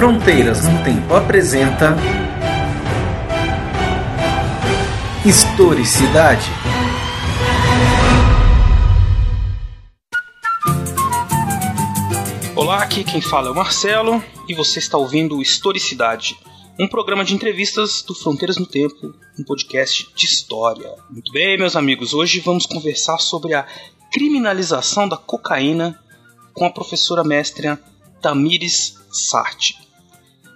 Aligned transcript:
Fronteiras 0.00 0.66
no 0.66 0.82
Tempo 0.82 1.14
apresenta 1.14 1.94
Historicidade. 5.26 6.50
Olá, 12.56 12.82
aqui 12.82 13.04
quem 13.04 13.20
fala 13.20 13.48
é 13.48 13.50
o 13.50 13.54
Marcelo 13.54 14.24
e 14.48 14.54
você 14.54 14.78
está 14.78 14.96
ouvindo 14.96 15.42
Historicidade, 15.42 16.34
um 16.78 16.88
programa 16.88 17.22
de 17.22 17.34
entrevistas 17.34 18.00
do 18.00 18.14
Fronteiras 18.14 18.56
no 18.56 18.64
Tempo, 18.64 19.14
um 19.38 19.44
podcast 19.44 20.08
de 20.16 20.24
história. 20.24 20.94
Muito 21.10 21.30
bem, 21.30 21.58
meus 21.58 21.76
amigos, 21.76 22.14
hoje 22.14 22.40
vamos 22.40 22.64
conversar 22.64 23.18
sobre 23.18 23.52
a 23.52 23.66
criminalização 24.10 25.06
da 25.06 25.18
cocaína 25.18 26.00
com 26.54 26.64
a 26.64 26.70
professora 26.70 27.22
mestra 27.22 27.78
Tamires 28.22 28.98
Sarti. 29.12 29.89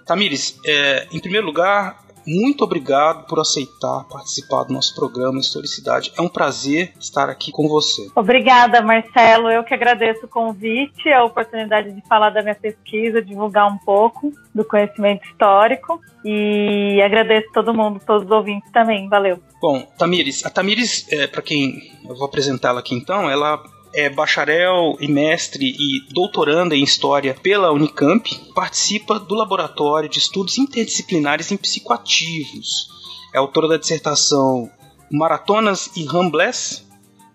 Tamires, 0.05 0.59
é, 0.65 1.07
em 1.11 1.19
primeiro 1.19 1.45
lugar, 1.45 2.05
muito 2.27 2.63
obrigado 2.63 3.27
por 3.27 3.39
aceitar 3.39 4.03
participar 4.09 4.63
do 4.63 4.73
nosso 4.73 4.95
programa 4.95 5.39
Historicidade. 5.39 6.11
É 6.17 6.21
um 6.21 6.27
prazer 6.27 6.93
estar 6.99 7.29
aqui 7.29 7.51
com 7.51 7.67
você. 7.67 8.09
Obrigada, 8.15 8.81
Marcelo. 8.81 9.49
Eu 9.49 9.63
que 9.63 9.73
agradeço 9.73 10.25
o 10.25 10.29
convite, 10.29 11.07
a 11.09 11.23
oportunidade 11.23 11.91
de 11.91 12.01
falar 12.07 12.31
da 12.31 12.41
minha 12.41 12.55
pesquisa, 12.55 13.21
divulgar 13.21 13.67
um 13.67 13.77
pouco 13.77 14.31
do 14.53 14.65
conhecimento 14.65 15.25
histórico 15.27 15.99
e 16.23 16.99
agradeço 17.03 17.47
todo 17.53 17.73
mundo, 17.73 18.01
todos 18.05 18.25
os 18.25 18.31
ouvintes 18.31 18.71
também. 18.71 19.07
Valeu. 19.07 19.39
Bom, 19.61 19.81
Tamires, 19.97 20.43
a 20.45 20.49
Tamires, 20.49 21.07
é, 21.11 21.27
para 21.27 21.41
quem 21.41 21.91
eu 22.07 22.15
vou 22.15 22.25
apresentá-la 22.25 22.79
aqui 22.79 22.95
então, 22.95 23.29
ela 23.29 23.63
é 23.95 24.09
bacharel 24.09 24.97
e 24.99 25.07
mestre 25.07 25.73
e 25.79 26.13
doutoranda 26.13 26.75
em 26.75 26.83
História 26.83 27.33
pela 27.33 27.71
Unicamp, 27.71 28.29
participa 28.53 29.17
do 29.17 29.33
Laboratório 29.33 30.09
de 30.09 30.19
Estudos 30.19 30.57
Interdisciplinares 30.57 31.49
em 31.49 31.57
Psicoativos. 31.57 32.89
É 33.33 33.37
autora 33.37 33.69
da 33.69 33.77
dissertação 33.77 34.69
Maratonas 35.09 35.91
e 35.95 36.03
Rambless, 36.03 36.83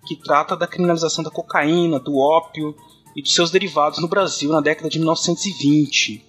que 0.06 0.16
trata 0.16 0.54
da 0.54 0.66
criminalização 0.66 1.24
da 1.24 1.30
cocaína, 1.30 1.98
do 1.98 2.18
ópio 2.18 2.76
e 3.16 3.22
dos 3.22 3.34
seus 3.34 3.50
derivados 3.50 3.98
no 3.98 4.08
Brasil 4.08 4.52
na 4.52 4.60
década 4.60 4.90
de 4.90 4.98
1920. 4.98 6.22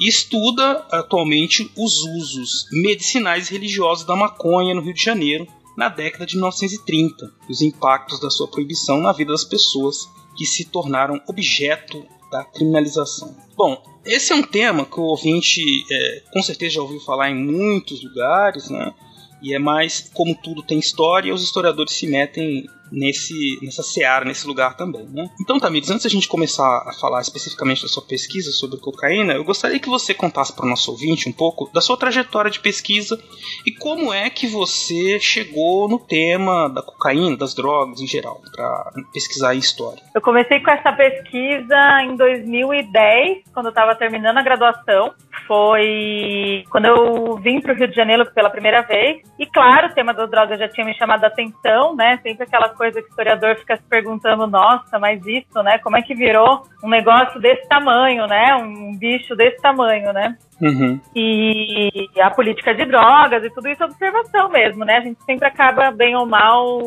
E 0.00 0.08
estuda 0.08 0.86
atualmente 0.90 1.70
os 1.76 2.02
usos 2.02 2.66
medicinais 2.72 3.48
e 3.48 3.52
religiosos 3.52 4.04
da 4.04 4.16
maconha 4.16 4.74
no 4.74 4.80
Rio 4.80 4.94
de 4.94 5.02
Janeiro 5.02 5.46
na 5.78 5.88
década 5.88 6.26
de 6.26 6.34
1930 6.34 7.32
e 7.48 7.52
os 7.52 7.62
impactos 7.62 8.18
da 8.18 8.28
sua 8.30 8.48
proibição 8.48 9.00
na 9.00 9.12
vida 9.12 9.30
das 9.30 9.44
pessoas 9.44 10.10
que 10.36 10.44
se 10.44 10.64
tornaram 10.64 11.22
objeto 11.28 12.04
da 12.32 12.42
criminalização. 12.44 13.36
Bom, 13.56 13.80
esse 14.04 14.32
é 14.32 14.34
um 14.34 14.42
tema 14.42 14.84
que 14.84 14.98
o 14.98 15.04
ouvinte 15.04 15.62
é, 15.88 16.22
com 16.32 16.42
certeza 16.42 16.74
já 16.74 16.82
ouviu 16.82 16.98
falar 16.98 17.30
em 17.30 17.36
muitos 17.36 18.02
lugares, 18.02 18.68
né? 18.68 18.92
E 19.40 19.54
é 19.54 19.58
mais 19.60 20.10
como 20.12 20.34
tudo 20.34 20.64
tem 20.64 20.80
história, 20.80 21.32
os 21.32 21.44
historiadores 21.44 21.92
se 21.92 22.08
metem 22.08 22.66
nesse, 22.90 23.58
nessa 23.62 23.82
seara, 23.82 24.24
nesse 24.24 24.46
lugar 24.46 24.76
também. 24.76 25.06
Né? 25.08 25.28
Então, 25.40 25.58
Tamires, 25.58 25.90
antes 25.90 26.04
da 26.04 26.10
gente 26.10 26.28
começar 26.28 26.84
a 26.86 26.92
falar 27.00 27.20
especificamente 27.20 27.82
da 27.82 27.88
sua 27.88 28.02
pesquisa 28.02 28.50
sobre 28.50 28.78
cocaína, 28.78 29.34
eu 29.34 29.44
gostaria 29.44 29.78
que 29.78 29.88
você 29.88 30.14
contasse 30.14 30.54
para 30.54 30.66
o 30.66 30.68
nosso 30.68 30.90
ouvinte 30.90 31.28
um 31.28 31.32
pouco 31.32 31.70
da 31.72 31.80
sua 31.80 31.96
trajetória 31.96 32.50
de 32.50 32.60
pesquisa 32.60 33.20
e 33.66 33.72
como 33.72 34.12
é 34.12 34.30
que 34.30 34.46
você 34.46 35.18
chegou 35.20 35.88
no 35.88 35.98
tema 35.98 36.68
da 36.68 36.82
cocaína, 36.82 37.36
das 37.36 37.54
drogas 37.54 38.00
em 38.00 38.06
geral, 38.06 38.40
para 38.54 38.92
pesquisar 39.12 39.50
a 39.50 39.54
história. 39.54 40.02
Eu 40.14 40.20
comecei 40.20 40.60
com 40.60 40.70
essa 40.70 40.92
pesquisa 40.92 42.02
em 42.02 42.16
2010, 42.16 43.44
quando 43.52 43.66
eu 43.66 43.70
estava 43.70 43.94
terminando 43.94 44.38
a 44.38 44.42
graduação. 44.42 45.14
Foi 45.46 46.64
quando 46.70 46.86
eu 46.86 47.36
vim 47.36 47.60
para 47.60 47.72
o 47.72 47.76
Rio 47.76 47.88
de 47.88 47.94
Janeiro 47.94 48.30
pela 48.34 48.50
primeira 48.50 48.82
vez. 48.82 49.22
E 49.38 49.46
claro, 49.46 49.88
o 49.88 49.94
tema 49.94 50.12
das 50.12 50.30
drogas 50.30 50.58
já 50.58 50.68
tinha 50.68 50.84
me 50.84 50.94
chamado 50.94 51.24
a 51.24 51.28
atenção, 51.28 51.96
né? 51.96 52.18
Sempre 52.22 52.44
aquela 52.44 52.68
coisa 52.78 53.02
que 53.02 53.08
o 53.08 53.10
historiador 53.10 53.56
fica 53.56 53.76
se 53.76 53.82
perguntando, 53.82 54.46
nossa, 54.46 54.98
mas 54.98 55.20
isso, 55.26 55.62
né? 55.62 55.78
Como 55.78 55.96
é 55.96 56.02
que 56.02 56.14
virou 56.14 56.62
um 56.82 56.88
negócio 56.88 57.40
desse 57.40 57.68
tamanho, 57.68 58.26
né? 58.28 58.54
Um 58.54 58.96
bicho 58.96 59.34
desse 59.34 59.60
tamanho, 59.60 60.12
né? 60.12 60.36
Uhum. 60.60 61.00
E 61.14 62.08
a 62.20 62.30
política 62.30 62.74
de 62.74 62.84
drogas 62.84 63.44
e 63.44 63.50
tudo 63.50 63.68
isso 63.68 63.82
é 63.82 63.86
observação 63.86 64.48
mesmo, 64.48 64.84
né? 64.84 64.98
A 64.98 65.00
gente 65.00 65.22
sempre 65.24 65.46
acaba, 65.46 65.90
bem 65.90 66.16
ou 66.16 66.26
mal, 66.26 66.80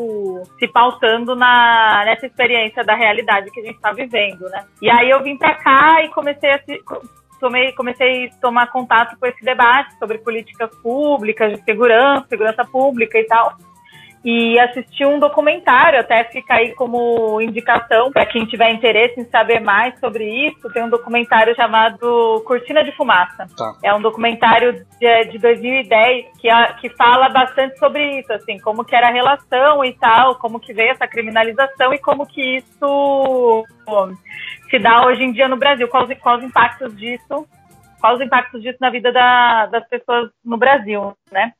se 0.57 0.67
pautando 0.69 1.35
na, 1.35 2.03
nessa 2.05 2.25
experiência 2.25 2.83
da 2.83 2.95
realidade 2.95 3.51
que 3.51 3.59
a 3.59 3.63
gente 3.63 3.75
está 3.75 3.91
vivendo, 3.91 4.49
né? 4.49 4.63
E 4.81 4.89
aí 4.89 5.09
eu 5.09 5.21
vim 5.21 5.37
para 5.37 5.55
cá 5.55 6.03
e 6.03 6.09
comecei 6.09 6.51
a 6.51 6.59
se, 6.63 6.81
tomei, 7.39 7.73
comecei 7.73 8.27
a 8.27 8.39
tomar 8.39 8.71
contato 8.71 9.17
com 9.19 9.25
esse 9.25 9.43
debate 9.43 9.97
sobre 9.97 10.19
políticas 10.19 10.69
públicas 10.81 11.53
de 11.53 11.63
segurança, 11.63 12.27
segurança 12.29 12.63
pública 12.65 13.19
e 13.19 13.25
tal 13.25 13.57
e 14.23 14.59
assisti 14.59 15.03
um 15.03 15.19
documentário, 15.19 15.99
até 15.99 16.23
fica 16.25 16.53
aí 16.53 16.75
como 16.75 17.41
indicação 17.41 18.11
para 18.11 18.25
quem 18.25 18.45
tiver 18.45 18.71
interesse 18.71 19.19
em 19.19 19.25
saber 19.25 19.59
mais 19.59 19.99
sobre 19.99 20.23
isso. 20.47 20.71
Tem 20.71 20.83
um 20.83 20.89
documentário 20.89 21.55
chamado 21.55 22.43
Cortina 22.45 22.83
de 22.83 22.91
Fumaça. 22.91 23.47
Tá. 23.57 23.75
É 23.83 23.93
um 23.93 24.01
documentário 24.01 24.85
de, 24.99 25.25
de 25.25 25.39
2010 25.39 26.37
que, 26.39 26.49
a, 26.49 26.73
que 26.73 26.89
fala 26.89 27.29
bastante 27.29 27.79
sobre 27.79 28.19
isso, 28.19 28.31
assim, 28.31 28.59
como 28.59 28.85
que 28.85 28.95
era 28.95 29.07
a 29.07 29.11
relação 29.13 29.83
e 29.83 29.93
tal, 29.93 30.35
como 30.35 30.59
que 30.59 30.71
veio 30.71 30.91
essa 30.91 31.07
criminalização 31.07 31.91
e 31.91 31.97
como 31.97 32.27
que 32.27 32.57
isso 32.57 33.65
se 34.69 34.77
dá 34.77 35.03
hoje 35.05 35.23
em 35.23 35.31
dia 35.31 35.47
no 35.47 35.57
Brasil, 35.57 35.87
quais, 35.87 36.15
quais 36.19 36.39
os 36.39 36.45
impactos 36.45 36.95
disso, 36.95 37.47
quais 37.99 38.19
os 38.19 38.25
impactos 38.25 38.61
disso 38.61 38.77
na 38.79 38.91
vida 38.91 39.11
da, 39.11 39.65
das 39.65 39.87
pessoas 39.87 40.29
no 40.45 40.57
Brasil, 40.57 41.17
né? 41.31 41.53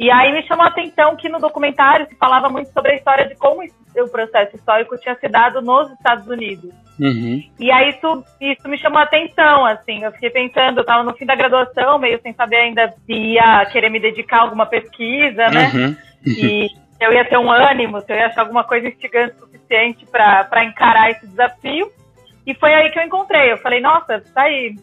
E 0.00 0.10
aí 0.10 0.32
me 0.32 0.42
chamou 0.44 0.64
a 0.64 0.68
atenção 0.68 1.14
que 1.14 1.28
no 1.28 1.38
documentário 1.38 2.06
se 2.08 2.16
falava 2.16 2.48
muito 2.48 2.72
sobre 2.72 2.92
a 2.92 2.94
história 2.96 3.28
de 3.28 3.34
como 3.34 3.62
o 3.62 4.08
processo 4.08 4.56
histórico 4.56 4.96
tinha 4.96 5.14
se 5.14 5.28
dado 5.28 5.60
nos 5.60 5.92
Estados 5.92 6.26
Unidos. 6.26 6.72
Uhum. 6.98 7.42
E 7.58 7.70
aí 7.70 7.90
isso, 7.90 8.24
isso 8.40 8.66
me 8.66 8.78
chamou 8.78 8.98
a 8.98 9.02
atenção, 9.02 9.66
assim, 9.66 10.02
eu 10.02 10.10
fiquei 10.12 10.30
pensando, 10.30 10.78
eu 10.78 10.80
estava 10.80 11.02
no 11.02 11.14
fim 11.14 11.26
da 11.26 11.34
graduação, 11.34 11.98
meio 11.98 12.18
sem 12.22 12.32
saber 12.32 12.56
ainda 12.56 12.88
se 13.04 13.12
ia 13.12 13.66
querer 13.66 13.90
me 13.90 14.00
dedicar 14.00 14.38
a 14.38 14.42
alguma 14.44 14.64
pesquisa, 14.64 15.48
né? 15.48 15.70
Uhum. 15.74 15.96
E 16.26 16.68
se 16.70 16.76
eu 16.98 17.12
ia 17.12 17.24
ter 17.26 17.36
um 17.36 17.50
ânimo, 17.50 18.00
se 18.00 18.10
eu 18.10 18.16
ia 18.16 18.28
achar 18.28 18.40
alguma 18.40 18.64
coisa 18.64 18.88
instigante 18.88 19.34
o 19.36 19.40
suficiente 19.40 20.06
para 20.06 20.64
encarar 20.64 21.10
esse 21.10 21.26
desafio. 21.26 21.92
E 22.50 22.54
foi 22.54 22.74
aí 22.74 22.90
que 22.90 22.98
eu 22.98 23.04
encontrei. 23.04 23.52
Eu 23.52 23.58
falei, 23.58 23.80
nossa, 23.80 24.20
tá 24.34 24.42
aí. 24.42 24.74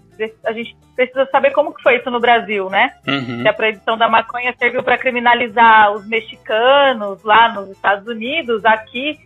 A 0.45 0.53
gente 0.53 0.73
precisa 0.95 1.27
saber 1.29 1.51
como 1.51 1.73
que 1.73 1.83
foi 1.83 1.97
isso 1.97 2.09
no 2.09 2.19
Brasil, 2.19 2.69
né? 2.69 2.93
Uhum. 3.05 3.41
Se 3.41 3.47
a 3.47 3.53
proibição 3.53 3.97
da 3.97 4.07
maconha 4.07 4.55
serviu 4.57 4.81
para 4.81 4.97
criminalizar 4.97 5.91
os 5.91 6.07
mexicanos 6.07 7.21
lá 7.23 7.51
nos 7.51 7.69
Estados 7.69 8.07
Unidos, 8.07 8.63
aqui 8.63 9.19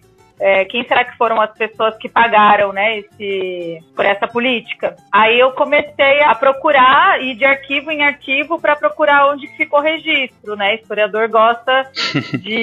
é, 0.43 0.65
quem 0.65 0.83
será 0.87 1.03
que 1.03 1.15
foram 1.17 1.39
as 1.39 1.51
pessoas 1.51 1.95
que 1.97 2.09
pagaram, 2.09 2.73
né, 2.73 2.97
esse, 2.97 3.77
por 3.95 4.03
essa 4.03 4.27
política? 4.27 4.95
Aí 5.11 5.39
eu 5.39 5.51
comecei 5.51 6.23
a 6.23 6.33
procurar, 6.33 7.21
ir 7.21 7.35
de 7.35 7.45
arquivo 7.45 7.91
em 7.91 8.03
arquivo 8.03 8.59
para 8.59 8.75
procurar 8.75 9.27
onde 9.27 9.47
ficou 9.55 9.79
registro, 9.79 10.55
né? 10.55 10.75
Historiador 10.75 11.29
gosta 11.29 11.87
de 12.41 12.55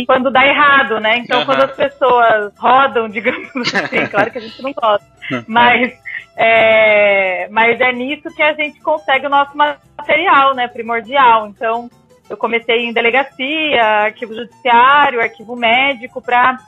ir 0.00 0.06
quando 0.06 0.30
dá 0.30 0.46
errado, 0.46 1.00
né? 1.00 1.16
Então, 1.18 1.40
uhum. 1.40 1.46
quando 1.46 1.64
as 1.64 1.74
pessoas 1.74 2.52
rodam, 2.56 3.08
digamos 3.10 3.74
assim, 3.74 4.06
claro 4.06 4.30
que 4.30 4.38
a 4.38 4.42
gente 4.42 4.62
não 4.62 4.72
gosta, 4.72 5.04
mas 5.48 5.92
é, 6.36 7.48
mas 7.50 7.80
é 7.80 7.92
nisso 7.92 8.32
que 8.32 8.42
a 8.42 8.52
gente 8.52 8.80
consegue 8.80 9.26
o 9.26 9.30
nosso 9.30 9.56
material, 9.56 10.54
né, 10.54 10.68
primordial. 10.68 11.48
Então, 11.48 11.90
eu 12.30 12.36
comecei 12.36 12.84
em 12.84 12.92
delegacia, 12.92 13.82
arquivo 14.04 14.36
judiciário, 14.36 15.20
arquivo 15.20 15.56
médico, 15.56 16.22
para 16.22 16.58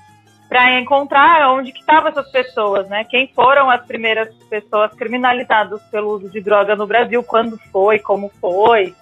para 0.51 0.81
encontrar 0.81 1.49
onde 1.53 1.71
que 1.71 1.79
estavam 1.79 2.09
essas 2.09 2.29
pessoas, 2.29 2.89
né? 2.89 3.05
Quem 3.05 3.31
foram 3.33 3.71
as 3.71 3.87
primeiras 3.87 4.35
pessoas 4.51 4.93
criminalizadas 4.95 5.81
pelo 5.93 6.11
uso 6.11 6.29
de 6.29 6.41
droga 6.41 6.75
no 6.75 6.89
Brasil, 6.89 7.23
quando 7.23 7.57
foi, 7.71 8.01
como 8.01 8.29
foi, 8.41 8.93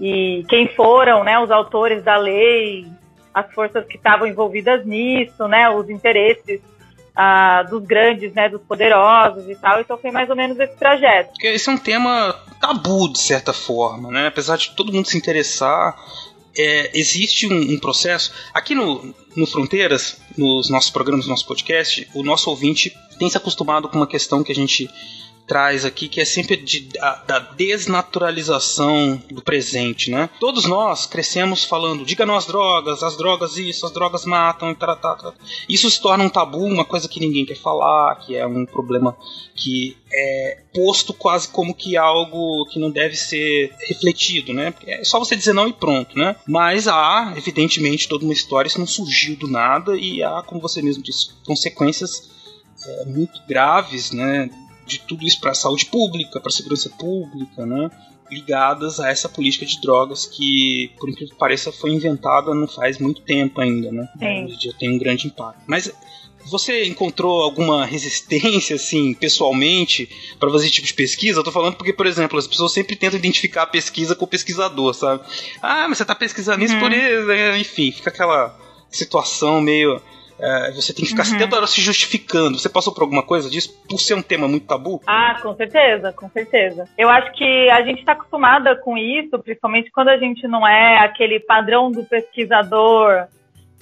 e 0.00 0.46
quem 0.48 0.66
foram, 0.68 1.22
né, 1.22 1.38
os 1.38 1.50
autores 1.50 2.02
da 2.02 2.16
lei, 2.16 2.86
as 3.34 3.52
forças 3.52 3.86
que 3.86 3.96
estavam 3.96 4.26
envolvidas 4.26 4.86
nisso, 4.86 5.46
né, 5.46 5.68
os 5.68 5.90
interesses 5.90 6.62
ah, 7.14 7.62
dos 7.64 7.84
grandes, 7.84 8.32
né, 8.32 8.48
dos 8.48 8.62
poderosos 8.62 9.46
e 9.46 9.54
tal. 9.56 9.82
Então 9.82 9.98
foi 9.98 10.10
mais 10.10 10.30
ou 10.30 10.36
menos 10.36 10.58
esse 10.58 10.74
trajeto. 10.76 11.32
Esse 11.42 11.68
é 11.68 11.72
um 11.72 11.78
tema 11.78 12.34
tabu 12.58 13.12
de 13.12 13.18
certa 13.18 13.52
forma, 13.52 14.10
né? 14.10 14.28
Apesar 14.28 14.56
de 14.56 14.74
todo 14.74 14.90
mundo 14.90 15.06
se 15.06 15.18
interessar, 15.18 15.94
é, 16.56 16.90
existe 16.94 17.46
um, 17.46 17.74
um, 17.74 17.78
processo. 17.78 18.32
Aqui 18.52 18.74
no, 18.74 19.14
no 19.36 19.46
Fronteiras, 19.46 20.16
nos 20.36 20.70
nossos 20.70 20.90
programas, 20.90 21.26
no 21.26 21.30
nosso 21.30 21.46
podcast, 21.46 22.08
o 22.14 22.22
nosso 22.22 22.50
ouvinte 22.50 22.96
tem 23.18 23.28
se 23.28 23.36
acostumado 23.36 23.88
com 23.88 23.96
uma 23.96 24.06
questão 24.06 24.42
que 24.42 24.52
a 24.52 24.54
gente 24.54 24.88
traz 25.46 25.84
aqui, 25.84 26.08
que 26.08 26.20
é 26.20 26.24
sempre 26.24 26.56
de, 26.56 26.88
a, 27.00 27.22
da 27.26 27.38
desnaturalização 27.38 29.20
do 29.30 29.42
presente, 29.42 30.10
né? 30.10 30.28
Todos 30.40 30.64
nós 30.64 31.06
crescemos 31.06 31.64
falando, 31.64 32.04
diga 32.04 32.24
não 32.24 32.36
às 32.36 32.46
drogas, 32.46 33.02
as 33.02 33.16
drogas 33.16 33.56
isso, 33.56 33.84
as 33.84 33.92
drogas 33.92 34.24
matam, 34.24 34.74
tá, 34.74 34.96
tá, 34.96 35.14
tá. 35.14 35.34
isso 35.68 35.90
se 35.90 36.00
torna 36.00 36.24
um 36.24 36.28
tabu, 36.28 36.64
uma 36.64 36.84
coisa 36.84 37.08
que 37.08 37.20
ninguém 37.20 37.44
quer 37.44 37.56
falar, 37.56 38.16
que 38.16 38.36
é 38.36 38.46
um 38.46 38.64
problema 38.64 39.16
que 39.54 39.96
é 40.12 40.62
posto 40.72 41.12
quase 41.12 41.48
como 41.48 41.74
que 41.74 41.96
algo 41.96 42.66
que 42.66 42.78
não 42.78 42.90
deve 42.90 43.14
ser 43.14 43.72
refletido, 43.86 44.52
né? 44.52 44.72
É 44.86 45.04
só 45.04 45.18
você 45.18 45.36
dizer 45.36 45.52
não 45.52 45.68
e 45.68 45.72
pronto, 45.72 46.18
né? 46.18 46.36
Mas 46.46 46.88
há, 46.88 47.34
evidentemente, 47.36 48.08
toda 48.08 48.24
uma 48.24 48.32
história, 48.32 48.68
isso 48.68 48.78
não 48.78 48.86
surgiu 48.86 49.36
do 49.36 49.48
nada 49.48 49.96
e 49.96 50.22
há, 50.22 50.42
como 50.42 50.60
você 50.60 50.80
mesmo 50.80 51.02
disse, 51.02 51.30
consequências 51.44 52.30
é, 52.86 53.04
muito 53.06 53.40
graves, 53.46 54.10
né? 54.10 54.50
De 54.86 54.98
tudo 55.00 55.24
isso 55.24 55.40
para 55.40 55.52
a 55.52 55.54
saúde 55.54 55.86
pública, 55.86 56.40
para 56.40 56.48
a 56.48 56.52
segurança 56.52 56.90
pública, 56.90 57.64
né? 57.66 57.90
ligadas 58.30 58.98
a 59.00 59.10
essa 59.10 59.28
política 59.28 59.66
de 59.66 59.80
drogas 59.80 60.24
que, 60.26 60.90
por 60.98 61.08
incrível 61.08 61.34
que 61.34 61.38
pareça, 61.38 61.70
foi 61.70 61.90
inventada 61.92 62.54
não 62.54 62.66
faz 62.66 62.98
muito 62.98 63.20
tempo 63.20 63.60
ainda, 63.60 63.92
né? 63.92 64.08
Sim. 64.18 64.48
Já 64.60 64.72
tem 64.72 64.90
um 64.90 64.98
grande 64.98 65.26
impacto. 65.26 65.60
Mas 65.66 65.92
você 66.46 66.84
encontrou 66.86 67.42
alguma 67.42 67.84
resistência, 67.86 68.76
assim, 68.76 69.14
pessoalmente, 69.14 70.08
para 70.40 70.50
fazer 70.50 70.64
esse 70.64 70.74
tipo 70.74 70.86
de 70.86 70.94
pesquisa? 70.94 71.38
Eu 71.38 71.44
tô 71.44 71.52
falando 71.52 71.76
porque, 71.76 71.92
por 71.92 72.06
exemplo, 72.06 72.38
as 72.38 72.46
pessoas 72.46 72.72
sempre 72.72 72.96
tentam 72.96 73.18
identificar 73.18 73.62
a 73.62 73.66
pesquisa 73.66 74.16
com 74.16 74.24
o 74.24 74.28
pesquisador, 74.28 74.94
sabe? 74.94 75.22
Ah, 75.62 75.86
mas 75.86 75.98
você 75.98 76.04
tá 76.04 76.14
pesquisando 76.14 76.64
isso 76.64 76.78
por 76.78 76.90
Uhum. 76.90 76.98
isso, 76.98 77.26
né? 77.26 77.58
enfim, 77.58 77.92
fica 77.92 78.10
aquela 78.10 78.58
situação 78.90 79.60
meio. 79.60 80.00
É, 80.44 80.72
você 80.72 80.92
tem 80.92 81.04
que 81.04 81.10
ficar 81.10 81.26
Uhum. 81.26 81.38
toda 81.38 81.56
hora 81.56 81.66
se 81.66 81.80
justificando. 81.80 82.58
Você 82.58 82.68
passou 82.68 82.92
por 82.94 83.02
alguma 83.02 83.22
coisa 83.22 83.48
disso 83.48 83.70
por 83.88 83.98
ser 83.98 84.14
um 84.14 84.22
tema 84.22 84.46
muito 84.46 84.66
tabu? 84.66 85.00
Ah, 85.06 85.36
com 85.42 85.54
certeza, 85.56 86.12
com 86.12 86.28
certeza. 86.28 86.86
Eu 86.98 87.08
acho 87.08 87.32
que 87.32 87.70
a 87.70 87.82
gente 87.82 88.00
está 88.00 88.12
acostumada 88.12 88.76
com 88.76 88.96
isso, 88.98 89.38
principalmente 89.38 89.90
quando 89.90 90.08
a 90.08 90.18
gente 90.18 90.46
não 90.46 90.66
é 90.66 90.98
aquele 90.98 91.40
padrão 91.40 91.90
do 91.90 92.04
pesquisador 92.04 93.26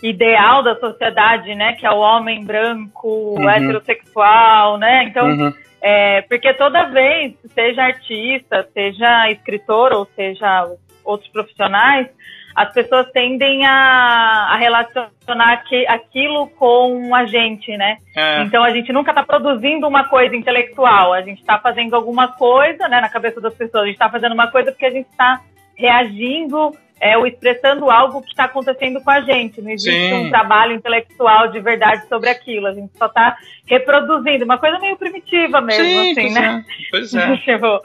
ideal 0.02 0.62
da 0.62 0.74
sociedade, 0.78 1.54
né? 1.54 1.74
Que 1.74 1.86
é 1.86 1.90
o 1.90 1.98
homem 1.98 2.44
branco, 2.44 3.08
Uhum. 3.38 3.48
heterossexual, 3.48 4.78
né? 4.78 5.04
Então, 5.04 5.26
Uhum. 5.26 5.52
é, 5.80 6.22
porque 6.22 6.52
toda 6.54 6.84
vez, 6.90 7.34
seja 7.54 7.82
artista, 7.84 8.68
seja 8.74 9.30
escritor 9.30 9.92
ou 9.92 10.06
seja 10.16 10.68
outros 11.04 11.30
profissionais, 11.30 12.08
as 12.54 12.72
pessoas 12.72 13.10
tendem 13.12 13.64
a, 13.64 14.48
a 14.50 14.56
relacionar 14.56 15.52
aqui- 15.52 15.86
aquilo 15.86 16.48
com 16.48 17.14
a 17.14 17.24
gente, 17.24 17.76
né? 17.76 17.96
É. 18.16 18.42
Então 18.42 18.62
a 18.62 18.70
gente 18.70 18.92
nunca 18.92 19.10
está 19.10 19.22
produzindo 19.22 19.86
uma 19.86 20.04
coisa 20.04 20.36
intelectual, 20.36 21.12
a 21.12 21.22
gente 21.22 21.40
está 21.40 21.58
fazendo 21.58 21.94
alguma 21.94 22.28
coisa, 22.28 22.88
né, 22.88 23.00
na 23.00 23.08
cabeça 23.08 23.40
das 23.40 23.54
pessoas, 23.54 23.84
a 23.84 23.86
gente 23.86 23.94
está 23.94 24.10
fazendo 24.10 24.32
uma 24.32 24.50
coisa 24.50 24.70
porque 24.70 24.86
a 24.86 24.90
gente 24.90 25.08
está 25.10 25.40
reagindo 25.74 26.72
é, 27.00 27.18
ou 27.18 27.26
expressando 27.26 27.90
algo 27.90 28.22
que 28.22 28.28
está 28.28 28.44
acontecendo 28.44 29.00
com 29.02 29.10
a 29.10 29.20
gente. 29.20 29.60
Não 29.60 29.70
existe 29.70 30.08
Sim. 30.08 30.26
um 30.26 30.30
trabalho 30.30 30.72
intelectual 30.74 31.48
de 31.48 31.58
verdade 31.58 32.06
sobre 32.06 32.28
aquilo, 32.30 32.68
a 32.68 32.72
gente 32.72 32.96
só 32.96 33.06
está 33.06 33.36
reproduzindo, 33.66 34.44
uma 34.44 34.56
coisa 34.58 34.78
meio 34.78 34.96
primitiva 34.96 35.60
mesmo, 35.60 35.84
Sim, 35.84 36.12
assim, 36.12 36.14
pois 36.14 36.34
né? 36.34 36.64
é. 36.64 36.90
Pois 36.90 37.14
é. 37.14 37.36
Tipo, 37.42 37.80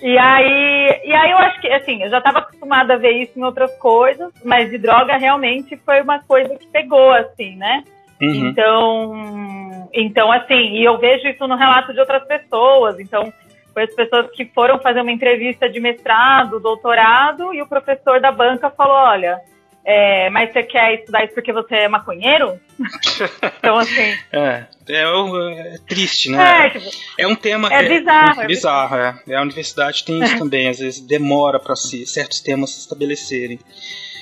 e 0.00 0.16
aí, 0.16 1.00
e 1.04 1.12
aí 1.12 1.30
eu 1.30 1.38
acho 1.38 1.60
que, 1.60 1.68
assim, 1.68 2.02
eu 2.02 2.10
já 2.10 2.18
estava 2.18 2.38
acostumada 2.38 2.94
a 2.94 2.96
ver 2.98 3.12
isso 3.12 3.38
em 3.38 3.42
outras 3.42 3.76
coisas, 3.78 4.32
mas 4.44 4.70
de 4.70 4.78
droga 4.78 5.16
realmente 5.16 5.76
foi 5.78 6.00
uma 6.00 6.20
coisa 6.20 6.54
que 6.56 6.66
pegou, 6.68 7.10
assim, 7.12 7.56
né? 7.56 7.82
Uhum. 8.20 8.48
Então, 8.48 9.88
então, 9.92 10.32
assim, 10.32 10.76
e 10.76 10.84
eu 10.84 10.98
vejo 10.98 11.26
isso 11.28 11.46
no 11.46 11.56
relato 11.56 11.92
de 11.92 12.00
outras 12.00 12.24
pessoas. 12.24 12.98
Então, 13.00 13.32
foi 13.72 13.84
as 13.84 13.94
pessoas 13.94 14.30
que 14.32 14.44
foram 14.44 14.78
fazer 14.78 15.00
uma 15.00 15.12
entrevista 15.12 15.68
de 15.68 15.80
mestrado, 15.80 16.60
doutorado, 16.60 17.54
e 17.54 17.62
o 17.62 17.68
professor 17.68 18.20
da 18.20 18.32
banca 18.32 18.70
falou: 18.70 18.96
olha, 18.96 19.40
é, 19.90 20.30
mas 20.30 20.52
você 20.52 20.62
quer 20.62 20.94
estudar 21.00 21.24
isso 21.24 21.34
porque 21.34 21.52
você 21.52 21.74
é 21.76 21.88
maconheiro? 21.88 22.60
então, 23.58 23.78
assim, 23.78 24.14
É, 24.32 24.66
é, 24.88 25.08
o- 25.08 25.48
é 25.48 25.78
triste, 25.88 26.30
né? 26.30 26.66
é, 26.66 26.70
tipo, 26.70 26.90
É 27.18 27.26
um 27.26 27.34
tema. 27.34 27.72
é 27.72 27.88
bizarro. 27.88 28.40
é 28.42 28.46
bizarro, 28.46 28.96
é. 28.96 29.22
E 29.26 29.34
A 29.34 29.42
universidade 29.42 30.04
tem 30.04 30.22
isso 30.22 30.36
também, 30.38 30.68
às 30.68 30.78
vezes 30.78 31.00
demora 31.00 31.58
para 31.58 31.74
se 31.74 32.04
certos 32.06 32.40
temas 32.40 32.70
se 32.70 32.80
estabelecerem. 32.80 33.58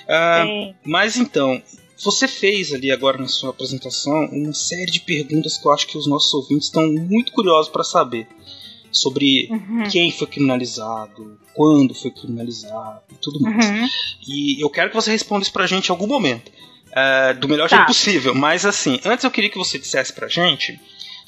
Ah, 0.08 0.44
mas 0.84 1.16
então, 1.16 1.60
você 2.02 2.28
fez 2.28 2.72
ali 2.72 2.92
agora 2.92 3.18
na 3.18 3.26
sua 3.26 3.50
apresentação 3.50 4.14
uma 4.32 4.52
série 4.52 4.86
de 4.90 5.00
perguntas 5.00 5.58
que 5.58 5.66
eu 5.66 5.72
acho 5.72 5.86
que 5.88 5.98
os 5.98 6.06
nossos 6.06 6.32
ouvintes 6.32 6.66
estão 6.66 6.86
muito 6.86 7.32
curiosos 7.32 7.70
para 7.72 7.82
saber 7.82 8.26
sobre 8.96 9.48
Uhum. 9.50 9.84
quem 9.90 10.10
foi 10.10 10.26
criminalizado, 10.26 11.38
quando 11.54 11.94
foi 11.94 12.10
criminalizado 12.10 13.00
e 13.12 13.14
tudo 13.16 13.40
mais. 13.40 13.64
Uhum. 13.69 13.87
E 14.28 14.62
eu 14.62 14.69
quero 14.70 14.90
que 14.90 14.96
você 14.96 15.10
responda 15.10 15.43
isso 15.43 15.52
pra 15.52 15.66
gente 15.66 15.88
em 15.88 15.93
algum 15.93 16.06
momento. 16.06 16.50
é, 16.98 17.34
do 17.34 17.46
melhor 17.46 17.69
Tá. 17.69 17.76
jeito 17.76 17.88
possível. 17.88 18.34
Mas 18.34 18.64
assim, 18.64 18.98
antes 19.04 19.22
eu 19.22 19.31
queria 19.31 19.50
que 19.50 19.58
você 19.58 19.78
dissesse 19.78 20.14
pra 20.14 20.28
gente 20.28 20.81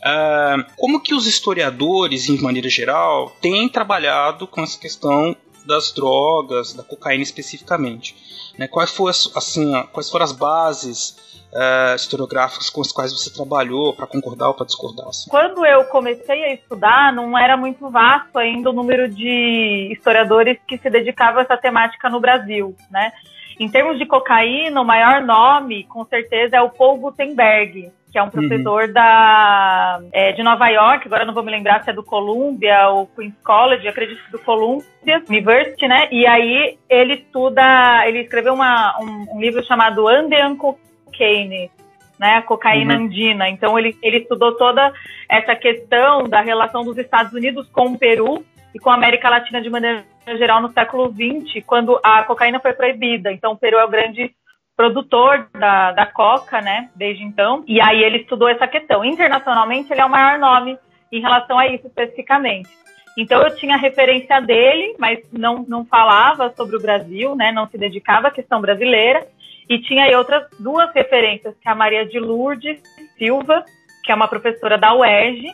é, 0.02 0.64
como 0.78 0.98
que 0.98 1.14
os 1.14 1.26
historiadores, 1.26 2.28
em 2.30 2.40
maneira 2.40 2.70
geral, 2.70 3.36
têm 3.40 3.68
trabalhado 3.68 4.46
com 4.46 4.62
essa 4.62 4.78
questão 4.78 5.36
das 5.68 5.92
drogas, 5.92 6.72
da 6.72 6.82
cocaína 6.82 7.22
especificamente. 7.22 8.16
Né? 8.58 8.66
Quais, 8.66 8.90
foi 8.90 9.10
as, 9.10 9.30
assim, 9.36 9.70
quais 9.92 10.10
foram 10.10 10.24
as 10.24 10.32
bases 10.32 11.44
é, 11.54 11.94
historiográficas 11.94 12.70
com 12.70 12.80
as 12.80 12.90
quais 12.90 13.12
você 13.12 13.32
trabalhou 13.32 13.94
para 13.94 14.06
concordar 14.06 14.48
ou 14.48 14.54
para 14.54 14.64
discordar? 14.64 15.06
assim? 15.08 15.30
Quando 15.30 15.64
eu 15.64 15.84
comecei 15.84 16.42
a 16.44 16.54
estudar, 16.54 17.12
não 17.12 17.38
era 17.38 17.56
muito 17.56 17.90
vasto 17.90 18.38
ainda 18.38 18.70
o 18.70 18.72
número 18.72 19.08
de 19.08 19.90
historiadores 19.92 20.58
que 20.66 20.78
se 20.78 20.88
dedicavam 20.88 21.40
a 21.40 21.42
essa 21.42 21.56
temática 21.56 22.08
no 22.08 22.18
Brasil, 22.18 22.74
né? 22.90 23.12
Em 23.60 23.68
termos 23.68 23.98
de 23.98 24.06
cocaína, 24.06 24.80
o 24.80 24.84
maior 24.84 25.20
nome, 25.20 25.84
com 25.84 26.04
certeza, 26.04 26.56
é 26.56 26.62
o 26.62 26.70
Paul 26.70 26.96
Gutenberg, 26.98 27.92
que 28.10 28.18
é 28.18 28.22
um 28.22 28.30
professor 28.30 28.88
da, 28.88 30.00
é, 30.12 30.32
de 30.32 30.42
Nova 30.42 30.68
York, 30.68 31.06
agora 31.06 31.24
não 31.24 31.34
vou 31.34 31.42
me 31.42 31.50
lembrar 31.50 31.84
se 31.84 31.90
é 31.90 31.92
do 31.92 32.02
Columbia 32.02 32.88
ou 32.88 33.06
Queen's 33.06 33.34
College, 33.44 33.86
acredito 33.86 34.24
que 34.24 34.32
do 34.32 34.38
Columbia 34.38 35.22
University, 35.28 35.86
né? 35.86 36.08
E 36.10 36.26
aí 36.26 36.78
ele 36.88 37.14
estuda, 37.14 38.06
ele 38.06 38.20
escreveu 38.20 38.54
uma, 38.54 38.98
um, 39.00 39.36
um 39.36 39.40
livro 39.40 39.62
chamado 39.64 40.08
Andean 40.08 40.56
Cocaine, 40.56 41.70
né, 42.18 42.36
a 42.36 42.42
cocaína 42.42 42.96
Uhum. 42.96 43.04
andina. 43.04 43.48
Então 43.48 43.78
ele, 43.78 43.96
ele 44.02 44.18
estudou 44.18 44.56
toda 44.56 44.92
essa 45.28 45.54
questão 45.54 46.24
da 46.24 46.40
relação 46.40 46.82
dos 46.82 46.96
Estados 46.98 47.32
Unidos 47.32 47.68
com 47.68 47.92
o 47.92 47.98
Peru 47.98 48.44
e 48.74 48.78
com 48.78 48.90
a 48.90 48.94
América 48.94 49.28
Latina 49.28 49.60
de 49.60 49.70
maneira 49.70 50.04
geral 50.36 50.60
no 50.60 50.72
século 50.72 51.12
XX, 51.12 51.62
quando 51.64 51.98
a 52.02 52.22
cocaína 52.24 52.58
foi 52.58 52.72
proibida. 52.72 53.30
Então 53.30 53.52
o 53.52 53.56
Peru 53.56 53.78
é 53.78 53.84
o 53.84 53.88
grande 53.90 54.34
produtor 54.78 55.48
da, 55.58 55.90
da 55.90 56.06
coca, 56.06 56.60
né, 56.60 56.88
desde 56.94 57.24
então. 57.24 57.64
E 57.66 57.80
aí 57.80 58.00
ele 58.00 58.18
estudou 58.18 58.48
essa 58.48 58.68
questão. 58.68 59.04
Internacionalmente 59.04 59.92
ele 59.92 60.00
é 60.00 60.04
o 60.04 60.08
maior 60.08 60.38
nome 60.38 60.78
em 61.10 61.20
relação 61.20 61.58
a 61.58 61.66
isso 61.66 61.88
especificamente. 61.88 62.70
Então 63.16 63.42
eu 63.42 63.56
tinha 63.56 63.76
referência 63.76 64.40
dele, 64.40 64.94
mas 64.96 65.18
não, 65.32 65.64
não 65.66 65.84
falava 65.84 66.54
sobre 66.56 66.76
o 66.76 66.80
Brasil, 66.80 67.34
né, 67.34 67.50
não 67.50 67.66
se 67.66 67.76
dedicava 67.76 68.28
à 68.28 68.30
questão 68.30 68.60
brasileira. 68.60 69.26
E 69.68 69.80
tinha 69.80 70.04
aí 70.04 70.14
outras 70.14 70.46
duas 70.60 70.94
referências, 70.94 71.56
que 71.60 71.68
é 71.68 71.72
a 71.72 71.74
Maria 71.74 72.06
de 72.06 72.20
Lourdes 72.20 72.80
Silva, 73.18 73.64
que 74.04 74.12
é 74.12 74.14
uma 74.14 74.28
professora 74.28 74.78
da 74.78 74.94
UERJ, 74.94 75.50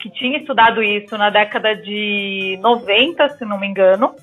que 0.00 0.08
tinha 0.10 0.38
estudado 0.38 0.82
isso 0.82 1.16
na 1.18 1.28
década 1.28 1.76
de 1.76 2.58
90, 2.62 3.28
se 3.36 3.44
não 3.44 3.60
me 3.60 3.66
engano, 3.66 4.14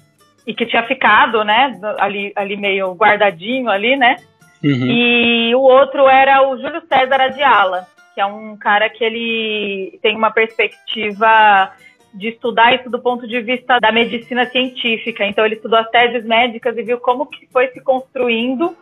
e 0.48 0.54
que 0.54 0.66
tinha 0.66 0.82
ficado, 0.84 1.44
né, 1.44 1.77
ali, 2.00 2.32
ali 2.34 2.56
meio 2.56 2.94
guardadinho 2.94 3.70
ali, 3.70 3.98
né? 3.98 4.16
Uhum. 4.63 4.86
E 4.86 5.54
o 5.54 5.60
outro 5.60 6.08
era 6.08 6.42
o 6.48 6.58
Júlio 6.58 6.82
César 6.88 7.22
Adiala, 7.22 7.86
que 8.16 8.22
é 8.22 8.25
um 8.25 8.56
cara 8.56 8.89
que 8.89 9.04
ele 9.04 10.00
tem 10.01 10.16
uma 10.16 10.32
perspectiva 10.32 11.72
de 12.13 12.30
estudar 12.30 12.74
isso 12.74 12.89
do 12.89 13.00
ponto 13.00 13.27
de 13.27 13.42
vista 13.42 13.77
da 13.80 13.92
medicina 13.92 14.46
científica. 14.46 15.25
Então 15.25 15.46
ele 15.46 15.56
estudou 15.56 15.77
as 15.77 15.89
teses 15.89 16.25
médicas 16.25 16.75
e 16.77 16.82
viu 16.82 16.98
como 16.98 17.25
que 17.25 17.46
foi 17.51 17.68
se 17.68 17.82
construindo 17.82 18.75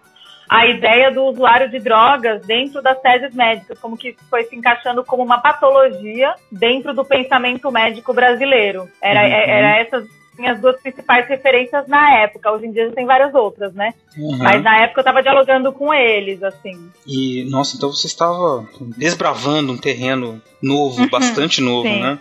a 0.47 0.67
ideia 0.67 1.11
do 1.11 1.23
usuário 1.23 1.67
de 1.69 1.79
drogas 1.79 2.45
dentro 2.45 2.79
das 2.79 3.01
teses 3.01 3.33
médicas, 3.33 3.79
como 3.79 3.97
que 3.97 4.15
foi 4.29 4.43
se 4.43 4.55
encaixando 4.55 5.03
como 5.03 5.23
uma 5.23 5.39
patologia 5.39 6.35
dentro 6.51 6.93
do 6.93 7.03
pensamento 7.03 7.71
médico 7.71 8.13
brasileiro. 8.13 8.87
Era, 9.01 9.21
Uhum. 9.21 9.27
era 9.27 9.79
essas 9.79 10.05
minhas 10.37 10.59
duas 10.59 10.79
principais 10.81 11.27
referências 11.27 11.87
na 11.87 12.19
época. 12.19 12.51
Hoje 12.51 12.67
em 12.67 12.71
dia 12.71 12.91
tem 12.91 13.05
várias 13.05 13.33
outras, 13.33 13.73
né? 13.73 13.93
Uhum. 14.17 14.37
Mas 14.37 14.63
na 14.63 14.83
época 14.83 15.01
eu 15.01 15.05
tava 15.05 15.21
dialogando 15.21 15.71
com 15.71 15.93
eles, 15.93 16.41
assim. 16.43 16.89
E, 17.05 17.43
nossa, 17.49 17.75
então 17.77 17.91
você 17.91 18.07
estava 18.07 18.67
desbravando 18.97 19.73
um 19.73 19.77
terreno 19.77 20.41
novo, 20.61 21.09
bastante 21.09 21.61
novo, 21.61 21.87
sim. 21.87 21.99
né? 21.99 22.19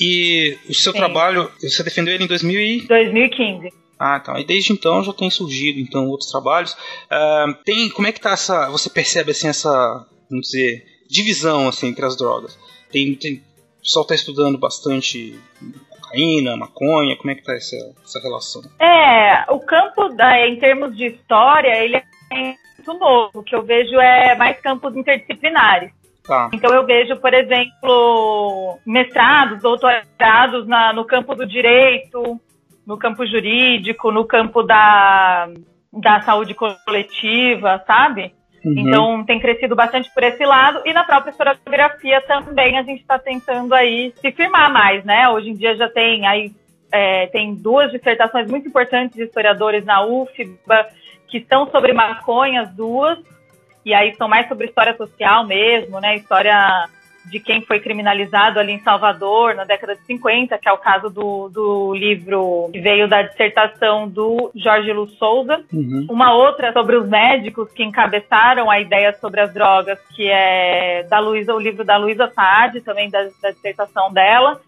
E 0.00 0.56
o 0.68 0.74
seu 0.74 0.92
Sim. 0.92 0.98
trabalho, 0.98 1.50
você 1.60 1.82
defendeu 1.82 2.14
ele 2.14 2.24
em 2.24 2.28
2000 2.28 2.60
e... 2.60 2.86
2015. 2.86 3.72
Ah, 3.98 4.18
então. 4.22 4.38
E 4.38 4.44
desde 4.44 4.72
então 4.72 5.02
já 5.02 5.12
tem 5.12 5.28
surgido, 5.28 5.80
então, 5.80 6.06
outros 6.06 6.30
trabalhos. 6.30 6.76
Ah, 7.10 7.46
tem, 7.64 7.88
como 7.90 8.06
é 8.06 8.12
que 8.12 8.20
tá 8.20 8.32
essa... 8.32 8.68
Você 8.70 8.88
percebe, 8.88 9.32
assim, 9.32 9.48
essa, 9.48 10.06
vamos 10.30 10.48
dizer, 10.48 10.84
divisão, 11.08 11.68
assim, 11.68 11.88
entre 11.88 12.04
as 12.04 12.16
drogas? 12.16 12.56
Tem, 12.92 13.14
tem 13.16 13.42
O 13.78 13.82
pessoal 13.82 14.02
está 14.04 14.14
estudando 14.14 14.56
bastante 14.56 15.38
cocaína, 16.08 16.56
maconha, 16.56 17.16
como 17.16 17.30
é 17.30 17.34
que 17.34 17.42
tá 17.42 17.54
essa, 17.54 17.76
essa 18.02 18.20
relação? 18.20 18.62
É, 18.78 19.44
o 19.52 19.60
campo, 19.60 20.08
da, 20.10 20.46
em 20.46 20.58
termos 20.58 20.96
de 20.96 21.06
história, 21.06 21.84
ele 21.84 21.96
é 21.96 22.04
muito 22.32 22.94
novo. 22.94 23.40
O 23.40 23.42
que 23.42 23.54
eu 23.54 23.62
vejo 23.62 23.98
é 24.00 24.34
mais 24.36 24.60
campos 24.60 24.96
interdisciplinares. 24.96 25.92
Tá. 26.24 26.50
Então 26.52 26.74
eu 26.74 26.84
vejo, 26.84 27.16
por 27.16 27.32
exemplo, 27.32 28.78
mestrados, 28.84 29.62
doutorados 29.62 30.66
na, 30.66 30.92
no 30.92 31.04
campo 31.04 31.34
do 31.34 31.46
direito, 31.46 32.38
no 32.86 32.98
campo 32.98 33.26
jurídico, 33.26 34.10
no 34.10 34.26
campo 34.26 34.62
da, 34.62 35.48
da 35.92 36.20
saúde 36.20 36.54
coletiva, 36.54 37.82
sabe? 37.86 38.34
Uhum. 38.64 38.74
Então 38.76 39.24
tem 39.24 39.38
crescido 39.38 39.76
bastante 39.76 40.12
por 40.12 40.22
esse 40.22 40.44
lado 40.44 40.82
e 40.84 40.92
na 40.92 41.04
própria 41.04 41.30
historiografia 41.30 42.20
também 42.22 42.78
a 42.78 42.82
gente 42.82 43.00
está 43.00 43.18
tentando 43.18 43.74
aí 43.74 44.12
se 44.20 44.32
firmar 44.32 44.72
mais, 44.72 45.04
né? 45.04 45.28
Hoje 45.28 45.50
em 45.50 45.54
dia 45.54 45.76
já 45.76 45.88
tem 45.88 46.26
aí 46.26 46.52
é, 46.90 47.26
tem 47.28 47.54
duas 47.54 47.90
dissertações 47.92 48.50
muito 48.50 48.68
importantes 48.68 49.16
de 49.16 49.24
historiadores 49.24 49.84
na 49.84 50.04
UFBA 50.04 50.88
que 51.28 51.44
são 51.48 51.70
sobre 51.70 51.92
maconha, 51.92 52.62
as 52.62 52.70
duas, 52.74 53.18
e 53.84 53.92
aí 53.92 54.14
são 54.16 54.26
mais 54.26 54.48
sobre 54.48 54.66
história 54.66 54.96
social 54.96 55.46
mesmo, 55.46 56.00
né? 56.00 56.16
História 56.16 56.88
de 57.30 57.40
quem 57.40 57.62
foi 57.62 57.80
criminalizado 57.80 58.58
ali 58.58 58.72
em 58.72 58.82
Salvador 58.82 59.54
na 59.54 59.64
década 59.64 59.94
de 59.94 60.02
50, 60.02 60.56
que 60.58 60.68
é 60.68 60.72
o 60.72 60.78
caso 60.78 61.10
do, 61.10 61.48
do 61.48 61.94
livro 61.94 62.70
que 62.72 62.80
veio 62.80 63.08
da 63.08 63.22
dissertação 63.22 64.08
do 64.08 64.50
Jorge 64.54 64.92
Lu 64.92 65.08
Souza. 65.08 65.62
Uhum. 65.72 66.06
Uma 66.10 66.34
outra 66.34 66.72
sobre 66.72 66.96
os 66.96 67.08
médicos 67.08 67.70
que 67.72 67.84
encabeçaram 67.84 68.70
a 68.70 68.80
ideia 68.80 69.12
sobre 69.20 69.40
as 69.40 69.52
drogas, 69.52 69.98
que 70.14 70.28
é 70.28 71.04
da 71.08 71.18
Luísa, 71.18 71.54
o 71.54 71.58
livro 71.58 71.84
da 71.84 71.96
Luísa 71.96 72.30
Saad, 72.34 72.80
também 72.80 73.10
da, 73.10 73.22
da 73.42 73.50
dissertação 73.50 74.12
dela. 74.12 74.60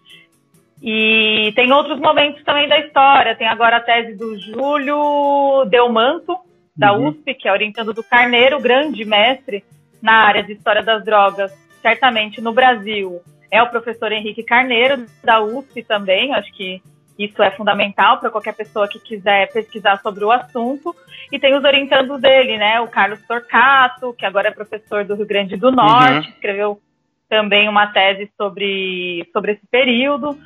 E 0.81 1.51
tem 1.55 1.71
outros 1.71 1.99
momentos 1.99 2.43
também 2.43 2.67
da 2.67 2.79
história. 2.79 3.35
Tem 3.35 3.47
agora 3.47 3.77
a 3.77 3.81
tese 3.81 4.17
do 4.17 4.37
Júlio 4.39 5.65
Delmanto, 5.65 6.35
da 6.75 6.93
uhum. 6.93 7.09
USP, 7.09 7.35
que 7.35 7.47
é 7.47 7.51
orientando 7.51 7.93
do 7.93 8.03
Carneiro, 8.03 8.59
grande 8.59 9.05
mestre 9.05 9.63
na 10.01 10.13
área 10.13 10.43
de 10.43 10.53
história 10.53 10.81
das 10.81 11.05
drogas, 11.05 11.51
certamente 11.81 12.41
no 12.41 12.53
Brasil. 12.53 13.21
É 13.49 13.61
o 13.61 13.69
professor 13.69 14.11
Henrique 14.11 14.43
Carneiro, 14.43 15.05
da 15.23 15.41
USP 15.41 15.83
também, 15.83 16.33
acho 16.33 16.51
que 16.53 16.81
isso 17.19 17.43
é 17.43 17.51
fundamental 17.51 18.19
para 18.19 18.29
qualquer 18.29 18.53
pessoa 18.53 18.87
que 18.87 18.99
quiser 18.99 19.51
pesquisar 19.51 19.99
sobre 20.01 20.23
o 20.23 20.31
assunto. 20.31 20.95
E 21.31 21.37
tem 21.37 21.55
os 21.55 21.63
orientandos 21.63 22.19
dele, 22.19 22.57
né? 22.57 22.79
O 22.79 22.87
Carlos 22.87 23.21
Torcato, 23.27 24.13
que 24.13 24.25
agora 24.25 24.47
é 24.47 24.51
professor 24.51 25.03
do 25.05 25.15
Rio 25.15 25.27
Grande 25.27 25.57
do 25.57 25.71
Norte, 25.71 26.27
uhum. 26.27 26.33
escreveu 26.33 26.81
também 27.29 27.69
uma 27.69 27.87
tese 27.87 28.31
sobre, 28.37 29.29
sobre 29.33 29.53
esse 29.53 29.67
período 29.69 30.37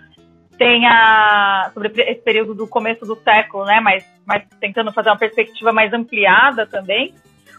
tem 0.57 0.85
a 0.87 1.69
sobre 1.73 1.89
esse 2.01 2.21
período 2.21 2.53
do 2.53 2.67
começo 2.67 3.05
do 3.05 3.15
século, 3.17 3.65
né? 3.65 3.79
Mas, 3.79 4.05
mas 4.25 4.43
tentando 4.59 4.91
fazer 4.91 5.09
uma 5.09 5.17
perspectiva 5.17 5.71
mais 5.71 5.93
ampliada 5.93 6.65
também. 6.65 7.13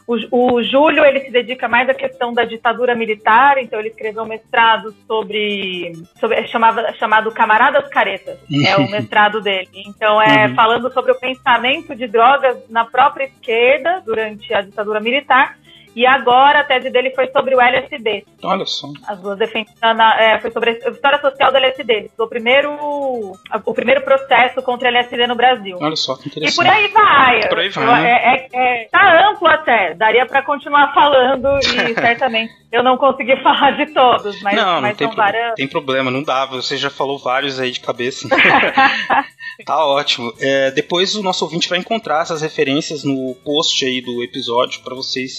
O, 0.07 0.55
o 0.55 0.63
Júlio 0.63 1.05
ele 1.05 1.21
se 1.21 1.31
dedica 1.31 1.67
mais 1.67 1.89
à 1.89 1.95
questão 1.95 2.33
da 2.33 2.45
ditadura 2.45 2.95
militar, 2.95 3.59
então 3.59 3.79
ele 3.79 3.89
escreveu 3.89 4.23
um 4.23 4.27
mestrado 4.27 4.95
sobre, 5.07 5.93
sobre 6.21 6.47
chamava, 6.47 6.93
chamado 6.93 7.33
Camaradas 7.33 7.89
Caretas, 7.89 8.39
é 8.65 8.77
o 8.77 8.89
mestrado 8.89 9.41
dele. 9.41 9.69
Então 9.75 10.23
é 10.23 10.47
uhum. 10.47 10.55
falando 10.55 10.93
sobre 10.93 11.11
o 11.11 11.19
pensamento 11.19 11.95
de 11.95 12.07
drogas 12.07 12.57
na 12.71 12.85
própria 12.85 13.25
esquerda 13.25 14.01
durante 14.05 14.55
a 14.55 14.61
ditadura 14.61 15.01
militar 15.01 15.57
e 15.97 16.05
agora 16.05 16.61
a 16.61 16.65
tese 16.65 16.91
dele 16.91 17.11
foi 17.15 17.27
sobre 17.29 17.55
o 17.55 17.61
LSD. 17.61 18.27
Olha 18.45 18.67
só. 18.67 18.89
As 19.09 19.19
duas 19.19 19.39
defendendo, 19.39 19.73
é, 20.19 20.39
foi 20.41 20.51
sobre 20.51 20.71
a 20.71 20.91
história 20.91 21.19
social 21.23 21.51
do 21.51 21.57
LSD. 21.57 22.11
O 22.19 22.29
primeiro, 22.29 23.33
o 23.65 23.75
primeiro 23.75 24.03
processo 24.03 24.61
contra 24.61 24.89
o 24.89 24.91
LSD 24.91 25.27
no 25.27 25.35
Brasil. 25.35 25.79
Olha 25.81 25.97
só, 25.97 26.15
que 26.15 26.29
interessante. 26.29 26.53
E 26.53 26.57
por 26.57 26.67
aí 26.67 26.89
vai. 26.89 27.49
Por 27.49 27.59
aí 27.59 27.69
vai. 27.71 28.03
Né? 28.03 28.11
É, 28.11 28.35
é, 28.35 28.83
é, 28.83 28.89
tá 28.89 29.31
amplo 29.31 29.49
até. 29.49 29.95
Daria 29.95 30.27
para 30.27 30.43
continuar 30.43 30.93
falando 30.95 31.49
e 31.61 31.95
certamente 31.99 32.53
eu 32.77 32.83
não 32.83 32.97
consegui 32.97 33.37
falar 33.43 33.73
de 33.73 33.93
todos, 33.93 34.41
mas, 34.43 34.55
não, 34.55 34.81
mas 34.81 34.91
não 34.91 34.97
tem, 34.97 35.17
várias... 35.17 35.55
tem 35.55 35.67
problema, 35.67 36.11
não 36.11 36.23
dá. 36.23 36.45
Você 36.47 36.77
já 36.77 36.91
falou 36.91 37.19
vários 37.19 37.59
aí 37.59 37.71
de 37.71 37.81
cabeça. 37.81 38.29
tá 39.65 39.85
ótimo. 39.85 40.33
É, 40.39 40.71
depois 40.71 41.15
o 41.15 41.23
nosso 41.23 41.45
ouvinte 41.45 41.69
vai 41.69 41.79
encontrar 41.79 42.23
essas 42.23 42.43
referências 42.43 43.03
no 43.03 43.35
post 43.45 43.85
aí 43.85 44.01
do 44.01 44.23
episódio 44.23 44.83
para 44.83 44.95
vocês 44.95 45.39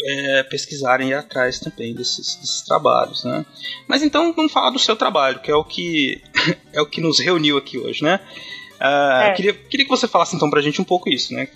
é, 0.00 0.42
pesquisarem 0.44 1.10
e 1.10 1.14
atrás 1.14 1.58
também 1.58 1.94
desses, 1.94 2.36
desses, 2.36 2.62
trabalhos, 2.62 3.24
né? 3.24 3.44
Mas 3.86 4.02
então 4.02 4.32
vamos 4.32 4.52
falar 4.52 4.70
do 4.70 4.78
seu 4.78 4.96
trabalho, 4.96 5.40
que 5.40 5.50
é 5.50 5.54
o 5.54 5.64
que 5.64 6.22
é 6.72 6.80
o 6.80 6.86
que 6.86 7.00
nos 7.00 7.20
reuniu 7.20 7.58
aqui 7.58 7.78
hoje, 7.78 8.02
né? 8.02 8.18
Uh, 8.80 9.22
é. 9.22 9.32
queria, 9.34 9.52
queria 9.52 9.86
que 9.86 9.90
você 9.90 10.08
falasse 10.08 10.34
então 10.34 10.50
pra 10.50 10.60
gente 10.60 10.80
um 10.80 10.84
pouco 10.84 11.08
isso, 11.08 11.32
né? 11.34 11.46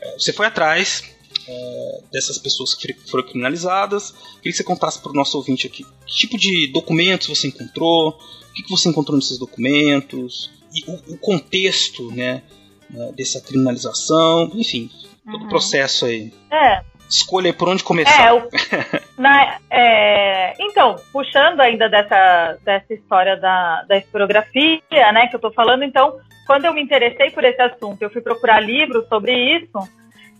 É, 0.00 0.12
você 0.12 0.32
foi 0.32 0.46
atrás 0.46 1.04
é, 1.48 2.00
dessas 2.12 2.38
pessoas 2.38 2.74
que 2.74 2.92
foram 3.10 3.24
criminalizadas. 3.24 4.10
Queria 4.10 4.52
que 4.52 4.52
você 4.52 4.64
contasse 4.64 5.00
para 5.00 5.10
o 5.10 5.14
nosso 5.14 5.36
ouvinte 5.36 5.66
aqui 5.66 5.84
que 5.84 6.14
tipo 6.14 6.36
de 6.36 6.70
documentos 6.72 7.28
você 7.28 7.48
encontrou, 7.48 8.10
o 8.10 8.52
que, 8.54 8.62
que 8.62 8.70
você 8.70 8.88
encontrou 8.88 9.16
nesses 9.16 9.38
documentos, 9.38 10.50
e 10.74 10.84
o, 10.90 11.14
o 11.14 11.18
contexto 11.18 12.10
né, 12.12 12.42
né 12.88 13.12
dessa 13.16 13.40
criminalização, 13.40 14.50
enfim, 14.54 14.90
todo 15.24 15.40
o 15.40 15.44
uhum. 15.44 15.48
processo 15.48 16.06
aí. 16.06 16.32
É, 16.50 16.82
escolha 17.08 17.52
por 17.52 17.68
onde 17.68 17.82
começar. 17.82 18.28
É, 18.28 18.32
o, 18.32 18.48
na, 19.18 19.58
é, 19.70 20.54
então, 20.60 20.96
puxando 21.12 21.60
ainda 21.60 21.88
dessa, 21.88 22.58
dessa 22.64 22.94
história 22.94 23.36
da, 23.36 23.82
da 23.82 23.98
historiografia, 23.98 25.12
né, 25.12 25.26
que 25.28 25.36
eu 25.36 25.40
tô 25.40 25.50
falando, 25.52 25.82
então, 25.82 26.18
quando 26.46 26.64
eu 26.64 26.72
me 26.72 26.82
interessei 26.82 27.30
por 27.30 27.44
esse 27.44 27.60
assunto, 27.60 28.00
eu 28.02 28.10
fui 28.10 28.20
procurar 28.20 28.60
livros 28.60 29.06
sobre 29.08 29.32
isso, 29.56 29.78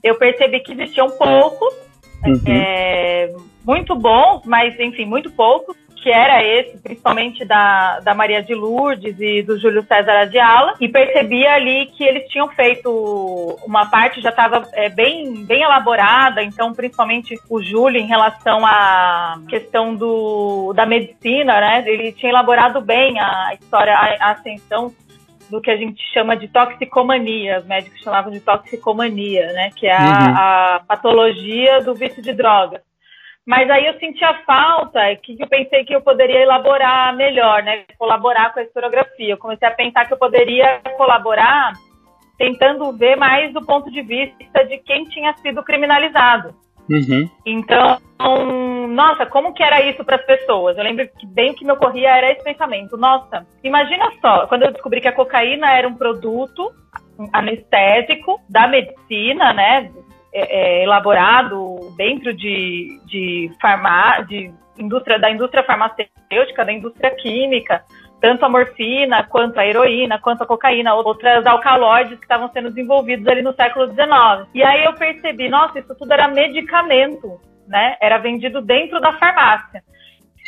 eu 0.02 0.16
percebi 0.16 0.60
que 0.60 0.72
existiam 0.72 1.10
poucos, 1.10 1.74
uhum. 2.24 2.42
é, 2.48 3.32
muito 3.64 3.94
bons, 3.94 4.42
mas, 4.44 4.78
enfim, 4.78 5.04
muito 5.04 5.30
poucos, 5.30 5.76
que 6.02 6.10
era 6.10 6.42
esse, 6.42 6.78
principalmente 6.78 7.44
da, 7.44 8.00
da 8.00 8.14
Maria 8.14 8.42
de 8.42 8.54
Lourdes 8.54 9.16
e 9.20 9.42
do 9.42 9.58
Júlio 9.58 9.84
César 9.86 10.20
Adiala, 10.20 10.74
e 10.80 10.88
percebi 10.88 11.46
ali 11.46 11.86
que 11.86 12.02
eles 12.02 12.26
tinham 12.28 12.48
feito 12.48 12.90
uma 13.66 13.86
parte 13.86 14.20
já 14.20 14.30
estava 14.30 14.66
é, 14.72 14.88
bem, 14.88 15.44
bem 15.44 15.62
elaborada, 15.62 16.42
então 16.42 16.72
principalmente 16.72 17.38
o 17.48 17.62
Júlio 17.62 18.00
em 18.00 18.06
relação 18.06 18.64
à 18.64 19.40
questão 19.48 19.94
do, 19.94 20.72
da 20.72 20.86
medicina, 20.86 21.60
né? 21.60 21.84
Ele 21.86 22.12
tinha 22.12 22.32
elaborado 22.32 22.80
bem 22.80 23.20
a 23.20 23.52
história, 23.54 23.92
a, 23.92 24.28
a 24.28 24.30
ascensão 24.32 24.92
do 25.50 25.60
que 25.60 25.70
a 25.70 25.76
gente 25.76 26.02
chama 26.12 26.36
de 26.36 26.48
toxicomania, 26.48 27.58
os 27.58 27.66
médicos 27.66 28.00
chamavam 28.00 28.30
de 28.30 28.40
toxicomania, 28.40 29.52
né? 29.52 29.70
Que 29.76 29.86
é 29.86 29.96
a, 29.96 30.00
uhum. 30.00 30.34
a 30.36 30.82
patologia 30.86 31.80
do 31.82 31.94
vício 31.94 32.22
de 32.22 32.32
drogas. 32.32 32.80
Mas 33.46 33.68
aí 33.68 33.86
eu 33.86 33.98
senti 33.98 34.24
a 34.24 34.42
falta, 34.44 35.00
é 35.00 35.16
que 35.16 35.36
eu 35.40 35.48
pensei 35.48 35.84
que 35.84 35.94
eu 35.94 36.00
poderia 36.00 36.40
elaborar 36.40 37.16
melhor, 37.16 37.62
né? 37.62 37.84
Colaborar 37.98 38.52
com 38.52 38.60
a 38.60 38.62
historiografia. 38.62 39.32
Eu 39.32 39.38
comecei 39.38 39.66
a 39.66 39.72
pensar 39.72 40.06
que 40.06 40.12
eu 40.12 40.18
poderia 40.18 40.80
colaborar 40.96 41.72
tentando 42.38 42.92
ver 42.96 43.16
mais 43.16 43.52
do 43.52 43.64
ponto 43.64 43.90
de 43.90 44.02
vista 44.02 44.64
de 44.64 44.78
quem 44.78 45.04
tinha 45.04 45.34
sido 45.38 45.62
criminalizado. 45.62 46.54
Uhum. 46.90 47.30
Então, 47.46 47.98
nossa, 48.88 49.24
como 49.26 49.54
que 49.54 49.62
era 49.62 49.80
isso 49.88 50.04
para 50.04 50.16
as 50.16 50.26
pessoas? 50.26 50.76
Eu 50.76 50.84
lembro 50.84 51.08
que 51.18 51.26
bem 51.26 51.52
o 51.52 51.54
que 51.54 51.64
me 51.64 51.72
ocorria 51.72 52.10
era 52.10 52.32
esse 52.32 52.42
pensamento. 52.42 52.96
Nossa, 52.96 53.46
imagina 53.62 54.10
só, 54.20 54.46
quando 54.46 54.64
eu 54.64 54.72
descobri 54.72 55.00
que 55.00 55.08
a 55.08 55.12
cocaína 55.12 55.72
era 55.72 55.86
um 55.86 55.94
produto 55.94 56.72
anestésico 57.32 58.40
da 58.48 58.66
medicina, 58.66 59.52
né? 59.52 59.90
é, 60.32 60.80
é, 60.80 60.84
elaborado 60.84 61.92
dentro 61.96 62.32
de, 62.32 63.00
de, 63.06 63.50
farmá, 63.60 64.20
de 64.20 64.52
indústria, 64.78 65.18
da 65.18 65.30
indústria 65.30 65.64
farmacêutica, 65.64 66.64
da 66.64 66.72
indústria 66.72 67.10
química, 67.16 67.82
tanto 68.20 68.44
a 68.44 68.48
morfina, 68.48 69.24
quanto 69.24 69.58
a 69.58 69.66
heroína, 69.66 70.18
quanto 70.18 70.42
a 70.42 70.46
cocaína, 70.46 70.94
outras 70.94 71.46
alcaloides 71.46 72.18
que 72.18 72.24
estavam 72.24 72.50
sendo 72.52 72.68
desenvolvidos 72.68 73.26
ali 73.26 73.42
no 73.42 73.54
século 73.54 73.86
XIX. 73.86 74.48
E 74.54 74.62
aí 74.62 74.84
eu 74.84 74.92
percebi, 74.94 75.48
nossa, 75.48 75.78
isso 75.78 75.94
tudo 75.96 76.12
era 76.12 76.28
medicamento, 76.28 77.40
né? 77.66 77.96
Era 78.00 78.18
vendido 78.18 78.60
dentro 78.60 79.00
da 79.00 79.12
farmácia. 79.12 79.82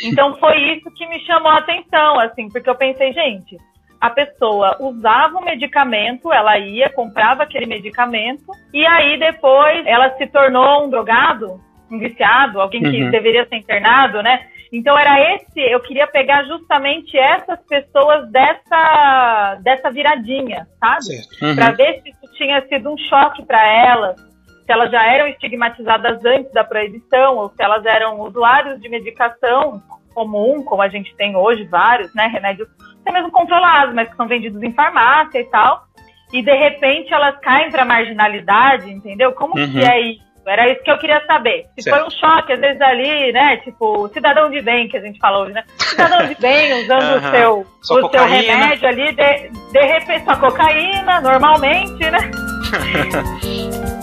Então 0.02 0.36
foi 0.36 0.58
isso 0.74 0.90
que 0.94 1.06
me 1.06 1.20
chamou 1.20 1.50
a 1.50 1.58
atenção, 1.58 2.18
assim, 2.20 2.48
porque 2.48 2.68
eu 2.68 2.74
pensei, 2.74 3.12
gente, 3.12 3.56
a 4.00 4.10
pessoa 4.10 4.76
usava 4.80 5.38
o 5.38 5.44
medicamento, 5.44 6.32
ela 6.32 6.58
ia, 6.58 6.90
comprava 6.90 7.44
aquele 7.44 7.66
medicamento, 7.66 8.44
e 8.72 8.84
aí 8.84 9.18
depois 9.18 9.86
ela 9.86 10.10
se 10.16 10.26
tornou 10.26 10.84
um 10.84 10.90
drogado, 10.90 11.60
um 11.92 11.98
viciado, 11.98 12.60
alguém 12.60 12.82
que 12.82 13.02
uhum. 13.02 13.10
deveria 13.10 13.46
ser 13.46 13.56
internado, 13.56 14.22
né? 14.22 14.46
Então 14.72 14.98
era 14.98 15.34
esse, 15.34 15.60
eu 15.60 15.80
queria 15.80 16.06
pegar 16.06 16.44
justamente 16.44 17.16
essas 17.18 17.60
pessoas 17.66 18.30
dessa, 18.30 19.58
dessa 19.62 19.90
viradinha, 19.90 20.66
sabe? 20.80 21.20
Uhum. 21.42 21.54
Para 21.54 21.72
ver 21.72 22.00
se 22.02 22.08
isso 22.08 22.32
tinha 22.34 22.66
sido 22.66 22.90
um 22.90 22.96
choque 22.96 23.44
para 23.44 23.62
elas, 23.66 24.16
se 24.18 24.72
elas 24.72 24.90
já 24.90 25.04
eram 25.04 25.28
estigmatizadas 25.28 26.24
antes 26.24 26.50
da 26.52 26.64
proibição, 26.64 27.36
ou 27.36 27.50
se 27.50 27.62
elas 27.62 27.84
eram 27.84 28.20
usuários 28.20 28.80
de 28.80 28.88
medicação 28.88 29.82
comum, 30.14 30.62
como 30.62 30.80
a 30.80 30.88
gente 30.88 31.14
tem 31.16 31.36
hoje, 31.36 31.64
vários, 31.64 32.14
né? 32.14 32.26
Remédios 32.26 32.68
até 33.02 33.12
mesmo 33.12 33.30
controlados, 33.30 33.94
mas 33.94 34.08
que 34.08 34.16
são 34.16 34.28
vendidos 34.28 34.62
em 34.62 34.72
farmácia 34.72 35.38
e 35.38 35.44
tal. 35.44 35.84
E 36.32 36.42
de 36.42 36.54
repente 36.54 37.12
elas 37.12 37.38
caem 37.40 37.70
para 37.70 37.84
marginalidade, 37.84 38.90
entendeu? 38.90 39.32
Como 39.32 39.58
uhum. 39.58 39.70
que 39.70 39.84
é 39.84 40.00
isso? 40.00 40.31
Era 40.46 40.70
isso 40.70 40.82
que 40.82 40.90
eu 40.90 40.98
queria 40.98 41.24
saber. 41.26 41.66
Se 41.76 41.82
certo. 41.82 41.98
foi 41.98 42.06
um 42.06 42.10
choque, 42.10 42.52
às 42.52 42.60
vezes 42.60 42.80
ali, 42.80 43.32
né? 43.32 43.58
Tipo, 43.58 44.08
cidadão 44.08 44.50
de 44.50 44.60
bem, 44.60 44.88
que 44.88 44.96
a 44.96 45.00
gente 45.00 45.18
falou 45.18 45.44
hoje, 45.44 45.52
né? 45.52 45.62
Cidadão 45.78 46.26
de 46.26 46.34
bem, 46.40 46.82
usando 46.82 47.02
uhum. 47.02 47.16
o 47.16 47.20
seu, 47.30 47.66
o 47.98 48.10
seu 48.10 48.24
remédio 48.24 48.88
ali, 48.88 49.12
de, 49.12 49.50
de 49.72 49.80
repente, 49.80 50.24
sua 50.24 50.36
cocaína, 50.36 51.20
normalmente, 51.20 52.10
né? 52.10 52.18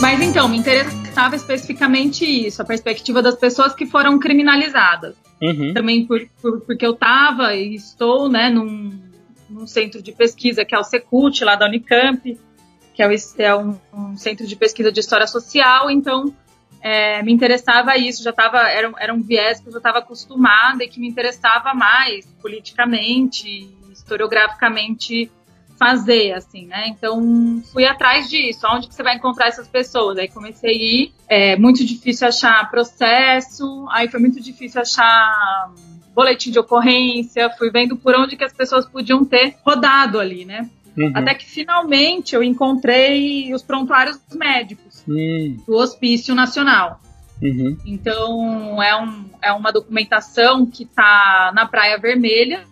Mas 0.00 0.20
então, 0.20 0.48
me 0.48 0.58
interessava 1.12 1.36
especificamente 1.36 2.24
isso, 2.24 2.62
a 2.62 2.64
perspectiva 2.64 3.22
das 3.22 3.36
pessoas 3.36 3.74
que 3.74 3.86
foram 3.86 4.18
criminalizadas. 4.18 5.14
Uhum. 5.40 5.74
Também 5.74 6.06
por, 6.06 6.26
por, 6.40 6.60
porque 6.62 6.86
eu 6.86 6.92
estava 6.92 7.54
e 7.54 7.74
estou 7.74 8.28
né, 8.28 8.48
num, 8.48 8.98
num, 9.50 9.66
centro 9.66 10.02
de 10.02 10.12
pesquisa 10.12 10.64
que 10.64 10.74
é 10.74 10.78
o 10.78 10.84
Secult, 10.84 11.44
lá 11.44 11.54
da 11.54 11.66
Unicamp, 11.66 12.38
que 12.94 13.02
é, 13.02 13.08
o, 13.08 13.12
é 13.38 13.54
um, 13.54 13.78
um, 13.92 14.16
centro 14.16 14.46
de 14.46 14.56
pesquisa 14.56 14.90
de 14.90 15.00
história 15.00 15.26
social, 15.26 15.90
então 15.90 16.34
é, 16.80 17.22
me 17.22 17.32
interessava 17.32 17.96
isso, 17.96 18.22
já 18.22 18.30
estava, 18.30 18.68
era, 18.70 18.92
era 18.98 19.12
um 19.12 19.22
viés 19.22 19.60
que 19.60 19.68
eu 19.68 19.72
já 19.72 19.78
estava 19.78 19.98
acostumada 19.98 20.82
e 20.84 20.88
que 20.88 20.98
me 20.98 21.08
interessava 21.08 21.74
mais 21.74 22.24
politicamente, 22.40 23.68
historiograficamente 23.90 25.30
fazer, 25.82 26.32
assim, 26.32 26.66
né? 26.66 26.86
Então, 26.86 27.60
fui 27.72 27.84
atrás 27.84 28.30
disso. 28.30 28.64
Onde 28.72 28.86
que 28.86 28.94
você 28.94 29.02
vai 29.02 29.16
encontrar 29.16 29.48
essas 29.48 29.66
pessoas? 29.66 30.16
Aí 30.16 30.28
comecei 30.28 30.70
a 30.70 30.72
ir. 30.72 31.12
É 31.28 31.56
muito 31.56 31.84
difícil 31.84 32.28
achar 32.28 32.70
processo. 32.70 33.88
Aí 33.90 34.08
foi 34.08 34.20
muito 34.20 34.40
difícil 34.40 34.80
achar 34.80 35.72
boletim 36.14 36.52
de 36.52 36.60
ocorrência. 36.60 37.50
Fui 37.58 37.68
vendo 37.72 37.96
por 37.96 38.14
onde 38.14 38.36
que 38.36 38.44
as 38.44 38.52
pessoas 38.52 38.86
podiam 38.86 39.24
ter 39.24 39.56
rodado 39.66 40.20
ali, 40.20 40.44
né? 40.44 40.70
Uhum. 40.96 41.10
Até 41.16 41.34
que 41.34 41.46
finalmente 41.46 42.36
eu 42.36 42.44
encontrei 42.44 43.52
os 43.52 43.64
prontuários 43.64 44.20
médicos 44.32 45.02
uhum. 45.08 45.56
do 45.66 45.74
Hospício 45.74 46.32
Nacional. 46.32 47.00
Uhum. 47.42 47.76
Então, 47.84 48.80
é, 48.80 48.94
um, 48.96 49.24
é 49.42 49.52
uma 49.52 49.72
documentação 49.72 50.64
que 50.64 50.84
está 50.84 51.50
na 51.52 51.66
Praia 51.66 51.98
Vermelha, 51.98 52.62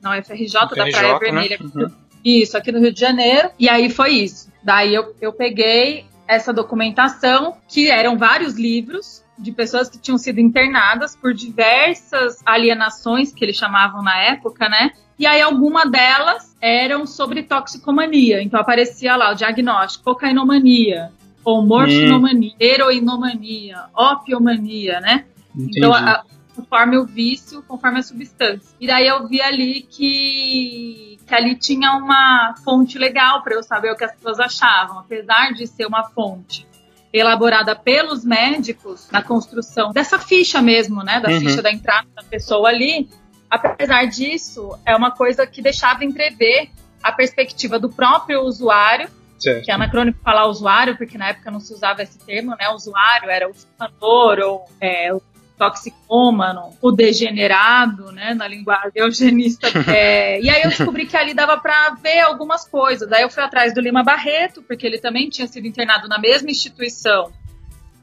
na 0.00 0.16
UFRJ, 0.16 0.52
da 0.52 0.66
Praia 0.68 1.12
né? 1.14 1.18
Vermelha, 1.18 1.58
uhum. 1.60 2.01
Isso, 2.24 2.56
aqui 2.56 2.70
no 2.70 2.80
Rio 2.80 2.92
de 2.92 3.00
Janeiro. 3.00 3.50
E 3.58 3.68
aí 3.68 3.90
foi 3.90 4.10
isso. 4.10 4.50
Daí 4.62 4.94
eu, 4.94 5.14
eu 5.20 5.32
peguei 5.32 6.04
essa 6.26 6.52
documentação, 6.52 7.56
que 7.68 7.90
eram 7.90 8.16
vários 8.16 8.54
livros 8.54 9.22
de 9.38 9.50
pessoas 9.50 9.88
que 9.88 9.98
tinham 9.98 10.16
sido 10.18 10.38
internadas 10.40 11.16
por 11.16 11.34
diversas 11.34 12.40
alienações, 12.46 13.32
que 13.32 13.44
eles 13.44 13.56
chamavam 13.56 14.02
na 14.02 14.16
época, 14.22 14.68
né? 14.68 14.92
E 15.18 15.26
aí 15.26 15.40
alguma 15.40 15.84
delas 15.84 16.56
eram 16.60 17.06
sobre 17.06 17.42
toxicomania. 17.42 18.42
Então 18.42 18.60
aparecia 18.60 19.16
lá 19.16 19.32
o 19.32 19.34
diagnóstico, 19.34 20.04
cocainomania, 20.04 21.10
ou 21.44 21.64
morfinomania, 21.64 22.52
hum. 22.52 22.56
heroinomania, 22.58 23.84
opiomania, 23.94 25.00
né? 25.00 25.24
Entendi. 25.54 25.78
Então, 25.78 25.92
a, 25.92 26.24
conforme 26.54 26.96
o 26.98 27.04
vício, 27.04 27.62
conforme 27.66 27.98
a 27.98 28.02
substância. 28.02 28.74
E 28.80 28.86
daí 28.86 29.06
eu 29.06 29.26
vi 29.26 29.40
ali 29.40 29.82
que, 29.82 31.11
que 31.32 31.36
ali 31.36 31.56
tinha 31.56 31.92
uma 31.94 32.54
fonte 32.62 32.98
legal 32.98 33.42
para 33.42 33.54
eu 33.54 33.62
saber 33.62 33.90
o 33.90 33.96
que 33.96 34.04
as 34.04 34.14
pessoas 34.14 34.38
achavam, 34.38 34.98
apesar 34.98 35.54
de 35.54 35.66
ser 35.66 35.86
uma 35.86 36.04
fonte 36.04 36.68
elaborada 37.10 37.74
pelos 37.74 38.22
médicos 38.22 39.08
na 39.10 39.22
construção 39.22 39.92
dessa 39.92 40.18
ficha 40.18 40.60
mesmo, 40.60 41.02
né, 41.02 41.20
da 41.20 41.30
uhum. 41.30 41.40
ficha 41.40 41.62
da 41.62 41.72
entrada 41.72 42.06
da 42.14 42.22
pessoa 42.22 42.68
ali. 42.68 43.08
Apesar 43.48 44.04
disso, 44.04 44.78
é 44.84 44.94
uma 44.94 45.10
coisa 45.10 45.46
que 45.46 45.62
deixava 45.62 46.04
entrever 46.04 46.68
a 47.02 47.10
perspectiva 47.10 47.78
do 47.78 47.88
próprio 47.88 48.42
usuário 48.42 49.08
Certo. 49.38 49.64
que 49.64 49.70
é 49.70 49.74
anacrônico 49.74 50.20
falar 50.22 50.46
usuário, 50.46 50.98
porque 50.98 51.16
na 51.16 51.30
época 51.30 51.50
não 51.50 51.60
se 51.60 51.72
usava 51.72 52.02
esse 52.02 52.18
termo, 52.18 52.54
né? 52.56 52.68
Usuário 52.68 53.28
era 53.30 53.48
o 53.48 53.54
fumador 53.54 54.38
ou 54.38 54.64
é, 54.80 55.12
o 55.12 55.20
toxicômano, 55.62 56.70
o 56.82 56.90
degenerado, 56.90 58.10
né, 58.10 58.34
na 58.34 58.48
linguagem 58.48 58.90
eugenista. 58.96 59.68
É, 59.92 60.40
e 60.40 60.48
aí 60.48 60.62
eu 60.62 60.70
descobri 60.70 61.06
que 61.06 61.16
ali 61.16 61.34
dava 61.34 61.58
para 61.58 61.90
ver 62.02 62.20
algumas 62.20 62.66
coisas. 62.66 63.08
Daí 63.08 63.22
eu 63.22 63.30
fui 63.30 63.42
atrás 63.42 63.74
do 63.74 63.80
Lima 63.80 64.02
Barreto, 64.02 64.62
porque 64.62 64.86
ele 64.86 64.98
também 64.98 65.28
tinha 65.28 65.46
sido 65.46 65.66
internado 65.66 66.08
na 66.08 66.18
mesma 66.18 66.50
instituição 66.50 67.30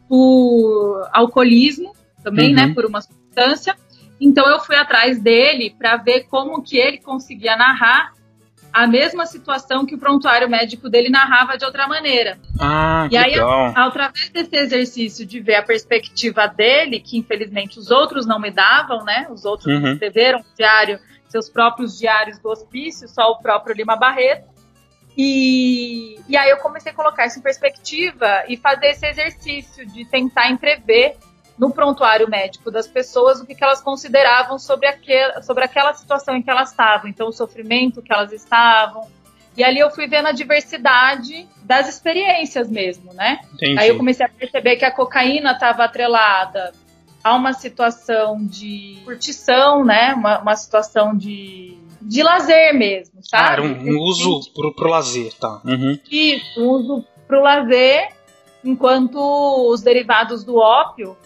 por 0.08 1.10
alcoolismo, 1.12 1.94
também, 2.24 2.54
né, 2.54 2.64
uhum. 2.64 2.68
né, 2.70 2.74
por 2.76 2.86
uma 2.86 3.02
substância. 3.02 3.76
Então 4.22 4.48
eu 4.48 4.60
fui 4.60 4.76
atrás 4.76 5.20
dele 5.20 5.74
para 5.78 5.98
ver 5.98 6.26
como 6.30 6.62
que 6.62 6.78
ele 6.78 7.00
conseguia 7.00 7.56
narrar 7.56 8.14
a 8.72 8.88
mesma 8.88 9.26
situação 9.26 9.86
que 9.86 9.96
o 9.96 9.98
prontuário 9.98 10.50
médico 10.50 10.90
dele 10.90 11.10
narrava 11.10 11.58
de 11.58 11.66
outra 11.66 11.88
maneira. 11.88 12.40
Ah, 12.60 13.08
e 13.12 13.18
aí, 13.18 13.32
legal. 13.32 13.74
através 13.76 14.30
desse 14.30 14.56
exercício 14.56 15.26
de 15.26 15.40
ver 15.40 15.56
a 15.56 15.64
perspectiva 15.64 16.48
dele, 16.48 17.00
que 17.00 17.18
infelizmente 17.18 17.80
os 17.80 17.92
outros 17.92 18.26
não 18.26 18.40
me 18.40 18.52
davam, 18.52 19.04
né? 19.04 19.28
Os 19.30 19.46
outros 19.46 19.68
uhum. 19.68 19.94
escreveram 19.94 20.44
diário, 20.58 21.00
seus 21.28 21.50
próprios 21.50 21.98
diários 21.98 22.40
do 22.40 22.50
hospício, 22.50 23.08
só 23.08 23.32
o 23.32 23.40
próprio 23.40 23.76
Lima 23.76 23.96
Barreto. 23.96 24.48
E, 25.18 26.18
e 26.30 26.38
aí 26.38 26.50
eu 26.50 26.58
comecei 26.58 26.92
a 26.92 26.96
colocar 26.96 27.26
isso 27.26 27.40
em 27.40 27.42
perspectiva 27.42 28.44
e 28.48 28.56
fazer 28.56 28.88
esse 28.88 29.06
exercício 29.06 29.86
de 29.86 30.06
tentar 30.06 30.50
entrever 30.50 31.18
no 31.60 31.70
prontuário 31.70 32.30
médico 32.30 32.72
das 32.72 32.88
pessoas 32.88 33.42
o 33.42 33.46
que, 33.46 33.54
que 33.54 33.64
elas 33.64 33.82
consideravam 33.82 34.58
sobre, 34.58 34.88
aquel, 34.88 35.44
sobre 35.44 35.66
aquela 35.66 35.94
situação 35.94 36.36
em 36.36 36.42
que 36.42 36.50
elas 36.50 36.70
estavam, 36.70 37.10
então 37.10 37.28
o 37.28 37.34
sofrimento 37.34 38.02
que 38.02 38.14
elas 38.14 38.32
estavam. 38.32 39.08
E 39.58 39.64
ali 39.64 39.80
eu 39.80 39.92
fui 39.92 40.08
vendo 40.08 40.28
a 40.28 40.32
diversidade 40.32 41.46
das 41.64 41.90
experiências 41.90 42.70
mesmo, 42.70 43.14
né? 43.14 43.42
Entendi. 43.54 43.78
Aí 43.78 43.90
eu 43.90 43.98
comecei 43.98 44.26
a 44.26 44.30
perceber 44.30 44.78
que 44.78 44.86
a 44.86 44.92
cocaína 44.92 45.52
estava 45.52 45.84
atrelada 45.84 46.72
a 47.22 47.36
uma 47.36 47.52
situação 47.52 48.38
de 48.46 48.98
curtição, 49.04 49.84
né? 49.84 50.14
Uma, 50.14 50.40
uma 50.40 50.56
situação 50.56 51.18
de, 51.18 51.78
de 52.02 52.24
lazer 52.24 52.74
mesmo, 52.74 53.20
sabe? 53.22 53.62
Ah, 53.62 53.66
um, 53.66 53.96
um 53.96 54.00
uso 54.00 54.54
pro, 54.54 54.74
pro 54.74 54.90
lazer, 54.90 55.34
tá. 55.34 55.60
Uhum. 55.66 56.00
Isso, 56.10 56.62
um 56.62 56.70
uso 56.70 57.06
pro 57.28 57.42
lazer, 57.42 58.14
enquanto 58.64 59.20
os 59.70 59.82
derivados 59.82 60.46
do 60.46 60.56
ópio 60.56 61.18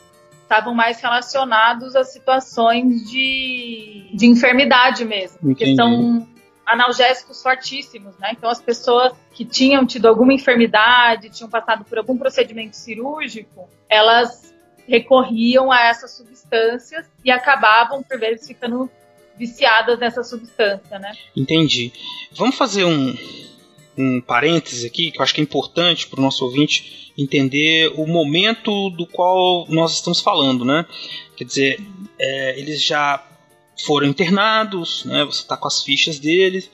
estavam 0.54 0.74
mais 0.76 1.02
relacionados 1.02 1.96
a 1.96 2.04
situações 2.04 3.10
de, 3.10 4.12
de 4.14 4.28
enfermidade 4.28 5.04
mesmo, 5.04 5.40
Entendi. 5.42 5.72
que 5.72 5.76
são 5.76 6.28
analgésicos 6.66 7.42
fortíssimos, 7.42 8.18
né? 8.20 8.30
Então 8.38 8.50
as 8.50 8.62
pessoas 8.62 9.14
que 9.34 9.44
tinham 9.44 9.86
tido 9.86 10.08
alguma 10.08 10.32
enfermidade, 10.32 11.30
tinham 11.30 11.50
passado 11.50 11.84
por 11.84 11.98
algum 11.98 12.18
procedimento 12.18 12.76
cirúrgico, 12.76 13.68
elas 13.90 14.54
recorriam 14.88 15.72
a 15.72 15.88
essas 15.88 16.12
substâncias 16.12 17.10
e 17.24 17.32
acabavam 17.32 18.04
por 18.04 18.20
vezes 18.20 18.48
ficando 18.48 18.90
viciadas 19.36 19.98
nessa 19.98 20.24
substância, 20.24 21.00
né? 21.00 21.14
Entendi. 21.36 21.92
Vamos 22.32 22.56
fazer 22.56 22.86
um, 22.86 23.16
um 23.98 24.22
parêntese 24.22 24.88
aqui 24.88 25.12
que 25.12 25.20
eu 25.20 25.24
acho 25.24 25.34
que 25.34 25.42
é 25.42 25.44
importante 25.44 26.08
para 26.08 26.20
o 26.20 26.24
nosso 26.24 26.44
ouvinte 26.44 27.12
entender 27.18 27.92
o 27.96 28.08
momento 28.08 28.90
do 28.90 29.06
qual 29.06 29.66
nós 29.70 29.94
estamos 29.94 30.20
falando, 30.20 30.66
né? 30.66 30.86
Quer 31.36 31.44
dizer, 31.44 31.80
é, 32.20 32.60
eles 32.60 32.84
já 32.84 33.24
foram 33.86 34.08
internados, 34.08 35.06
né? 35.06 35.24
Você 35.26 35.42
está 35.42 35.56
com 35.56 35.68
as 35.68 35.84
fichas 35.84 36.20
deles, 36.20 36.70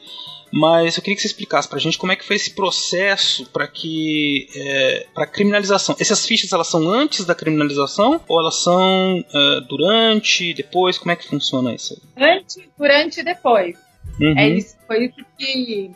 mas 0.51 0.97
eu 0.97 1.03
queria 1.03 1.15
que 1.15 1.21
você 1.21 1.27
explicasse 1.27 1.67
para 1.67 1.77
a 1.77 1.82
gente 1.82 1.97
como 1.97 2.12
é 2.12 2.15
que 2.15 2.25
foi 2.25 2.36
esse 2.36 2.55
processo 2.55 3.45
para 3.51 3.67
que 3.67 4.47
é, 4.55 5.08
para 5.13 5.27
criminalização. 5.27 5.95
Essas 5.99 6.25
fichas 6.25 6.51
elas 6.53 6.67
são 6.67 6.89
antes 6.89 7.25
da 7.25 7.36
criminalização 7.36 8.21
ou 8.27 8.39
elas 8.39 8.55
são 8.55 9.23
é, 9.34 9.62
durante, 9.67 10.53
depois? 10.53 10.97
Como 10.97 11.12
é 11.12 11.15
que 11.15 11.27
funciona 11.27 11.73
isso? 11.73 12.01
Antes, 12.17 12.60
durante 12.77 13.19
e 13.19 13.23
depois. 13.23 13.77
Uhum. 14.19 14.38
É 14.38 14.49
isso 14.49 14.79
foi 14.89 15.05
o 15.05 15.13
que 15.38 15.91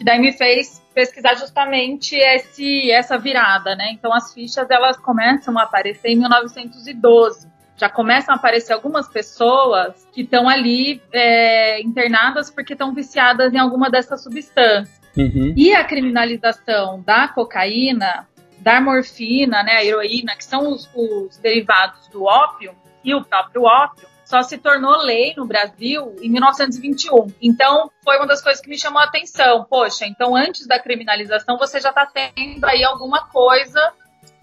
que 0.00 0.04
daí 0.04 0.18
me 0.18 0.32
fez 0.32 0.82
pesquisar 0.94 1.34
justamente 1.34 2.16
esse, 2.16 2.90
essa 2.90 3.18
virada, 3.18 3.76
né? 3.76 3.90
Então 3.92 4.10
as 4.14 4.32
fichas 4.32 4.70
elas 4.70 4.96
começam 4.96 5.58
a 5.58 5.64
aparecer 5.64 6.08
em 6.08 6.16
1912. 6.16 7.46
Já 7.76 7.90
começam 7.90 8.34
a 8.34 8.38
aparecer 8.38 8.72
algumas 8.72 9.08
pessoas 9.08 10.08
que 10.10 10.22
estão 10.22 10.48
ali 10.48 11.02
é, 11.12 11.82
internadas 11.82 12.50
porque 12.50 12.72
estão 12.72 12.94
viciadas 12.94 13.52
em 13.52 13.58
alguma 13.58 13.90
dessas 13.90 14.22
substâncias. 14.22 14.98
Uhum. 15.14 15.52
E 15.54 15.74
a 15.74 15.84
criminalização 15.84 17.02
da 17.02 17.28
cocaína, 17.28 18.26
da 18.58 18.80
morfina, 18.80 19.62
né, 19.62 19.72
a 19.72 19.84
heroína, 19.84 20.34
que 20.34 20.46
são 20.46 20.72
os, 20.72 20.88
os 20.94 21.36
derivados 21.36 22.08
do 22.08 22.24
ópio, 22.24 22.74
e 23.04 23.14
o 23.14 23.22
próprio 23.22 23.64
ópio, 23.64 24.08
só 24.30 24.44
se 24.44 24.56
tornou 24.56 24.96
lei 24.98 25.34
no 25.36 25.44
Brasil 25.44 26.14
em 26.22 26.30
1921. 26.30 27.26
Então, 27.42 27.90
foi 28.04 28.16
uma 28.16 28.28
das 28.28 28.40
coisas 28.40 28.62
que 28.62 28.70
me 28.70 28.78
chamou 28.78 29.00
a 29.00 29.04
atenção. 29.04 29.66
Poxa, 29.68 30.06
então 30.06 30.36
antes 30.36 30.68
da 30.68 30.78
criminalização 30.78 31.58
você 31.58 31.80
já 31.80 31.88
está 31.88 32.06
tendo 32.06 32.64
aí 32.64 32.84
alguma 32.84 33.26
coisa 33.26 33.92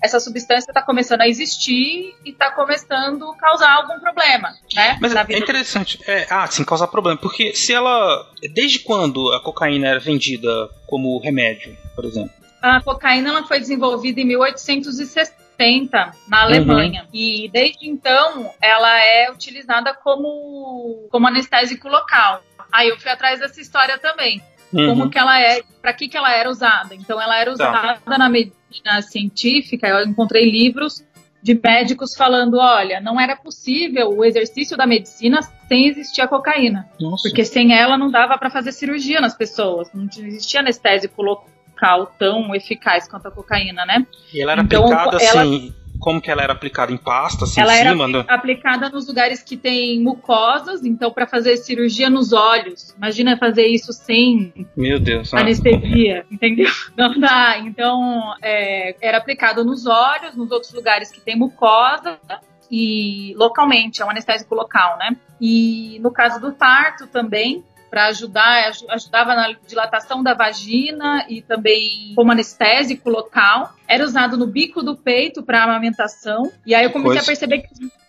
essa 0.04 0.19
substância 0.19 0.69
está 0.69 0.82
começando 0.82 1.21
a 1.21 1.28
existir 1.28 2.13
e 2.23 2.30
está 2.30 2.52
começando 2.52 3.32
a 3.32 3.36
causar 3.36 3.71
algum 3.71 4.00
problema, 4.00 4.54
né? 4.76 4.95
Mas 5.02 5.15
é 5.15 5.38
interessante. 5.38 6.00
É, 6.06 6.28
ah, 6.30 6.45
sim, 6.45 6.63
causar 6.63 6.88
problema. 6.88 7.17
Porque 7.19 7.56
se 7.56 7.73
ela. 7.73 8.23
Desde 8.54 8.80
quando 8.80 9.34
a 9.34 9.41
cocaína 9.41 9.88
era 9.88 10.00
vendida 10.00 10.69
como 10.86 11.17
remédio, 11.19 11.76
por 11.95 12.06
exemplo? 12.06 12.32
A 12.62 12.80
cocaína 12.82 13.30
ela 13.30 13.43
foi 13.43 13.60
desenvolvida 13.60 14.21
em 14.21 14.26
1860 14.26 15.47
na 16.28 16.43
Alemanha. 16.43 17.04
Uhum. 17.04 17.10
E 17.13 17.50
desde 17.50 17.89
então 17.89 18.52
ela 18.62 19.04
é 19.04 19.32
utilizada 19.32 19.93
como, 19.93 21.08
como 21.10 21.28
anestésico 21.28 21.88
local. 21.88 22.41
Aí 22.72 22.89
eu 22.89 23.00
fui 23.00 23.10
atrás 23.10 23.39
dessa 23.39 23.60
história 23.60 23.98
também. 23.98 24.41
Uhum. 24.72 24.88
Como 24.88 25.10
que 25.10 25.17
ela 25.17 25.39
é, 25.39 25.62
para 25.82 25.93
que 25.93 26.08
que 26.08 26.17
ela 26.17 26.34
era 26.34 26.50
usada? 26.50 26.93
Então 26.93 27.22
ela 27.22 27.39
era 27.39 27.56
tá. 27.56 27.70
usada 27.70 28.00
tá. 28.04 28.17
na 28.17 28.30
medicina 28.30 29.02
científica, 29.02 29.88
eu 29.88 30.06
encontrei 30.06 30.50
livros 30.50 31.06
de 31.41 31.60
médicos 31.63 32.13
falando, 32.15 32.58
olha, 32.58 33.00
não 33.00 33.20
era 33.20 33.36
possível 33.36 34.10
o 34.10 34.26
exercício 34.26 34.76
da 34.76 34.86
medicina 34.86 35.39
sem 35.67 35.88
existir 35.88 36.22
a 36.22 36.28
cocaína. 36.28 36.89
Nossa. 37.00 37.30
Porque 37.30 37.46
sem 37.46 37.74
ela 37.74 37.98
não 37.98 38.12
dava 38.12 38.38
para 38.38 38.50
fazer 38.50 38.72
cirurgia 38.72 39.22
nas 39.22 39.36
pessoas, 39.36 39.89
não 39.93 40.06
existia 40.06 40.60
anestésico 40.60 41.22
local 41.22 41.57
tão 42.18 42.54
eficaz 42.56 43.08
quanto 43.08 43.28
a 43.28 43.32
cocaína, 43.32 43.86
né? 43.86 44.06
E 44.34 44.42
ela 44.42 44.54
era 44.54 44.62
então, 44.62 44.84
aplicada 44.84 45.18
ela... 45.24 45.42
assim 45.42 45.74
como 46.00 46.22
que 46.22 46.30
ela 46.30 46.44
era 46.44 46.54
aplicada 46.54 46.92
em 46.92 46.98
pasta, 46.98 47.46
assim, 47.46 47.60
ela 47.60 47.74
em 47.74 47.90
cima? 47.90 48.08
Era 48.08 48.36
aplicada 48.36 48.90
nos 48.90 49.08
lugares 49.08 49.42
que 49.42 49.58
tem 49.58 50.00
mucosas, 50.02 50.86
então 50.86 51.12
para 51.12 51.28
fazer 51.28 51.58
cirurgia 51.58 52.10
nos 52.10 52.34
olhos. 52.34 52.94
Imagina 52.98 53.38
fazer 53.38 53.68
isso 53.68 53.92
sem 53.94 54.54
Meu 54.76 55.00
Deus, 55.00 55.34
anestesia, 55.34 56.24
ah. 56.24 56.34
entendeu? 56.34 56.70
Não 56.96 57.20
dá. 57.20 57.58
Então, 57.60 58.34
é, 58.42 58.96
era 59.02 59.18
aplicado 59.18 59.63
nos 59.63 59.86
olhos, 59.86 60.36
nos 60.36 60.52
outros 60.52 60.74
lugares 60.74 61.12
que 61.12 61.20
tem 61.20 61.36
mucosa 61.36 62.20
e 62.70 63.34
localmente, 63.38 64.02
é 64.02 64.06
um 64.06 64.10
anestésico 64.10 64.54
local, 64.54 64.98
né? 64.98 65.16
E 65.40 66.00
no 66.02 66.12
caso 66.12 66.40
do 66.40 66.52
parto 66.52 67.08
também, 67.08 67.63
para 67.89 68.08
ajudar, 68.08 68.71
ajudava 68.89 69.36
na 69.36 69.54
dilatação 69.67 70.21
da 70.23 70.34
vagina 70.34 71.26
e 71.30 71.41
também 71.41 72.13
como 72.15 72.32
anestésico 72.32 73.10
local. 73.10 73.73
Era 73.88 74.04
usado 74.04 74.38
no 74.38 74.47
bico 74.47 74.84
do 74.84 74.95
peito 74.95 75.43
para 75.43 75.63
amamentação. 75.63 76.52
E 76.65 76.76
aí 76.76 76.84
eu 76.84 76.91
comecei 76.91 77.19
a 77.19 77.26
perceber 77.26 77.63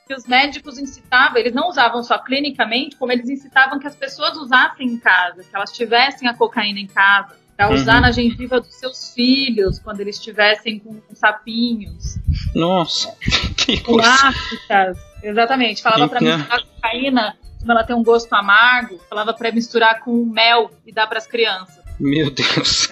que 0.09 0.15
os 0.15 0.27
médicos 0.27 0.79
incitavam, 0.79 1.37
eles 1.37 1.53
não 1.53 1.69
usavam 1.69 2.03
só 2.03 2.19
clinicamente, 2.19 2.97
como 2.97 3.13
eles 3.13 3.29
incitavam 3.29 3.79
que 3.79 3.87
as 3.87 3.95
pessoas 3.95 4.37
usassem 4.39 4.87
em 4.87 4.97
casa, 4.99 5.45
que 5.45 5.55
elas 5.55 5.71
tivessem 5.71 6.27
a 6.27 6.35
cocaína 6.35 6.81
em 6.81 6.87
casa, 6.87 7.37
para 7.55 7.75
usar 7.75 7.97
uhum. 7.97 8.01
na 8.03 8.13
gengiva 8.13 8.61
dos 8.61 8.75
seus 8.77 9.13
filhos 9.13 9.79
quando 9.81 10.01
eles 10.01 10.17
estivessem 10.17 10.79
com 10.79 11.01
sapinhos. 11.13 12.17
Nossa, 12.55 13.15
que 13.57 13.81
coisa. 13.83 14.33
Exatamente, 15.23 15.83
falava 15.83 16.09
para 16.09 16.21
misturar 16.21 16.63
cocaína 16.63 17.37
como 17.59 17.73
ela 17.73 17.85
tem 17.85 17.95
um 17.95 18.03
gosto 18.03 18.33
amargo, 18.33 19.01
falava 19.09 19.35
para 19.35 19.53
misturar 19.53 20.01
com 20.01 20.25
mel 20.25 20.71
e 20.87 20.93
dar 20.93 21.07
para 21.07 21.19
as 21.19 21.27
crianças. 21.27 21.79
Meu 21.99 22.31
Deus. 22.33 22.89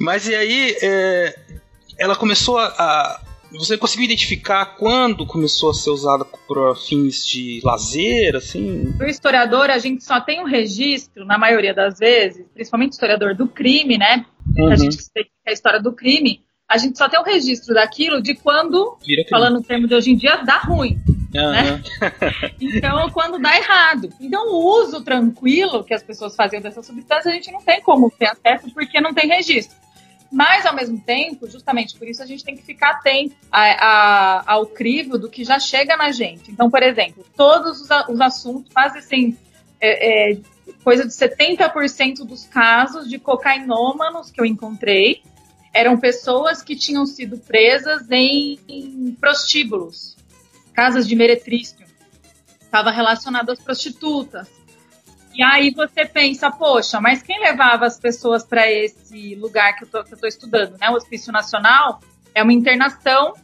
Mas 0.00 0.28
e 0.28 0.34
aí, 0.34 0.76
é, 0.82 1.34
ela 1.98 2.14
começou 2.14 2.58
a, 2.58 2.66
a, 2.66 3.20
Você 3.52 3.76
conseguiu 3.76 4.04
identificar 4.04 4.76
quando 4.76 5.26
começou 5.26 5.70
a 5.70 5.74
ser 5.74 5.90
usada 5.90 6.24
para 6.24 6.74
fins 6.74 7.26
de 7.26 7.60
lazer, 7.64 8.36
assim? 8.36 8.94
O 9.00 9.04
historiador, 9.04 9.70
a 9.70 9.78
gente 9.78 10.04
só 10.04 10.20
tem 10.20 10.40
um 10.40 10.44
registro, 10.44 11.24
na 11.24 11.38
maioria 11.38 11.74
das 11.74 11.98
vezes, 11.98 12.44
principalmente 12.52 12.92
historiador 12.92 13.34
do 13.34 13.48
crime, 13.48 13.98
né? 13.98 14.24
Uhum. 14.56 14.68
A 14.70 14.76
gente 14.76 14.96
explica 14.96 15.30
a 15.46 15.52
história 15.52 15.80
do 15.80 15.92
crime. 15.92 16.44
A 16.68 16.78
gente 16.78 16.98
só 16.98 17.08
tem 17.08 17.18
o 17.18 17.22
um 17.22 17.26
registro 17.26 17.74
daquilo 17.74 18.20
de 18.20 18.34
quando, 18.34 18.98
falando 19.30 19.54
no 19.54 19.62
termo 19.62 19.86
de 19.86 19.94
hoje 19.94 20.10
em 20.10 20.16
dia, 20.16 20.36
dá 20.44 20.58
ruim. 20.58 21.00
Uhum. 21.38 21.52
Né? 21.52 21.82
então, 22.60 23.10
quando 23.10 23.38
dá 23.38 23.56
errado. 23.56 24.12
Então, 24.20 24.48
o 24.48 24.80
uso 24.80 25.02
tranquilo 25.02 25.84
que 25.84 25.94
as 25.94 26.02
pessoas 26.02 26.34
faziam 26.34 26.60
dessa 26.60 26.82
substância, 26.82 27.30
a 27.30 27.34
gente 27.34 27.50
não 27.50 27.62
tem 27.62 27.80
como 27.80 28.10
ter 28.10 28.28
acesso 28.28 28.72
porque 28.72 29.00
não 29.00 29.14
tem 29.14 29.28
registro. 29.28 29.76
Mas, 30.30 30.66
ao 30.66 30.74
mesmo 30.74 31.00
tempo, 31.00 31.48
justamente 31.48 31.96
por 31.96 32.08
isso, 32.08 32.22
a 32.22 32.26
gente 32.26 32.44
tem 32.44 32.56
que 32.56 32.62
ficar 32.62 32.90
atento 32.90 33.34
a, 33.50 33.62
a, 33.62 34.52
ao 34.52 34.66
crivo 34.66 35.18
do 35.18 35.30
que 35.30 35.44
já 35.44 35.58
chega 35.58 35.96
na 35.96 36.10
gente. 36.10 36.50
Então, 36.50 36.70
por 36.70 36.82
exemplo, 36.82 37.24
todos 37.36 37.80
os, 37.80 37.88
os 38.08 38.20
assuntos, 38.20 38.72
quase 38.72 38.98
assim, 38.98 39.36
é, 39.80 40.32
é, 40.32 40.38
coisa 40.82 41.04
de 41.06 41.12
70% 41.12 42.24
dos 42.24 42.44
casos 42.44 43.08
de 43.08 43.18
cocainômanos 43.18 44.30
que 44.30 44.40
eu 44.40 44.44
encontrei 44.44 45.22
eram 45.72 45.98
pessoas 45.98 46.62
que 46.62 46.74
tinham 46.74 47.04
sido 47.04 47.38
presas 47.38 48.10
em, 48.10 48.58
em 48.66 49.16
prostíbulos 49.20 50.15
casas 50.76 51.08
de 51.08 51.16
meretrício, 51.16 51.86
estava 52.60 52.90
relacionado 52.90 53.50
às 53.50 53.58
prostitutas. 53.58 54.46
E 55.34 55.42
aí 55.42 55.70
você 55.70 56.04
pensa, 56.04 56.50
poxa, 56.50 57.00
mas 57.00 57.22
quem 57.22 57.40
levava 57.40 57.86
as 57.86 57.98
pessoas 57.98 58.44
para 58.44 58.70
esse 58.70 59.34
lugar 59.36 59.74
que 59.74 59.84
eu 59.84 60.02
estou 60.02 60.28
estudando, 60.28 60.78
né? 60.78 60.90
O 60.90 60.94
Hospício 60.94 61.32
Nacional 61.32 62.00
é 62.34 62.42
uma 62.42 62.52
internação 62.52 63.34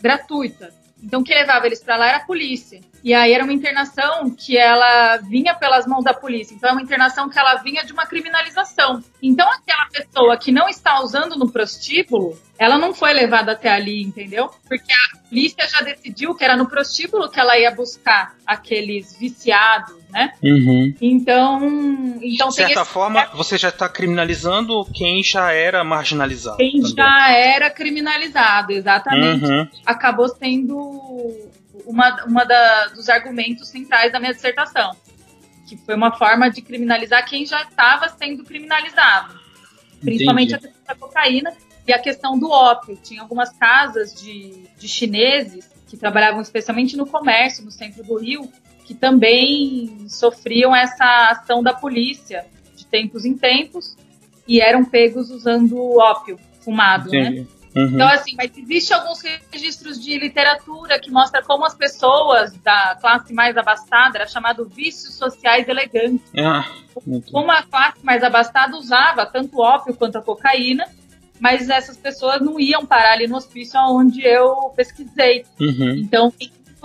gratuita. 0.00 0.74
Então, 1.00 1.22
quem 1.22 1.36
levava 1.36 1.66
eles 1.66 1.82
para 1.82 1.96
lá 1.96 2.08
era 2.08 2.16
a 2.18 2.24
polícia. 2.24 2.80
E 3.02 3.14
aí 3.14 3.32
era 3.32 3.44
uma 3.44 3.52
internação 3.52 4.30
que 4.30 4.56
ela 4.56 5.16
vinha 5.18 5.54
pelas 5.54 5.86
mãos 5.86 6.04
da 6.04 6.12
polícia. 6.12 6.54
Então, 6.54 6.70
é 6.70 6.72
uma 6.72 6.82
internação 6.82 7.28
que 7.28 7.38
ela 7.38 7.56
vinha 7.56 7.82
de 7.84 7.92
uma 7.92 8.06
criminalização. 8.06 9.02
Então, 9.22 9.48
aquela 9.50 9.86
pessoa 9.86 10.36
que 10.36 10.52
não 10.52 10.68
está 10.68 11.00
usando 11.00 11.36
no 11.36 11.50
prostíbulo, 11.50 12.38
ela 12.58 12.76
não 12.76 12.92
foi 12.92 13.12
levada 13.14 13.52
até 13.52 13.70
ali, 13.70 14.02
entendeu? 14.02 14.50
Porque 14.68 14.92
a 14.92 15.18
polícia 15.28 15.66
já 15.66 15.80
decidiu 15.80 16.34
que 16.34 16.44
era 16.44 16.56
no 16.56 16.68
prostíbulo 16.68 17.30
que 17.30 17.40
ela 17.40 17.58
ia 17.58 17.70
buscar 17.70 18.34
aqueles 18.46 19.18
viciados, 19.18 19.94
né? 20.10 20.34
Uhum. 20.42 20.94
Então, 21.00 21.66
então 22.20 22.48
de 22.48 22.54
certa 22.54 22.82
esse... 22.82 22.90
forma, 22.90 23.26
você 23.34 23.56
já 23.56 23.70
está 23.70 23.88
criminalizando 23.88 24.84
quem 24.92 25.22
já 25.22 25.52
era 25.52 25.82
marginalizado. 25.82 26.58
Quem 26.58 26.82
também. 26.82 26.94
já 26.96 27.30
era 27.30 27.70
criminalizado, 27.70 28.72
exatamente. 28.72 29.44
Uhum. 29.44 29.68
Acabou 29.86 30.28
sendo 30.28 31.50
uma, 31.86 32.24
uma 32.24 32.44
da, 32.44 32.86
dos 32.88 33.08
argumentos 33.08 33.68
centrais 33.68 34.12
da 34.12 34.20
minha 34.20 34.32
dissertação, 34.32 34.96
que 35.66 35.76
foi 35.76 35.94
uma 35.94 36.12
forma 36.12 36.50
de 36.50 36.62
criminalizar 36.62 37.26
quem 37.28 37.46
já 37.46 37.62
estava 37.62 38.08
sendo 38.08 38.44
criminalizado, 38.44 39.38
principalmente 40.00 40.54
Entendi. 40.54 40.66
a 40.66 40.70
questão 40.70 40.86
da 40.86 40.94
cocaína 40.94 41.52
e 41.86 41.92
a 41.92 41.98
questão 41.98 42.38
do 42.38 42.50
ópio. 42.50 42.98
Tinha 43.02 43.22
algumas 43.22 43.50
casas 43.50 44.14
de, 44.14 44.64
de 44.78 44.88
chineses 44.88 45.70
que 45.88 45.96
trabalhavam 45.96 46.40
especialmente 46.40 46.96
no 46.96 47.06
comércio, 47.06 47.64
no 47.64 47.70
centro 47.70 48.02
do 48.04 48.16
Rio, 48.16 48.50
que 48.84 48.94
também 48.94 50.08
sofriam 50.08 50.74
essa 50.74 51.28
ação 51.30 51.62
da 51.62 51.72
polícia 51.72 52.46
de 52.76 52.86
tempos 52.86 53.24
em 53.24 53.36
tempos 53.36 53.96
e 54.46 54.60
eram 54.60 54.84
pegos 54.84 55.30
usando 55.30 55.96
ópio 55.96 56.38
fumado, 56.60 57.10
né? 57.10 57.20
Entendi. 57.20 57.40
né? 57.40 57.59
Uhum. 57.74 57.86
Então, 57.94 58.08
assim, 58.08 58.34
mas 58.36 58.50
existe 58.56 58.92
alguns 58.92 59.22
registros 59.52 60.02
de 60.02 60.18
literatura 60.18 60.98
que 60.98 61.10
mostra 61.10 61.42
como 61.42 61.64
as 61.64 61.74
pessoas 61.74 62.52
da 62.58 62.96
classe 63.00 63.32
mais 63.32 63.56
abastada, 63.56 64.18
era 64.18 64.26
chamado 64.26 64.64
vícios 64.64 65.14
sociais 65.14 65.68
elegantes. 65.68 66.26
Ah, 66.36 66.64
como 67.30 67.50
a 67.50 67.62
classe 67.62 68.04
mais 68.04 68.24
abastada 68.24 68.76
usava 68.76 69.24
tanto 69.24 69.60
ópio 69.60 69.94
quanto 69.94 70.18
a 70.18 70.22
cocaína, 70.22 70.84
mas 71.38 71.70
essas 71.70 71.96
pessoas 71.96 72.40
não 72.40 72.58
iam 72.58 72.84
parar 72.84 73.12
ali 73.12 73.26
no 73.26 73.36
hospício 73.36 73.80
onde 73.80 74.22
eu 74.22 74.72
pesquisei. 74.76 75.44
Uhum. 75.60 75.90
Então, 75.96 76.32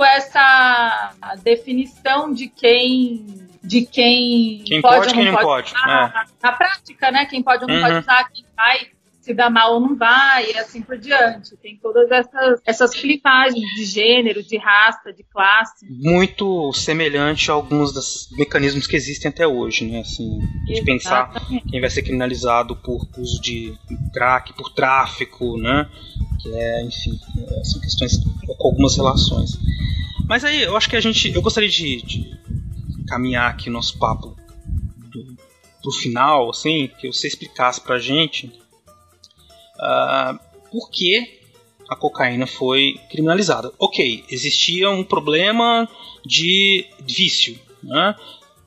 essa 0.04 1.14
definição 1.44 2.34
de 2.34 2.48
quem 2.48 3.26
de 3.64 3.84
quem, 3.84 4.64
quem 4.64 4.80
pode, 4.80 5.08
pode 5.08 5.10
ou 5.10 5.16
não 5.16 5.24
quem 5.24 5.34
pode, 5.34 5.46
pode. 5.46 5.74
Usar, 5.74 6.28
é. 6.28 6.46
na 6.46 6.52
prática, 6.52 7.12
né? 7.12 7.26
Quem 7.26 7.42
pode 7.42 7.64
ou 7.64 7.68
não 7.68 7.76
uhum. 7.78 7.82
pode 7.82 7.98
usar, 7.98 8.30
quem 8.30 8.46
vai 8.56 8.95
se 9.26 9.34
dá 9.34 9.50
mal 9.50 9.74
ou 9.74 9.80
não 9.80 9.96
vai, 9.96 10.52
e 10.52 10.58
assim 10.58 10.84
por 10.84 11.00
diante. 11.00 11.58
Tem 11.58 11.76
todas 11.82 12.12
essas, 12.12 12.62
essas 12.64 12.92
clivagens 12.92 13.66
de 13.76 13.84
gênero, 13.84 14.44
de 14.44 14.56
raça, 14.56 15.12
de 15.12 15.24
classe. 15.24 15.84
Muito 15.90 16.72
semelhante 16.74 17.50
a 17.50 17.56
alguns 17.56 17.92
dos 17.92 18.30
mecanismos 18.38 18.86
que 18.86 18.96
existem 18.96 19.30
até 19.30 19.48
hoje, 19.48 19.84
né? 19.86 20.02
Assim, 20.02 20.40
de 20.68 20.84
pensar 20.84 21.34
quem 21.68 21.82
vai 21.82 21.90
ser 21.90 22.04
criminalizado 22.04 22.76
por 22.76 23.08
uso 23.18 23.42
de 23.42 23.76
crack, 24.14 24.54
por 24.54 24.72
tráfico, 24.72 25.58
né? 25.58 25.90
Que 26.40 26.50
é, 26.54 26.84
enfim, 26.84 27.18
são 27.64 27.82
questões 27.82 28.18
com 28.46 28.68
algumas 28.68 28.96
relações. 28.96 29.58
Mas 30.30 30.44
aí, 30.44 30.62
eu 30.62 30.78
acho 30.78 30.88
que 30.88 30.96
a 30.96 31.02
gente. 31.02 31.34
Eu 31.34 31.42
gostaria 31.42 31.70
de, 31.70 32.02
de 32.04 32.38
caminhar 33.08 33.50
aqui 33.50 33.70
o 33.70 33.74
nosso 33.74 33.98
papo 33.98 34.36
do, 35.12 35.36
pro 35.82 35.92
final, 35.92 36.52
assim, 36.52 36.92
que 37.00 37.12
você 37.12 37.28
explicasse 37.28 37.82
pra 37.82 37.98
gente 37.98 38.64
uh, 39.80 40.40
por 40.72 40.90
que 40.90 41.40
a 41.88 41.96
cocaína 41.96 42.48
foi 42.48 43.00
criminalizada. 43.10 43.72
Ok, 43.78 44.24
existia 44.30 44.90
um 44.90 45.04
problema 45.04 45.88
de 46.26 46.86
vício, 47.08 47.60
né? 47.84 48.16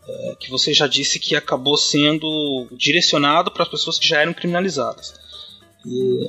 É, 0.08 0.36
que 0.40 0.50
você 0.50 0.72
já 0.72 0.86
disse 0.86 1.18
que 1.18 1.36
acabou 1.36 1.76
sendo 1.76 2.66
direcionado 2.72 3.50
para 3.50 3.64
as 3.64 3.68
pessoas 3.68 3.98
que 3.98 4.08
já 4.08 4.20
eram 4.20 4.32
criminalizadas. 4.32 5.14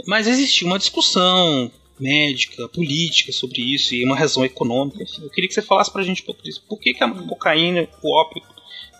Mas 0.05 0.27
existia 0.27 0.67
uma 0.67 0.77
discussão 0.77 1.71
médica, 1.99 2.67
política 2.69 3.31
sobre 3.31 3.61
isso 3.61 3.93
e 3.93 4.03
uma 4.03 4.17
razão 4.17 4.43
econômica. 4.43 5.03
Enfim, 5.03 5.23
eu 5.23 5.29
queria 5.29 5.47
que 5.47 5.53
você 5.53 5.61
falasse 5.61 5.91
para 5.91 6.01
a 6.01 6.05
gente 6.05 6.21
um 6.21 6.25
pouco 6.25 6.41
disso. 6.41 6.63
Por 6.67 6.79
que, 6.79 6.93
que 6.93 7.03
a 7.03 7.09
cocaína, 7.09 7.87
o 8.01 8.15
ópio, 8.15 8.41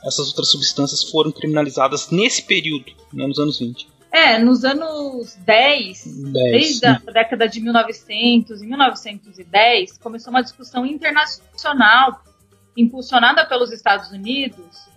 essas 0.06 0.28
outras 0.28 0.50
substâncias 0.50 1.04
foram 1.04 1.32
criminalizadas 1.32 2.10
nesse 2.10 2.44
período, 2.44 2.92
né, 3.14 3.26
nos 3.28 3.40
anos 3.40 3.60
20? 3.60 3.88
É, 4.12 4.40
nos 4.40 4.66
anos 4.66 5.36
10, 5.36 6.04
10 6.06 6.34
desde 6.34 6.86
a 6.88 6.94
década 7.14 7.48
de 7.48 7.62
1900 7.62 8.62
e 8.62 8.66
1910, 8.66 9.98
começou 10.00 10.32
uma 10.32 10.42
discussão 10.42 10.86
internacional 10.86 12.24
impulsionada 12.76 13.46
pelos 13.46 13.72
Estados 13.72 14.12
Unidos 14.12 14.90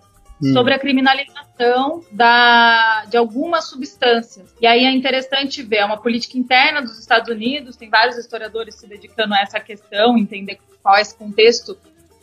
hum. 0.43 0.53
sobre 0.55 0.73
a 0.73 0.79
criminalização 0.79 2.03
da, 2.11 3.05
de 3.05 3.19
algumas 3.19 3.69
substâncias. 3.69 4.55
E 4.61 4.67
aí 4.67 4.85
é 4.85 4.91
interessante 4.91 5.63
ver, 5.63 5.79
é 5.79 5.85
uma 5.85 6.01
política 6.01 6.39
interna 6.39 6.81
dos 6.81 6.99
Estados 6.99 7.29
Unidos, 7.29 7.77
tem 7.77 7.91
vários 7.91 8.17
historiadores 8.17 8.77
se 8.77 8.87
dedicando 8.87 9.35
a 9.35 9.41
essa 9.41 9.61
questão, 9.61 10.17
entender 10.17 10.59
qual 10.83 10.97
é 10.97 11.03
esse 11.03 11.17
contexto 11.17 11.77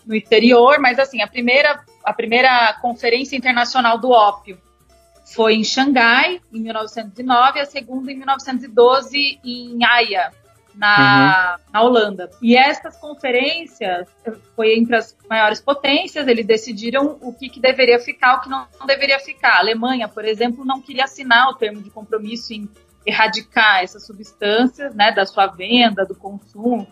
no 0.08 0.16
exterior, 0.16 0.80
mas 0.80 0.98
assim, 0.98 1.22
a 1.22 1.28
primeira, 1.28 1.84
a 2.04 2.14
primeira 2.14 2.74
conferência 2.82 3.36
internacional 3.36 4.00
do 4.00 4.10
ópio 4.10 4.60
foi 5.34 5.56
em 5.56 5.64
Xangai, 5.64 6.42
em 6.52 6.60
1909, 6.60 7.60
e 7.60 7.62
a 7.62 7.66
segunda 7.66 8.12
em 8.12 8.16
1912 8.16 9.40
em 9.44 9.84
Haia, 9.84 10.32
na, 10.74 11.58
uhum. 11.58 11.72
na 11.74 11.82
Holanda. 11.82 12.30
E 12.42 12.56
essas 12.56 12.98
conferências 12.98 14.08
foi 14.56 14.78
entre 14.78 14.96
as 14.96 15.16
maiores 15.30 15.62
potências, 15.62 16.28
eles 16.28 16.46
decidiram 16.46 17.18
o 17.22 17.34
que, 17.34 17.50
que 17.50 17.60
deveria 17.60 18.00
ficar, 18.00 18.38
o 18.38 18.42
que 18.42 18.50
não, 18.50 18.66
não, 18.80 18.88
deveria 18.88 19.20
ficar. 19.20 19.58
A 19.58 19.60
Alemanha, 19.60 20.08
por 20.08 20.26
exemplo, 20.26 20.66
não 20.66 20.82
queria 20.82 21.04
assinar 21.04 21.50
o 21.50 21.56
termo 21.56 21.82
de 21.82 21.90
compromisso 21.90 22.54
em 22.54 22.70
erradicar 23.06 23.84
essas 23.84 24.06
substâncias, 24.06 24.94
né, 24.96 25.12
da 25.12 25.26
sua 25.26 25.48
venda, 25.48 26.06
do 26.06 26.16
consumo 26.16 26.88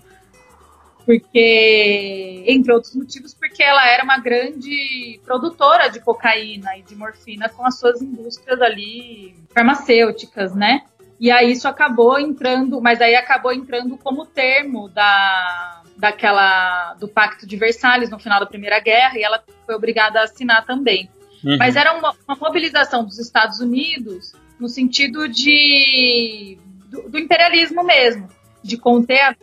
porque, 1.07 2.43
entre 2.45 2.73
outros 2.73 2.93
motivos, 2.93 3.33
porque 3.33 3.63
ela 3.63 3.87
era 3.87 4.03
uma 4.03 4.19
grande 4.19 5.21
produtora 5.23 5.87
de 5.87 6.01
cocaína 6.01 6.77
e 6.77 6.81
de 6.81 6.97
morfina 6.97 7.47
com 7.47 7.65
as 7.65 7.79
suas 7.79 8.01
indústrias 8.01 8.61
ali 8.61 9.33
farmacêuticas, 9.53 10.53
né? 10.53 10.81
E 11.17 11.31
aí 11.31 11.53
isso 11.53 11.65
acabou 11.65 12.19
entrando, 12.19 12.81
mas 12.81 12.99
aí 12.99 13.15
acabou 13.15 13.53
entrando 13.53 13.97
como 13.97 14.25
termo 14.25 14.89
da, 14.89 15.81
daquela 15.95 16.93
do 16.95 17.07
Pacto 17.07 17.47
de 17.47 17.55
Versalhes 17.55 18.09
no 18.09 18.19
final 18.19 18.41
da 18.41 18.45
Primeira 18.45 18.81
Guerra 18.81 19.17
e 19.17 19.23
ela 19.23 19.41
foi 19.65 19.75
obrigada 19.75 20.19
a 20.19 20.23
assinar 20.25 20.65
também. 20.65 21.09
Uhum. 21.41 21.55
Mas 21.57 21.77
era 21.77 21.97
uma, 21.97 22.13
uma, 22.27 22.35
mobilização 22.35 23.05
dos 23.05 23.17
Estados 23.17 23.61
Unidos 23.61 24.33
no 24.59 24.67
sentido 24.67 25.29
de 25.29 26.57
do, 26.89 27.09
do 27.09 27.17
imperialismo 27.17 27.81
mesmo, 27.81 28.27
de 28.61 28.75
conter 28.77 29.21
a 29.21 29.33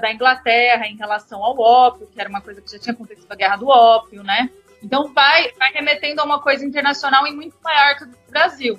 da 0.00 0.12
Inglaterra 0.12 0.86
em 0.86 0.96
relação 0.96 1.44
ao 1.44 1.58
ópio, 1.58 2.08
que 2.12 2.20
era 2.20 2.28
uma 2.28 2.40
coisa 2.40 2.60
que 2.62 2.70
já 2.70 2.78
tinha 2.78 2.94
acontecido 2.94 3.30
a 3.30 3.34
guerra 3.34 3.56
do 3.56 3.68
ópio, 3.68 4.22
né? 4.22 4.50
Então 4.82 5.12
vai, 5.12 5.52
vai 5.58 5.72
remetendo 5.72 6.20
a 6.20 6.24
uma 6.24 6.40
coisa 6.40 6.64
internacional 6.64 7.26
e 7.26 7.32
muito 7.32 7.56
maior 7.62 7.96
que 7.96 8.04
o 8.04 8.08
Brasil. 8.30 8.78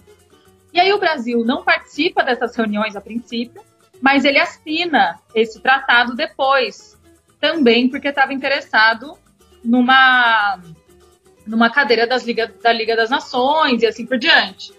E 0.73 0.79
aí 0.79 0.91
o 0.93 0.99
Brasil 0.99 1.43
não 1.45 1.63
participa 1.63 2.23
dessas 2.23 2.55
reuniões 2.55 2.95
a 2.95 3.01
princípio, 3.01 3.61
mas 4.01 4.25
ele 4.25 4.39
assina 4.39 5.19
esse 5.35 5.59
tratado 5.59 6.15
depois, 6.15 6.97
também 7.39 7.89
porque 7.89 8.07
estava 8.07 8.33
interessado 8.33 9.17
numa 9.63 10.59
numa 11.45 11.69
cadeira 11.71 12.05
das 12.05 12.23
Liga, 12.23 12.53
da 12.61 12.71
Liga 12.71 12.95
das 12.95 13.09
Nações 13.09 13.81
e 13.81 13.87
assim 13.87 14.05
por 14.05 14.19
diante. 14.19 14.71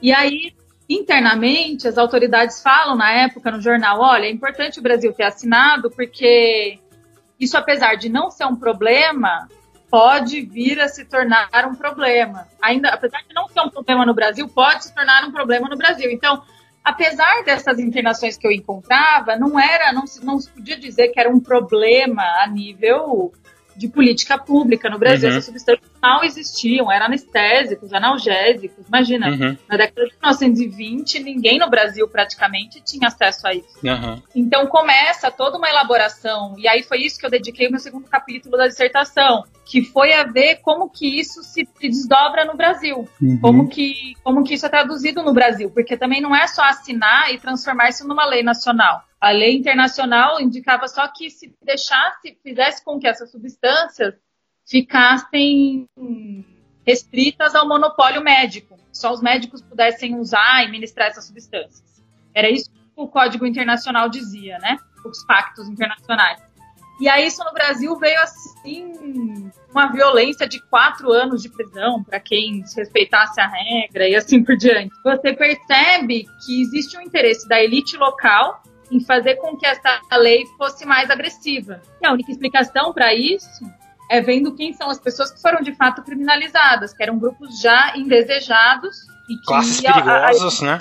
E 0.00 0.12
aí 0.12 0.54
internamente, 0.94 1.88
as 1.88 1.98
autoridades 1.98 2.62
falam 2.62 2.96
na 2.96 3.10
época 3.12 3.50
no 3.50 3.60
jornal: 3.60 4.00
olha, 4.00 4.26
é 4.26 4.30
importante 4.30 4.78
o 4.78 4.82
Brasil 4.82 5.12
ter 5.12 5.24
assinado, 5.24 5.90
porque 5.90 6.78
isso, 7.38 7.56
apesar 7.56 7.96
de 7.96 8.08
não 8.08 8.30
ser 8.30 8.44
um 8.46 8.56
problema, 8.56 9.48
pode 9.90 10.40
vir 10.40 10.80
a 10.80 10.88
se 10.88 11.04
tornar 11.04 11.48
um 11.66 11.74
problema. 11.74 12.46
Ainda, 12.62 12.88
apesar 12.88 13.18
de 13.28 13.34
não 13.34 13.48
ser 13.48 13.60
um 13.60 13.70
problema 13.70 14.06
no 14.06 14.14
Brasil, 14.14 14.48
pode 14.48 14.84
se 14.84 14.94
tornar 14.94 15.24
um 15.24 15.32
problema 15.32 15.68
no 15.68 15.76
Brasil. 15.76 16.10
Então, 16.10 16.42
apesar 16.84 17.44
dessas 17.44 17.78
internações 17.78 18.36
que 18.36 18.46
eu 18.46 18.52
encontrava, 18.52 19.36
não 19.36 19.58
era, 19.58 19.92
não 19.92 20.06
se, 20.06 20.24
não 20.24 20.38
se 20.38 20.50
podia 20.50 20.78
dizer 20.78 21.08
que 21.08 21.20
era 21.20 21.28
um 21.28 21.40
problema 21.40 22.22
a 22.42 22.46
nível 22.46 23.32
de 23.76 23.88
política 23.88 24.38
pública 24.38 24.88
no 24.90 24.98
Brasil. 24.98 25.28
Uhum. 25.28 25.36
Essas 25.36 25.46
substâncias 25.46 25.90
não 26.02 26.24
existiam, 26.24 26.90
eram 26.90 27.06
anestésicos, 27.06 27.92
analgésicos. 27.92 28.86
Imagina, 28.86 29.30
uhum. 29.30 29.56
na 29.68 29.76
década 29.76 30.06
de 30.06 30.12
1920, 30.12 31.22
ninguém 31.22 31.58
no 31.58 31.70
Brasil 31.70 32.06
praticamente 32.08 32.82
tinha 32.84 33.08
acesso 33.08 33.46
a 33.46 33.54
isso. 33.54 33.68
Uhum. 33.82 34.22
Então 34.34 34.66
começa 34.66 35.30
toda 35.30 35.58
uma 35.58 35.68
elaboração, 35.68 36.54
e 36.58 36.66
aí 36.68 36.82
foi 36.82 36.98
isso 36.98 37.18
que 37.18 37.26
eu 37.26 37.30
dediquei 37.30 37.68
o 37.68 37.70
meu 37.70 37.80
segundo 37.80 38.08
capítulo 38.08 38.56
da 38.56 38.66
dissertação, 38.66 39.44
que 39.64 39.82
foi 39.82 40.12
a 40.12 40.24
ver 40.24 40.56
como 40.56 40.90
que 40.90 41.20
isso 41.20 41.42
se 41.42 41.66
desdobra 41.80 42.44
no 42.44 42.56
Brasil, 42.56 43.08
uhum. 43.20 43.38
como, 43.40 43.68
que, 43.68 44.14
como 44.22 44.44
que 44.44 44.54
isso 44.54 44.66
é 44.66 44.68
traduzido 44.68 45.22
no 45.22 45.32
Brasil, 45.32 45.70
porque 45.70 45.96
também 45.96 46.20
não 46.20 46.34
é 46.34 46.46
só 46.46 46.62
assinar 46.62 47.32
e 47.32 47.38
transformar 47.38 47.88
isso 47.88 48.06
numa 48.06 48.26
lei 48.26 48.42
nacional. 48.42 49.02
A 49.22 49.30
lei 49.30 49.56
internacional 49.56 50.40
indicava 50.40 50.88
só 50.88 51.06
que 51.06 51.30
se 51.30 51.54
deixasse, 51.62 52.36
fizesse 52.42 52.84
com 52.84 52.98
que 52.98 53.06
essas 53.06 53.30
substâncias 53.30 54.14
ficassem 54.68 55.86
restritas 56.84 57.54
ao 57.54 57.68
monopólio 57.68 58.20
médico. 58.20 58.76
Só 58.92 59.12
os 59.12 59.22
médicos 59.22 59.62
pudessem 59.62 60.18
usar 60.18 60.64
e 60.64 60.72
ministrar 60.72 61.06
essas 61.06 61.24
substâncias. 61.24 62.02
Era 62.34 62.50
isso 62.50 62.68
que 62.68 62.80
o 62.96 63.06
Código 63.06 63.46
Internacional 63.46 64.08
dizia, 64.08 64.58
né? 64.58 64.76
Os 65.06 65.24
pactos 65.24 65.68
internacionais. 65.68 66.42
E 67.00 67.08
aí 67.08 67.24
isso 67.24 67.44
no 67.44 67.52
Brasil 67.52 67.96
veio 67.98 68.20
assim 68.22 69.52
uma 69.70 69.86
violência 69.92 70.48
de 70.48 70.60
quatro 70.68 71.12
anos 71.12 71.42
de 71.42 71.48
prisão 71.48 72.02
para 72.02 72.18
quem 72.18 72.60
desrespeitasse 72.60 73.40
a 73.40 73.46
regra 73.46 74.08
e 74.08 74.16
assim 74.16 74.42
por 74.42 74.56
diante. 74.56 74.92
Você 75.04 75.32
percebe 75.32 76.26
que 76.44 76.60
existe 76.60 76.98
um 76.98 77.00
interesse 77.00 77.48
da 77.48 77.62
elite 77.62 77.96
local 77.96 78.61
em 78.92 79.00
fazer 79.00 79.36
com 79.36 79.56
que 79.56 79.66
essa 79.66 80.00
lei 80.16 80.44
fosse 80.58 80.84
mais 80.84 81.10
agressiva. 81.10 81.80
E 82.00 82.06
a 82.06 82.12
única 82.12 82.30
explicação 82.30 82.92
para 82.92 83.14
isso 83.14 83.64
é 84.10 84.20
vendo 84.20 84.54
quem 84.54 84.74
são 84.74 84.90
as 84.90 85.00
pessoas 85.00 85.30
que 85.30 85.40
foram 85.40 85.62
de 85.62 85.74
fato 85.74 86.02
criminalizadas, 86.02 86.92
que 86.92 87.02
eram 87.02 87.18
grupos 87.18 87.60
já 87.60 87.96
indesejados 87.96 88.94
e 89.30 89.36
que 89.36 89.46
classes 89.46 89.80
perigosas, 89.80 90.62
a, 90.62 90.66
a, 90.66 90.78
né? 90.78 90.80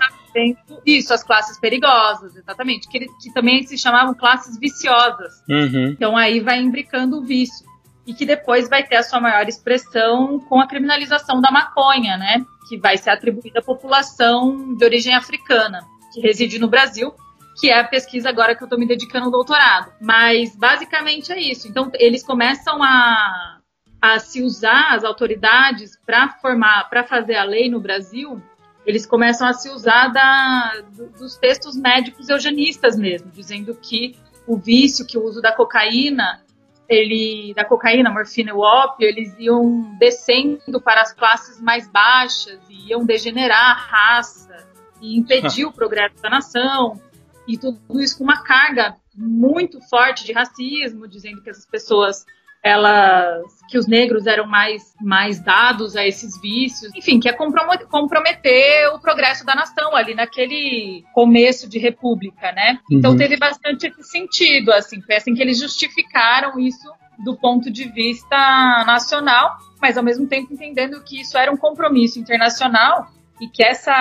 Isso, 0.85 1.13
as 1.13 1.23
classes 1.23 1.59
perigosas, 1.59 2.35
exatamente, 2.35 2.87
que, 2.89 2.99
que 2.99 3.33
também 3.33 3.63
se 3.63 3.77
chamavam 3.77 4.13
classes 4.13 4.57
viciosas. 4.57 5.41
Uhum. 5.49 5.87
Então 5.91 6.17
aí 6.17 6.41
vai 6.41 6.59
imbricando 6.59 7.19
o 7.19 7.23
vício 7.23 7.65
e 8.05 8.13
que 8.13 8.25
depois 8.25 8.67
vai 8.67 8.83
ter 8.83 8.97
a 8.97 9.03
sua 9.03 9.21
maior 9.21 9.47
expressão 9.47 10.39
com 10.39 10.59
a 10.59 10.67
criminalização 10.67 11.39
da 11.39 11.51
maconha, 11.51 12.17
né? 12.17 12.43
Que 12.67 12.77
vai 12.77 12.97
ser 12.97 13.11
atribuída 13.11 13.59
à 13.59 13.63
população 13.63 14.75
de 14.75 14.83
origem 14.83 15.13
africana 15.13 15.85
que 16.13 16.19
reside 16.19 16.59
no 16.59 16.67
Brasil 16.67 17.13
que 17.61 17.69
é 17.69 17.79
a 17.79 17.83
pesquisa 17.83 18.27
agora 18.27 18.55
que 18.55 18.63
eu 18.63 18.65
estou 18.65 18.79
me 18.79 18.87
dedicando 18.87 19.25
ao 19.25 19.31
doutorado. 19.31 19.93
Mas 20.01 20.55
basicamente 20.55 21.31
é 21.31 21.39
isso. 21.39 21.67
Então 21.67 21.91
eles 21.93 22.23
começam 22.23 22.81
a, 22.81 23.59
a 24.01 24.17
se 24.17 24.41
usar 24.41 24.95
as 24.95 25.03
autoridades 25.03 25.91
para 26.03 26.29
formar, 26.41 26.89
para 26.89 27.03
fazer 27.03 27.35
a 27.35 27.43
lei 27.43 27.69
no 27.69 27.79
Brasil. 27.79 28.41
Eles 28.83 29.05
começam 29.05 29.47
a 29.47 29.53
se 29.53 29.69
usar 29.69 30.07
da, 30.07 30.81
dos 31.19 31.37
textos 31.37 31.77
médicos 31.77 32.29
eugenistas 32.29 32.97
mesmo, 32.97 33.29
dizendo 33.29 33.75
que 33.75 34.17
o 34.47 34.57
vício, 34.57 35.05
que 35.05 35.19
o 35.19 35.23
uso 35.23 35.39
da 35.39 35.51
cocaína, 35.51 36.43
ele, 36.89 37.53
da 37.53 37.63
cocaína, 37.63 38.09
morfina 38.09 38.49
e 38.49 38.53
o 38.53 38.59
ópio, 38.59 39.07
eles 39.07 39.35
iam 39.37 39.95
descendo 39.99 40.81
para 40.81 41.01
as 41.01 41.13
classes 41.13 41.61
mais 41.61 41.87
baixas, 41.87 42.59
e 42.67 42.89
iam 42.89 43.05
degenerar 43.05 43.69
a 43.69 43.73
raça 43.75 44.67
e 44.99 45.15
impedir 45.15 45.63
o 45.69 45.71
progresso 45.71 46.19
da 46.23 46.29
nação 46.31 46.99
e 47.47 47.57
tudo 47.57 47.79
isso 48.01 48.17
com 48.17 48.23
uma 48.23 48.43
carga 48.43 48.95
muito 49.15 49.79
forte 49.89 50.23
de 50.23 50.33
racismo, 50.33 51.07
dizendo 51.07 51.41
que 51.41 51.49
essas 51.49 51.65
pessoas 51.65 52.25
elas 52.63 53.43
que 53.67 53.77
os 53.77 53.87
negros 53.87 54.27
eram 54.27 54.45
mais, 54.45 54.93
mais 55.01 55.39
dados 55.39 55.95
a 55.95 56.05
esses 56.05 56.39
vícios, 56.39 56.93
enfim, 56.93 57.19
que 57.19 57.27
é 57.27 57.33
comprometer 57.33 58.93
o 58.93 58.99
progresso 58.99 59.45
da 59.45 59.55
nação 59.55 59.95
ali 59.95 60.13
naquele 60.13 61.03
começo 61.13 61.67
de 61.67 61.79
república, 61.79 62.51
né? 62.51 62.73
Então, 62.91 63.11
uhum. 63.11 63.15
Então 63.15 63.17
teve 63.17 63.37
bastante 63.37 63.87
esse 63.87 64.03
sentido, 64.03 64.71
assim, 64.71 65.01
foi 65.01 65.15
assim 65.15 65.33
que 65.33 65.41
eles 65.41 65.59
justificaram 65.59 66.59
isso 66.59 66.87
do 67.23 67.35
ponto 67.35 67.71
de 67.71 67.85
vista 67.89 68.83
nacional, 68.85 69.57
mas 69.81 69.97
ao 69.97 70.03
mesmo 70.03 70.27
tempo 70.27 70.53
entendendo 70.53 71.03
que 71.03 71.21
isso 71.21 71.37
era 71.37 71.51
um 71.51 71.57
compromisso 71.57 72.19
internacional 72.19 73.07
e 73.41 73.47
que 73.47 73.63
essa, 73.63 73.91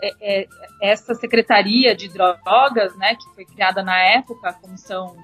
é, 0.00 0.14
é, 0.20 0.46
essa 0.80 1.14
secretaria 1.14 1.94
de 1.94 2.08
drogas, 2.08 2.96
né, 2.96 3.14
que 3.14 3.34
foi 3.34 3.44
criada 3.44 3.82
na 3.82 3.98
época, 3.98 4.48
a 4.48 4.52
Comissão 4.54 5.14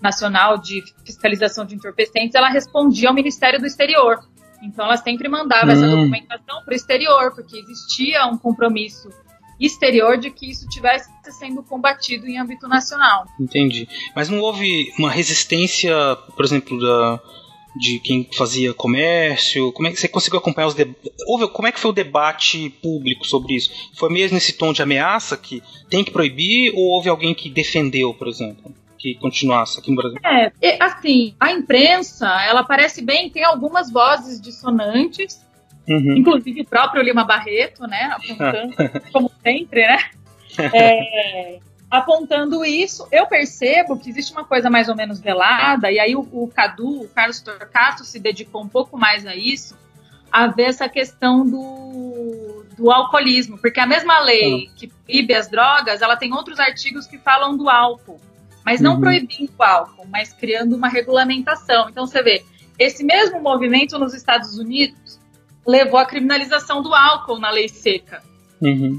Nacional 0.00 0.56
de 0.56 0.84
Fiscalização 1.04 1.64
de 1.64 1.74
Entorpecentes, 1.74 2.36
ela 2.36 2.48
respondia 2.48 3.08
ao 3.08 3.14
Ministério 3.14 3.58
do 3.58 3.66
Exterior. 3.66 4.20
Então, 4.62 4.84
ela 4.84 4.96
sempre 4.96 5.28
mandava 5.28 5.66
hum. 5.66 5.70
essa 5.72 5.86
documentação 5.88 6.62
para 6.64 6.72
o 6.72 6.76
exterior, 6.76 7.34
porque 7.34 7.58
existia 7.58 8.24
um 8.26 8.38
compromisso 8.38 9.08
exterior 9.58 10.16
de 10.16 10.30
que 10.30 10.48
isso 10.48 10.68
tivesse 10.68 11.10
sendo 11.38 11.62
combatido 11.62 12.28
em 12.28 12.38
âmbito 12.38 12.68
nacional. 12.68 13.26
Entendi. 13.38 13.88
Mas 14.14 14.28
não 14.28 14.38
houve 14.38 14.92
uma 14.96 15.10
resistência, 15.10 15.94
por 16.36 16.44
exemplo, 16.44 16.78
da, 16.78 17.20
de 17.76 17.98
quem 17.98 18.28
fazia 18.36 18.74
comércio? 18.74 19.72
Como 19.72 19.88
é 19.88 19.90
que 19.90 20.00
você 20.00 20.08
conseguiu 20.08 20.38
acompanhar 20.38 20.68
os 20.68 20.74
debates? 20.74 21.12
Como 21.52 21.68
é 21.68 21.72
que 21.72 21.80
foi 21.80 21.90
o 21.90 21.94
debate 21.94 22.70
público 22.82 23.26
sobre 23.26 23.54
isso? 23.54 23.70
Foi 23.94 24.10
mesmo 24.10 24.34
nesse 24.34 24.52
tom 24.52 24.72
de 24.72 24.82
ameaça 24.82 25.36
que 25.36 25.62
tem 25.88 26.04
que 26.04 26.10
proibir 26.10 26.72
ou 26.74 26.84
houve 26.90 27.08
alguém 27.08 27.34
que 27.34 27.48
defendeu, 27.48 28.12
por 28.14 28.28
exemplo? 28.28 28.74
Que 28.98 29.14
continuasse 29.14 29.78
aqui 29.78 29.90
no 29.90 29.96
Brasil? 29.96 30.18
É, 30.22 30.52
assim, 30.80 31.34
a 31.40 31.50
imprensa, 31.50 32.28
ela 32.44 32.62
parece 32.62 33.02
bem, 33.02 33.30
tem 33.30 33.44
algumas 33.44 33.90
vozes 33.90 34.40
dissonantes, 34.40 35.42
Uhum. 35.88 36.16
Inclusive 36.16 36.60
o 36.60 36.64
próprio 36.64 37.02
Lima 37.02 37.24
Barreto, 37.24 37.86
né? 37.86 38.14
Apontando, 38.14 38.74
como 39.12 39.30
sempre, 39.42 39.86
né? 39.86 39.98
É, 40.72 41.58
apontando 41.92 42.64
isso, 42.64 43.06
eu 43.12 43.26
percebo 43.26 43.98
que 43.98 44.08
existe 44.08 44.32
uma 44.32 44.46
coisa 44.46 44.70
mais 44.70 44.88
ou 44.88 44.96
menos 44.96 45.20
velada, 45.20 45.92
e 45.92 46.00
aí 46.00 46.16
o, 46.16 46.26
o 46.32 46.48
Cadu, 46.48 47.02
o 47.02 47.08
Carlos 47.08 47.42
Torcato, 47.42 48.02
se 48.02 48.18
dedicou 48.18 48.62
um 48.62 48.68
pouco 48.68 48.96
mais 48.96 49.26
a 49.26 49.36
isso, 49.36 49.76
a 50.32 50.46
ver 50.46 50.62
essa 50.62 50.88
questão 50.88 51.44
do, 51.44 52.64
do 52.78 52.90
alcoolismo, 52.90 53.58
porque 53.58 53.78
a 53.78 53.84
mesma 53.86 54.20
lei 54.20 54.70
que 54.74 54.88
proíbe 54.88 55.34
as 55.34 55.48
drogas, 55.48 56.00
ela 56.00 56.16
tem 56.16 56.32
outros 56.32 56.58
artigos 56.58 57.06
que 57.06 57.18
falam 57.18 57.58
do 57.58 57.68
álcool, 57.68 58.18
mas 58.64 58.80
não 58.80 58.94
uhum. 58.94 59.00
proibindo 59.00 59.52
o 59.58 59.62
álcool, 59.62 60.06
mas 60.10 60.32
criando 60.32 60.74
uma 60.74 60.88
regulamentação. 60.88 61.90
Então 61.90 62.06
você 62.06 62.22
vê, 62.22 62.42
esse 62.78 63.04
mesmo 63.04 63.38
movimento 63.38 63.98
nos 63.98 64.14
Estados 64.14 64.56
Unidos 64.56 65.20
levou 65.66 66.00
à 66.00 66.06
criminalização 66.06 66.80
do 66.80 66.94
álcool 66.94 67.38
na 67.38 67.50
lei 67.50 67.68
seca. 67.68 68.22
Uhum. 68.62 68.98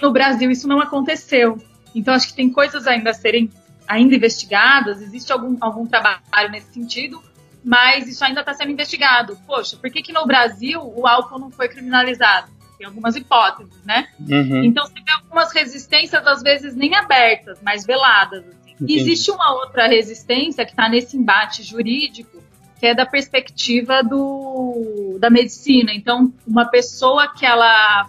No 0.00 0.10
Brasil 0.10 0.50
isso 0.50 0.66
não 0.66 0.80
aconteceu. 0.80 1.56
Então 1.94 2.14
acho 2.14 2.28
que 2.28 2.34
tem 2.34 2.50
coisas 2.50 2.86
ainda 2.86 3.10
a 3.10 3.14
serem 3.14 3.50
ainda 3.86 4.14
investigadas, 4.14 5.02
existe 5.02 5.32
algum, 5.32 5.56
algum 5.60 5.86
trabalho 5.86 6.50
nesse 6.50 6.72
sentido, 6.72 7.22
mas 7.64 8.08
isso 8.08 8.24
ainda 8.24 8.40
está 8.40 8.54
sendo 8.54 8.70
investigado. 8.70 9.38
Poxa, 9.46 9.76
por 9.76 9.90
que, 9.90 10.02
que 10.02 10.12
no 10.12 10.26
Brasil 10.26 10.80
o 10.82 11.06
álcool 11.06 11.38
não 11.38 11.50
foi 11.50 11.68
criminalizado? 11.68 12.50
Tem 12.78 12.86
algumas 12.86 13.14
hipóteses, 13.14 13.84
né? 13.84 14.08
Uhum. 14.18 14.64
Então 14.64 14.86
você 14.86 14.94
vê 14.94 15.12
algumas 15.12 15.52
resistências, 15.52 16.26
às 16.26 16.42
vezes 16.42 16.74
nem 16.74 16.94
abertas, 16.94 17.58
mas 17.62 17.84
veladas. 17.84 18.44
Assim. 18.44 18.86
Existe 18.88 19.30
uma 19.30 19.54
outra 19.54 19.86
resistência 19.86 20.64
que 20.64 20.72
está 20.72 20.88
nesse 20.88 21.16
embate 21.16 21.62
jurídico, 21.62 22.42
que 22.80 22.86
é 22.86 22.94
da 22.94 23.06
perspectiva 23.06 24.02
do, 24.02 25.16
da 25.20 25.30
medicina. 25.30 25.92
Então, 25.92 26.32
uma 26.44 26.64
pessoa 26.64 27.28
que 27.28 27.46
ela 27.46 28.08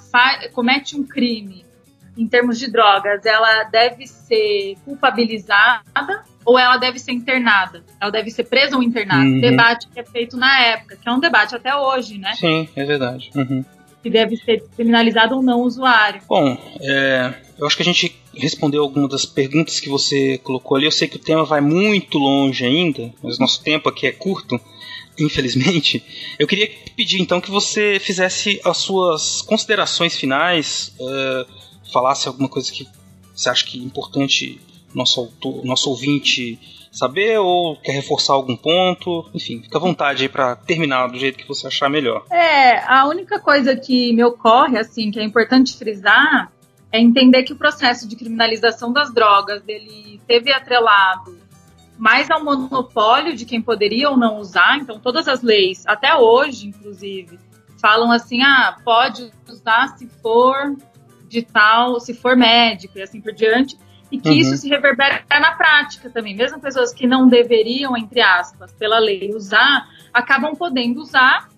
comete 0.53 0.95
um 0.95 1.03
crime 1.03 1.62
em 2.17 2.27
termos 2.27 2.59
de 2.59 2.71
drogas, 2.71 3.25
ela 3.25 3.63
deve 3.63 4.07
ser 4.07 4.75
culpabilizada 4.85 6.23
ou 6.45 6.59
ela 6.59 6.77
deve 6.77 6.99
ser 6.99 7.11
internada? 7.11 7.83
Ela 7.99 8.11
deve 8.11 8.29
ser 8.29 8.43
presa 8.43 8.75
ou 8.75 8.83
internada? 8.83 9.23
Uhum. 9.23 9.41
Debate 9.41 9.87
que 9.87 9.99
é 9.99 10.03
feito 10.03 10.37
na 10.37 10.61
época, 10.61 10.97
que 11.01 11.07
é 11.07 11.11
um 11.11 11.19
debate 11.19 11.55
até 11.55 11.75
hoje, 11.75 12.17
né? 12.17 12.33
Sim, 12.33 12.67
é 12.75 12.83
verdade. 12.83 13.31
Uhum. 13.35 13.63
Que 14.01 14.09
deve 14.09 14.35
ser 14.37 14.63
criminalizado 14.75 15.35
ou 15.35 15.41
não 15.41 15.61
o 15.61 15.63
usuário. 15.63 16.21
Bom, 16.27 16.57
é, 16.81 17.33
eu 17.57 17.65
acho 17.65 17.77
que 17.77 17.81
a 17.83 17.85
gente 17.85 18.15
respondeu 18.35 18.81
algumas 18.81 19.09
das 19.09 19.25
perguntas 19.25 19.79
que 19.79 19.89
você 19.89 20.37
colocou 20.39 20.75
ali. 20.75 20.85
Eu 20.85 20.91
sei 20.91 21.07
que 21.07 21.15
o 21.15 21.19
tema 21.19 21.45
vai 21.45 21.61
muito 21.61 22.17
longe 22.17 22.65
ainda, 22.65 23.11
mas 23.23 23.39
nosso 23.39 23.63
tempo 23.63 23.87
aqui 23.87 24.05
é 24.05 24.11
curto, 24.11 24.59
infelizmente. 25.17 26.03
Eu 26.37 26.47
queria 26.47 26.69
pedir 26.95 27.21
então 27.21 27.39
que 27.39 27.51
você 27.51 27.99
fizesse 27.99 28.59
as 28.65 28.77
suas 28.77 29.41
considerações 29.41 30.17
finais, 30.17 30.93
uh, 30.99 31.62
falasse 31.93 32.27
alguma 32.27 32.49
coisa 32.49 32.71
que 32.71 32.87
você 33.33 33.49
acha 33.49 33.65
que 33.65 33.79
é 33.79 33.83
importante 33.83 34.59
nosso, 34.93 35.21
autor, 35.21 35.63
nosso 35.63 35.89
ouvinte 35.89 36.59
saber 36.91 37.39
ou 37.39 37.75
quer 37.77 37.93
reforçar 37.93 38.33
algum 38.33 38.55
ponto? 38.55 39.29
Enfim, 39.33 39.61
fica 39.61 39.77
à 39.77 39.81
vontade 39.81 40.23
aí 40.23 40.29
para 40.29 40.55
terminar 40.55 41.07
do 41.07 41.17
jeito 41.17 41.37
que 41.37 41.47
você 41.47 41.67
achar 41.67 41.89
melhor. 41.89 42.25
É, 42.31 42.79
a 42.85 43.07
única 43.07 43.39
coisa 43.39 43.75
que 43.75 44.13
me 44.13 44.23
ocorre, 44.23 44.77
assim, 44.77 45.09
que 45.11 45.19
é 45.19 45.23
importante 45.23 45.75
frisar, 45.77 46.51
é 46.91 46.99
entender 46.99 47.43
que 47.43 47.53
o 47.53 47.55
processo 47.55 48.07
de 48.07 48.15
criminalização 48.15 48.93
das 48.93 49.11
drogas 49.13 49.63
ele 49.67 50.21
teve 50.27 50.51
atrelado 50.51 51.41
mais 51.97 52.29
ao 52.29 52.43
monopólio 52.43 53.35
de 53.35 53.45
quem 53.45 53.61
poderia 53.61 54.09
ou 54.09 54.17
não 54.17 54.37
usar. 54.37 54.77
Então, 54.77 54.99
todas 54.99 55.27
as 55.27 55.41
leis, 55.41 55.83
até 55.87 56.15
hoje, 56.15 56.67
inclusive, 56.67 57.39
falam 57.81 58.11
assim: 58.11 58.41
ah, 58.41 58.77
pode 58.83 59.31
usar 59.47 59.97
se 59.97 60.07
for 60.21 60.75
de 61.33 61.41
tal, 61.41 61.99
se 61.99 62.13
for 62.13 62.37
médico 62.37 62.97
e 62.97 63.01
assim 63.01 63.19
por 63.19 63.33
diante. 63.33 63.77
E 64.11 64.19
que 64.19 64.29
uhum. 64.29 64.35
isso 64.35 64.57
se 64.57 64.69
reverbera 64.69 65.23
na 65.31 65.53
prática 65.53 66.07
também. 66.07 66.35
Mesmo 66.35 66.59
pessoas 66.61 66.93
que 66.93 67.07
não 67.07 67.27
deveriam, 67.27 67.97
entre 67.97 68.21
aspas, 68.21 68.71
pela 68.73 68.99
lei, 68.99 69.31
usar, 69.33 69.87
acabam 70.13 70.55
podendo 70.55 71.01
usar 71.01 71.49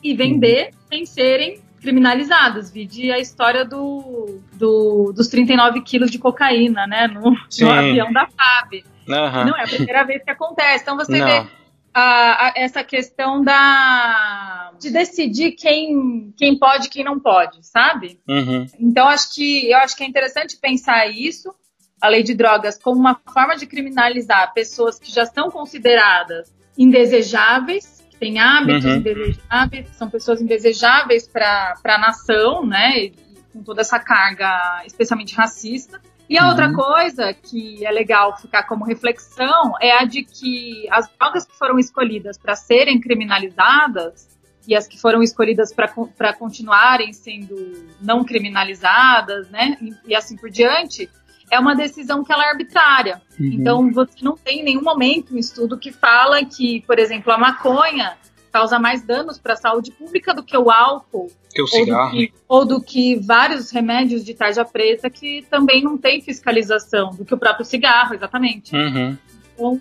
e 0.00 0.14
vender 0.14 0.66
uhum. 0.66 0.80
sem 0.88 1.06
serem 1.06 1.60
criminalizadas. 1.80 2.70
Vide 2.70 3.10
a 3.10 3.18
história 3.18 3.64
do, 3.64 4.38
do, 4.52 5.12
dos 5.12 5.26
39 5.26 5.82
quilos 5.82 6.08
de 6.08 6.18
cocaína, 6.18 6.86
né? 6.86 7.08
No, 7.08 7.32
no 7.32 7.70
avião 7.70 8.12
da 8.12 8.28
FAB. 8.28 8.84
Uhum. 9.08 9.44
Não 9.46 9.56
é 9.56 9.64
a 9.64 9.66
primeira 9.66 10.04
vez 10.04 10.22
que 10.22 10.30
acontece. 10.30 10.82
Então 10.82 10.96
você 10.96 11.18
Não. 11.18 11.26
vê 11.26 11.46
a, 11.94 12.48
a, 12.48 12.52
essa 12.56 12.82
questão 12.82 13.42
da 13.42 14.72
de 14.80 14.90
decidir 14.90 15.52
quem, 15.52 16.34
quem 16.36 16.58
pode 16.58 16.88
e 16.88 16.90
quem 16.90 17.04
não 17.04 17.20
pode, 17.20 17.64
sabe? 17.64 18.18
Uhum. 18.28 18.66
Então 18.78 19.08
acho 19.08 19.32
que 19.34 19.70
eu 19.70 19.78
acho 19.78 19.96
que 19.96 20.02
é 20.02 20.06
interessante 20.06 20.58
pensar 20.60 21.06
isso, 21.06 21.54
a 22.00 22.08
lei 22.08 22.22
de 22.22 22.34
drogas, 22.34 22.76
como 22.76 22.98
uma 22.98 23.18
forma 23.32 23.56
de 23.56 23.66
criminalizar 23.66 24.52
pessoas 24.52 24.98
que 24.98 25.10
já 25.10 25.24
são 25.24 25.50
consideradas 25.50 26.52
indesejáveis 26.76 28.04
têm 28.18 28.38
hábitos 28.38 28.84
uhum. 28.84 28.96
indesejáveis, 28.96 29.88
são 29.96 30.10
pessoas 30.10 30.40
indesejáveis 30.40 31.28
para 31.28 31.74
a 31.84 31.98
nação, 31.98 32.66
né? 32.66 32.98
E, 32.98 33.12
com 33.52 33.62
toda 33.62 33.82
essa 33.82 34.00
carga, 34.00 34.82
especialmente 34.84 35.34
racista. 35.34 36.00
E 36.28 36.38
a 36.38 36.44
uhum. 36.44 36.48
outra 36.48 36.72
coisa 36.72 37.34
que 37.34 37.84
é 37.84 37.90
legal 37.90 38.36
ficar 38.36 38.62
como 38.64 38.84
reflexão 38.84 39.74
é 39.80 39.92
a 39.92 40.04
de 40.04 40.24
que 40.24 40.86
as 40.90 41.08
drogas 41.18 41.44
que 41.44 41.56
foram 41.56 41.78
escolhidas 41.78 42.38
para 42.38 42.56
serem 42.56 43.00
criminalizadas 43.00 44.28
e 44.66 44.74
as 44.74 44.86
que 44.86 44.98
foram 44.98 45.22
escolhidas 45.22 45.72
para 45.72 46.32
continuarem 46.32 47.12
sendo 47.12 47.54
não 48.00 48.24
criminalizadas, 48.24 49.50
né? 49.50 49.76
E, 49.80 49.94
e 50.06 50.16
assim 50.16 50.36
por 50.36 50.50
diante, 50.50 51.10
é 51.50 51.58
uma 51.58 51.74
decisão 51.74 52.24
que 52.24 52.32
ela 52.32 52.44
é 52.44 52.50
arbitrária. 52.50 53.20
Uhum. 53.38 53.46
Então, 53.46 53.92
você 53.92 54.16
não 54.22 54.36
tem 54.36 54.60
em 54.60 54.64
nenhum 54.64 54.82
momento 54.82 55.34
um 55.34 55.38
estudo 55.38 55.78
que 55.78 55.92
fala 55.92 56.44
que, 56.44 56.82
por 56.86 56.98
exemplo, 56.98 57.32
a 57.32 57.38
maconha 57.38 58.16
causa 58.54 58.78
mais 58.78 59.02
danos 59.02 59.36
para 59.36 59.54
a 59.54 59.56
saúde 59.56 59.90
pública 59.90 60.32
do 60.32 60.44
que 60.44 60.56
o 60.56 60.70
álcool. 60.70 61.26
Que 61.52 61.60
o 61.60 61.66
cigarro. 61.66 62.12
Ou 62.12 62.14
do 62.14 62.16
que, 62.16 62.32
ou 62.46 62.64
do 62.64 62.80
que 62.80 63.16
vários 63.16 63.72
remédios 63.72 64.24
de 64.24 64.32
tarja 64.32 64.64
preta 64.64 65.10
que 65.10 65.44
também 65.50 65.82
não 65.82 65.98
tem 65.98 66.20
fiscalização, 66.20 67.10
do 67.10 67.24
que 67.24 67.34
o 67.34 67.36
próprio 67.38 67.64
cigarro, 67.64 68.14
exatamente. 68.14 68.72
Uhum. 68.76 69.18
Então, 69.54 69.80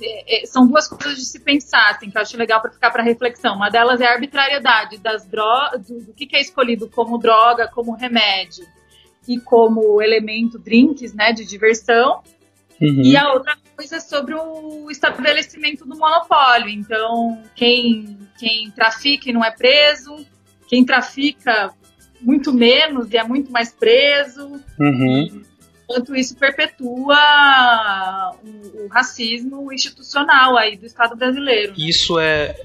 é, 0.00 0.42
é, 0.42 0.46
são 0.46 0.66
duas 0.66 0.88
coisas 0.88 1.18
de 1.18 1.26
se 1.26 1.40
pensar, 1.40 1.90
assim, 1.90 2.08
que 2.10 2.16
eu 2.16 2.22
acho 2.22 2.38
legal 2.38 2.62
para 2.62 2.70
ficar 2.70 2.90
para 2.90 3.02
reflexão. 3.02 3.54
Uma 3.54 3.68
delas 3.68 4.00
é 4.00 4.06
a 4.06 4.12
arbitrariedade 4.12 4.96
das 4.96 5.26
drogas, 5.26 5.86
do, 5.86 6.00
do 6.00 6.14
que, 6.14 6.26
que 6.26 6.36
é 6.36 6.40
escolhido 6.40 6.88
como 6.88 7.18
droga, 7.18 7.68
como 7.68 7.94
remédio 7.94 8.64
e 9.28 9.38
como 9.38 10.00
elemento 10.00 10.58
drinks, 10.58 11.12
né, 11.12 11.34
de 11.34 11.44
diversão. 11.44 12.22
Uhum. 12.80 13.02
E 13.02 13.16
a 13.16 13.32
outra 13.32 13.56
coisa 13.76 13.96
é 13.96 14.00
sobre 14.00 14.34
o 14.34 14.90
estabelecimento 14.90 15.84
do 15.84 15.96
monopólio. 15.96 16.68
Então, 16.68 17.42
quem, 17.54 18.18
quem 18.38 18.70
trafica 18.70 19.28
e 19.28 19.32
não 19.32 19.44
é 19.44 19.50
preso, 19.50 20.24
quem 20.66 20.84
trafica 20.84 21.72
muito 22.20 22.52
menos 22.52 23.10
e 23.10 23.16
é 23.16 23.24
muito 23.24 23.50
mais 23.50 23.72
preso. 23.72 24.60
Uhum. 24.78 25.42
Enquanto 25.84 26.14
isso 26.14 26.36
perpetua 26.36 27.16
o, 28.44 28.84
o, 28.84 28.88
racismo 28.88 29.72
institucional 29.72 30.56
aí 30.56 30.76
do 30.76 30.86
Estado 30.86 31.16
brasileiro. 31.16 31.74
Isso 31.76 32.18
é 32.18 32.30
é 32.48 32.56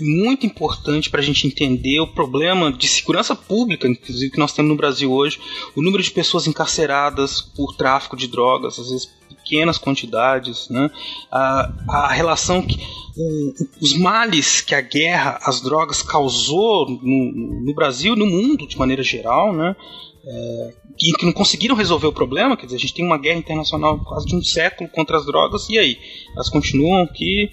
muito 0.00 0.46
importante 0.46 1.10
para 1.10 1.20
a 1.20 1.24
gente 1.24 1.46
entender 1.46 2.00
o 2.00 2.06
problema 2.06 2.72
de 2.72 2.88
segurança 2.88 3.34
pública, 3.34 3.86
inclusive 3.86 4.30
que 4.30 4.38
nós 4.38 4.52
temos 4.52 4.70
no 4.70 4.76
Brasil 4.76 5.12
hoje, 5.12 5.38
o 5.76 5.82
número 5.82 6.02
de 6.02 6.10
pessoas 6.10 6.46
encarceradas 6.46 7.40
por 7.40 7.74
tráfico 7.76 8.16
de 8.16 8.26
drogas, 8.26 8.78
às 8.78 8.90
vezes 8.90 9.10
pequenas 9.28 9.76
quantidades, 9.76 10.68
né? 10.68 10.90
a, 11.30 11.72
a 11.88 12.12
relação 12.12 12.62
que 12.62 12.78
o, 13.16 13.54
os 13.80 13.96
males 13.98 14.60
que 14.60 14.74
a 14.74 14.80
guerra, 14.80 15.38
as 15.42 15.60
drogas 15.60 16.02
causou 16.02 16.88
no, 16.88 17.60
no 17.64 17.74
Brasil, 17.74 18.16
no 18.16 18.26
mundo 18.26 18.66
de 18.66 18.78
maneira 18.78 19.02
geral, 19.02 19.52
né? 19.52 19.76
É, 20.24 20.74
que, 20.96 21.12
que, 21.14 21.26
não 21.26 21.32
conseguiram 21.32 21.74
resolver 21.74 22.06
o 22.06 22.12
problema, 22.12 22.56
quer 22.56 22.66
dizer, 22.66 22.76
a 22.76 22.80
gente 22.80 22.94
tem 22.94 23.04
uma 23.04 23.18
guerra 23.18 23.40
internacional 23.40 23.98
quase 24.04 24.24
de 24.24 24.36
um 24.36 24.42
século 24.42 24.88
contra 24.88 25.16
as 25.16 25.26
drogas, 25.26 25.68
e 25.68 25.76
aí? 25.76 25.98
Elas 26.34 26.48
continuam 26.48 27.02
aqui, 27.02 27.50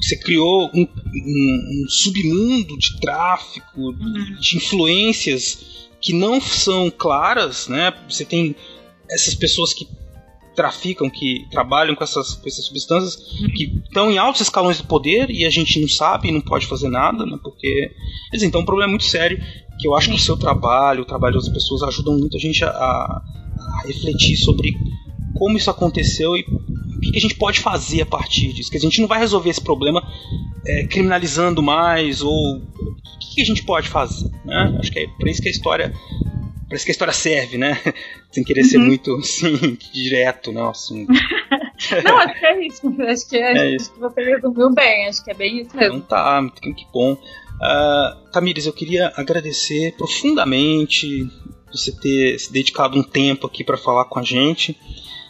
você 0.00 0.16
criou 0.16 0.70
um, 0.74 0.82
um, 0.82 1.84
um 1.84 1.88
submundo 1.88 2.76
de 2.78 2.98
tráfico, 3.00 3.80
uhum. 3.80 4.36
de 4.40 4.56
influências 4.56 5.88
que 6.00 6.12
não 6.12 6.40
são 6.40 6.90
claras, 6.90 7.68
né? 7.68 7.92
Você 8.08 8.24
tem 8.24 8.56
essas 9.10 9.34
pessoas 9.34 9.74
que 9.74 9.86
traficam, 10.54 11.08
que 11.08 11.46
trabalham 11.50 11.94
com 11.94 12.02
essas, 12.02 12.34
com 12.34 12.48
essas 12.48 12.64
substâncias, 12.64 13.16
que 13.54 13.80
estão 13.84 14.10
em 14.10 14.18
altos 14.18 14.40
escalões 14.40 14.78
de 14.78 14.84
poder 14.84 15.30
e 15.30 15.44
a 15.44 15.50
gente 15.50 15.80
não 15.80 15.88
sabe 15.88 16.28
e 16.28 16.32
não 16.32 16.40
pode 16.40 16.66
fazer 16.66 16.88
nada, 16.88 17.24
né? 17.26 17.38
Porque. 17.42 17.90
Dizer, 18.32 18.46
então, 18.46 18.60
é 18.60 18.62
um 18.62 18.66
problema 18.66 18.90
muito 18.90 19.04
sério 19.04 19.40
que 19.78 19.88
eu 19.88 19.94
acho 19.94 20.10
que 20.10 20.16
o 20.16 20.18
seu 20.18 20.36
trabalho, 20.36 21.02
o 21.02 21.06
trabalho 21.06 21.34
das 21.34 21.48
pessoas 21.48 21.82
ajudam 21.82 22.18
muito 22.18 22.36
a 22.36 22.40
gente 22.40 22.62
a, 22.64 22.68
a 22.68 23.82
refletir 23.86 24.36
sobre 24.36 24.74
como 25.38 25.56
isso 25.56 25.70
aconteceu 25.70 26.36
e 26.36 26.44
o 27.08 27.12
que 27.12 27.16
a 27.16 27.20
gente 27.20 27.34
pode 27.34 27.60
fazer 27.60 28.02
a 28.02 28.06
partir 28.06 28.52
disso. 28.52 28.70
Que 28.70 28.76
a 28.76 28.80
gente 28.80 29.00
não 29.00 29.08
vai 29.08 29.18
resolver 29.18 29.50
esse 29.50 29.60
problema 29.60 30.02
é, 30.66 30.86
criminalizando 30.86 31.62
mais 31.62 32.22
ou 32.22 32.58
o 32.58 32.62
que 33.18 33.40
a 33.40 33.44
gente 33.44 33.64
pode 33.64 33.88
fazer. 33.88 34.30
Né? 34.44 34.76
Acho 34.78 34.92
que 34.92 35.00
é 35.00 35.06
por 35.06 35.28
isso 35.28 35.40
que 35.40 35.48
a 35.48 35.50
história 35.50 35.92
parece 36.68 36.84
que 36.84 36.90
a 36.90 36.92
história 36.92 37.12
serve, 37.12 37.58
né? 37.58 37.80
Sem 38.30 38.44
querer 38.44 38.62
uhum. 38.62 38.68
ser 38.68 38.78
muito 38.78 39.14
assim, 39.16 39.76
direto, 39.92 40.52
não, 40.52 40.70
assim. 40.70 41.06
não, 42.04 42.18
acho 42.18 42.38
que 42.38 42.46
é 42.46 42.66
isso. 42.66 43.02
Acho 43.02 43.28
que, 43.28 43.36
é, 43.36 43.56
é 43.56 43.74
isso. 43.74 43.92
que 43.92 43.98
você 43.98 44.22
resumiu 44.22 44.70
bem, 44.72 45.08
acho 45.08 45.24
que 45.24 45.30
é 45.30 45.34
bem 45.34 45.62
isso 45.62 45.76
mesmo. 45.76 45.96
Então 45.96 46.06
tá, 46.06 46.48
que 46.60 46.86
bom. 46.92 47.14
Uh, 47.14 48.30
Tamires, 48.30 48.66
eu 48.66 48.72
queria 48.72 49.12
agradecer 49.16 49.94
profundamente 49.96 51.28
você 51.72 51.92
ter 51.92 52.38
se 52.38 52.52
dedicado 52.52 52.98
um 52.98 53.02
tempo 53.02 53.46
aqui 53.46 53.64
para 53.64 53.76
falar 53.76 54.04
com 54.04 54.18
a 54.18 54.22
gente. 54.22 54.78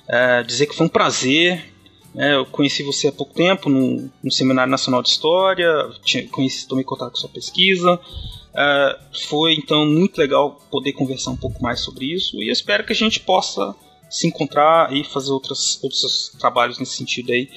Uh, 0.09 0.45
dizer 0.45 0.67
que 0.67 0.75
foi 0.75 0.87
um 0.87 0.91
prazer. 0.91 1.73
Né? 2.15 2.35
Eu 2.35 2.47
conheci 2.47 2.83
você 2.83 3.09
há 3.09 3.13
pouco 3.13 3.35
tempo 3.35 3.69
no, 3.69 4.11
no 4.23 4.31
Seminário 4.31 4.71
Nacional 4.71 5.03
de 5.03 5.11
História, 5.11 5.91
tinha, 6.03 6.27
conheci, 6.29 6.67
tomei 6.67 6.85
contato 6.85 7.13
com 7.13 7.17
sua 7.17 7.29
pesquisa. 7.29 7.95
Uh, 7.95 9.19
foi 9.29 9.55
então 9.55 9.87
muito 9.87 10.19
legal 10.19 10.61
poder 10.71 10.93
conversar 10.93 11.31
um 11.31 11.37
pouco 11.37 11.63
mais 11.63 11.81
sobre 11.81 12.07
isso 12.07 12.37
e 12.43 12.49
eu 12.49 12.53
espero 12.53 12.85
que 12.85 12.93
a 12.93 12.97
gente 12.97 13.21
possa 13.21 13.77
se 14.11 14.27
encontrar 14.27 14.93
e 14.93 15.05
fazer 15.05 15.31
outras, 15.31 15.79
outros 15.85 16.33
trabalhos 16.37 16.79
nesse 16.79 16.97
sentido 16.97 17.31
aí. 17.31 17.49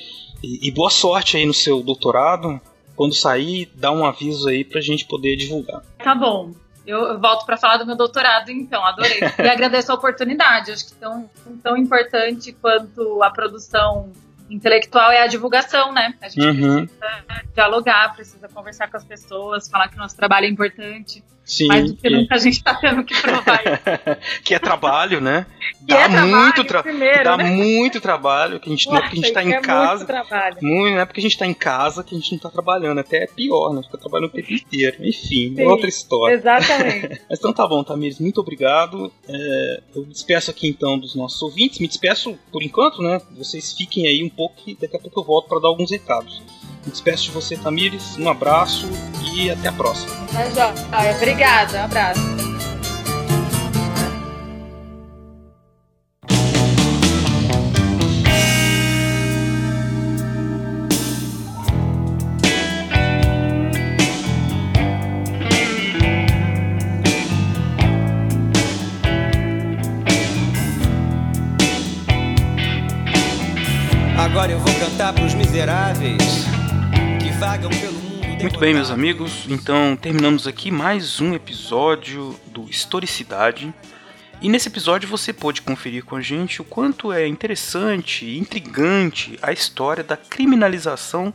E, 0.44 0.68
e 0.68 0.72
boa 0.72 0.92
sorte 0.92 1.36
aí 1.36 1.48
no 1.48 1.54
seu 1.54 1.82
doutorado 1.82 2.62
quando 2.96 3.16
sair, 3.16 3.70
dá 3.76 3.92
um 3.92 4.06
aviso 4.06 4.48
aí 4.48 4.64
pra 4.64 4.82
gente 4.82 5.06
poder 5.06 5.36
divulgar. 5.36 5.82
Tá 5.98 6.14
bom. 6.14 6.54
Eu, 6.86 7.20
volto 7.20 7.46
para 7.46 7.56
falar 7.56 7.78
do 7.78 7.86
meu 7.86 7.96
doutorado, 7.96 8.50
então, 8.52 8.86
adorei. 8.86 9.20
E 9.40 9.48
agradeço 9.48 9.92
a 9.92 9.96
oportunidade. 9.96 10.72
Acho 10.72 10.88
que 10.88 10.94
tão, 10.96 11.30
tão 11.62 11.78
importante 11.78 12.52
quanto 12.54 13.24
a 13.24 13.30
produção 13.30 14.12
intelectual 14.50 15.12
é 15.12 15.22
a 15.22 15.28
divulgação, 15.28 15.94
né? 15.94 16.14
A 16.22 16.28
gente 16.28 16.46
uhum. 16.46 16.86
precisa 16.86 17.24
dialogar, 17.54 18.14
precisa 18.14 18.50
conversar 18.50 18.90
com 18.90 18.98
as 18.98 19.04
pessoas, 19.04 19.70
falar 19.70 19.88
que 19.88 19.96
o 19.96 20.00
nosso 20.00 20.16
trabalho 20.16 20.46
é 20.46 20.50
importante. 20.50 21.24
Sim, 21.46 21.68
mais 21.68 21.92
do 21.92 21.98
que, 21.98 22.08
que... 22.08 22.16
nunca 22.16 22.36
a 22.36 22.38
gente 22.38 22.54
está 22.54 22.74
tendo 22.76 23.04
que 23.04 23.20
provar 23.22 23.62
que 24.44 24.54
é 24.54 24.60
trabalho, 24.60 25.20
né? 25.20 25.46
Dá 25.82 26.02
é 26.02 26.08
muito 26.08 26.64
trabalho. 26.64 27.24
Dá 27.24 27.38
né? 27.38 27.44
muito 27.44 28.00
trabalho, 28.00 28.60
que 28.60 28.70
a 28.70 28.72
gente, 28.72 28.86
Nossa, 28.86 28.98
não 28.98 29.06
é 29.06 29.10
porque 29.10 29.14
a 29.14 29.22
gente 29.22 29.28
está 29.28 29.44
em 29.44 29.54
é 29.54 29.62
casa. 29.62 29.96
Muito 29.96 30.08
trabalho. 30.08 30.58
Muito, 30.62 30.94
não 30.94 31.02
é 31.02 31.06
porque 31.06 31.20
a 31.20 31.24
gente 31.24 31.34
está 31.34 31.46
em 31.46 31.54
casa 31.54 32.04
que 32.04 32.16
a 32.16 32.18
gente 32.18 32.32
não 32.32 32.38
está 32.38 32.50
trabalhando. 32.50 33.00
Até 33.00 33.24
é 33.24 33.28
pior, 33.28 33.74
né? 33.74 33.82
Fica 33.84 33.98
trabalhando 33.98 34.30
o 34.30 34.34
tempo 34.34 34.54
inteiro. 34.54 34.98
Enfim, 35.06 35.54
Sim, 35.56 35.62
outra 35.64 35.90
história. 35.90 36.36
Exatamente. 36.36 37.22
Mas 37.30 37.40
então 37.40 37.52
tá 37.52 37.68
bom, 37.68 37.84
Tamires, 37.84 38.20
muito 38.20 38.40
obrigado. 38.40 39.12
É, 39.28 39.82
eu 39.96 40.02
me 40.04 40.14
despeço 40.14 40.50
aqui 40.50 40.68
então 40.68 40.98
dos 40.98 41.14
nossos 41.14 41.42
ouvintes. 41.42 41.80
Me 41.80 41.88
despeço 41.88 42.38
por 42.52 42.64
enquanto, 42.64 43.02
né? 43.02 43.22
Vocês 43.38 43.74
fiquem 43.74 44.08
aí 44.08 44.24
um 44.24 44.30
pouco 44.30 44.56
e 44.66 44.76
daqui 44.76 44.96
a 44.96 45.00
pouco 45.00 45.20
eu 45.20 45.24
volto 45.26 45.50
para 45.50 45.60
dar 45.60 45.68
alguns 45.68 45.92
recados. 45.92 46.42
Me 46.86 46.92
despeço 46.92 47.24
de 47.26 47.32
você, 47.32 47.58
Tamires. 47.58 48.18
Um 48.18 48.30
abraço 48.30 48.88
e 49.34 49.50
até 49.50 49.70
a 49.70 49.72
próxima. 49.72 50.14
Tá 50.92 51.12
Obrigada. 51.16 51.80
Um 51.80 51.84
abraço. 51.86 52.73
Muito 78.44 78.60
bem, 78.60 78.74
meus 78.74 78.92
amigos, 78.92 79.46
então 79.48 79.96
terminamos 79.96 80.46
aqui 80.48 80.70
mais 80.70 81.22
um 81.22 81.34
episódio 81.34 82.38
do 82.48 82.70
Historicidade. 82.70 83.74
E 84.42 84.50
nesse 84.50 84.68
episódio 84.68 85.08
você 85.08 85.32
pôde 85.32 85.62
conferir 85.62 86.04
com 86.04 86.18
a 86.18 86.22
gente 86.22 86.62
o 86.62 86.66
quanto 86.66 87.14
é 87.14 87.26
interessante 87.26 88.26
e 88.26 88.38
intrigante 88.38 89.40
a 89.42 89.54
história 89.54 90.04
da 90.04 90.18
criminalização 90.18 91.34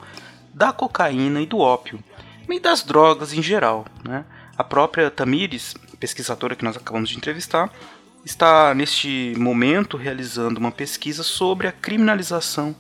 da 0.53 0.71
cocaína 0.71 1.41
e 1.41 1.47
do 1.47 1.61
ópio, 1.61 1.99
e 2.47 2.61
das 2.61 2.83
drogas 2.83 3.33
em 3.33 3.43
geral. 3.43 3.87
Né? 4.07 4.23
A 4.55 4.63
própria 4.63 5.11
Tamires, 5.11 5.75
pesquisadora 5.99 6.55
que 6.55 6.65
nós 6.65 6.77
acabamos 6.77 7.09
de 7.09 7.17
entrevistar, 7.17 7.73
está 8.23 8.75
neste 8.75 9.33
momento 9.39 9.97
realizando 9.97 10.61
uma 10.61 10.71
pesquisa 10.71 11.23
sobre 11.23 11.69
a 11.69 11.73
criminalização 11.73 12.77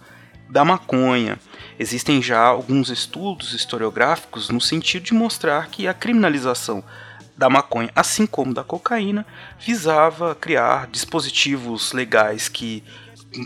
da 0.48 0.64
maconha. 0.64 1.38
Existem 1.78 2.20
já 2.20 2.40
alguns 2.40 2.90
estudos 2.90 3.52
historiográficos 3.52 4.48
no 4.48 4.60
sentido 4.60 5.04
de 5.04 5.14
mostrar 5.14 5.68
que 5.68 5.86
a 5.86 5.94
criminalização 5.94 6.82
da 7.36 7.48
maconha, 7.48 7.90
assim 7.94 8.26
como 8.26 8.52
da 8.52 8.64
cocaína, 8.64 9.24
visava 9.60 10.34
criar 10.34 10.88
dispositivos 10.88 11.92
legais 11.92 12.48
que, 12.48 12.82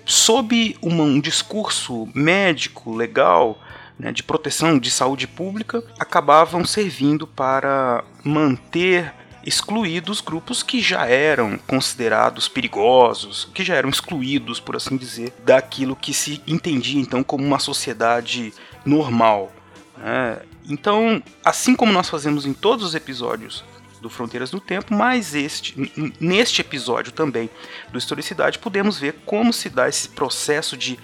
sob 0.06 0.78
um 0.82 1.20
discurso 1.20 2.08
médico 2.14 2.94
legal, 2.94 3.60
né, 3.98 4.10
de 4.10 4.22
proteção 4.22 4.78
de 4.78 4.90
saúde 4.90 5.26
pública, 5.26 5.84
acabavam 5.98 6.64
servindo 6.64 7.26
para 7.26 8.02
manter 8.24 9.12
excluídos 9.44 10.20
grupos 10.20 10.62
que 10.62 10.80
já 10.80 11.06
eram 11.06 11.58
considerados 11.66 12.48
perigosos, 12.48 13.48
que 13.52 13.64
já 13.64 13.74
eram 13.74 13.88
excluídos, 13.88 14.60
por 14.60 14.76
assim 14.76 14.96
dizer, 14.96 15.32
daquilo 15.44 15.96
que 15.96 16.14
se 16.14 16.42
entendia 16.46 17.00
então 17.00 17.22
como 17.22 17.44
uma 17.44 17.58
sociedade 17.58 18.52
normal. 18.84 19.52
Né? 19.96 20.40
Então, 20.68 21.22
assim 21.44 21.74
como 21.74 21.92
nós 21.92 22.08
fazemos 22.08 22.46
em 22.46 22.52
todos 22.52 22.84
os 22.84 22.94
episódios 22.94 23.64
do 24.00 24.10
Fronteiras 24.10 24.50
do 24.50 24.60
Tempo, 24.60 24.94
mas 24.94 25.34
este, 25.34 25.74
neste 26.20 26.60
episódio 26.60 27.12
também 27.12 27.48
do 27.90 27.98
Historicidade, 27.98 28.58
podemos 28.58 28.98
ver 28.98 29.14
como 29.24 29.52
se 29.52 29.68
dá 29.68 29.88
esse 29.88 30.08
processo 30.08 30.76
de 30.76 30.98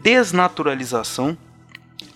desnaturalização 0.00 1.36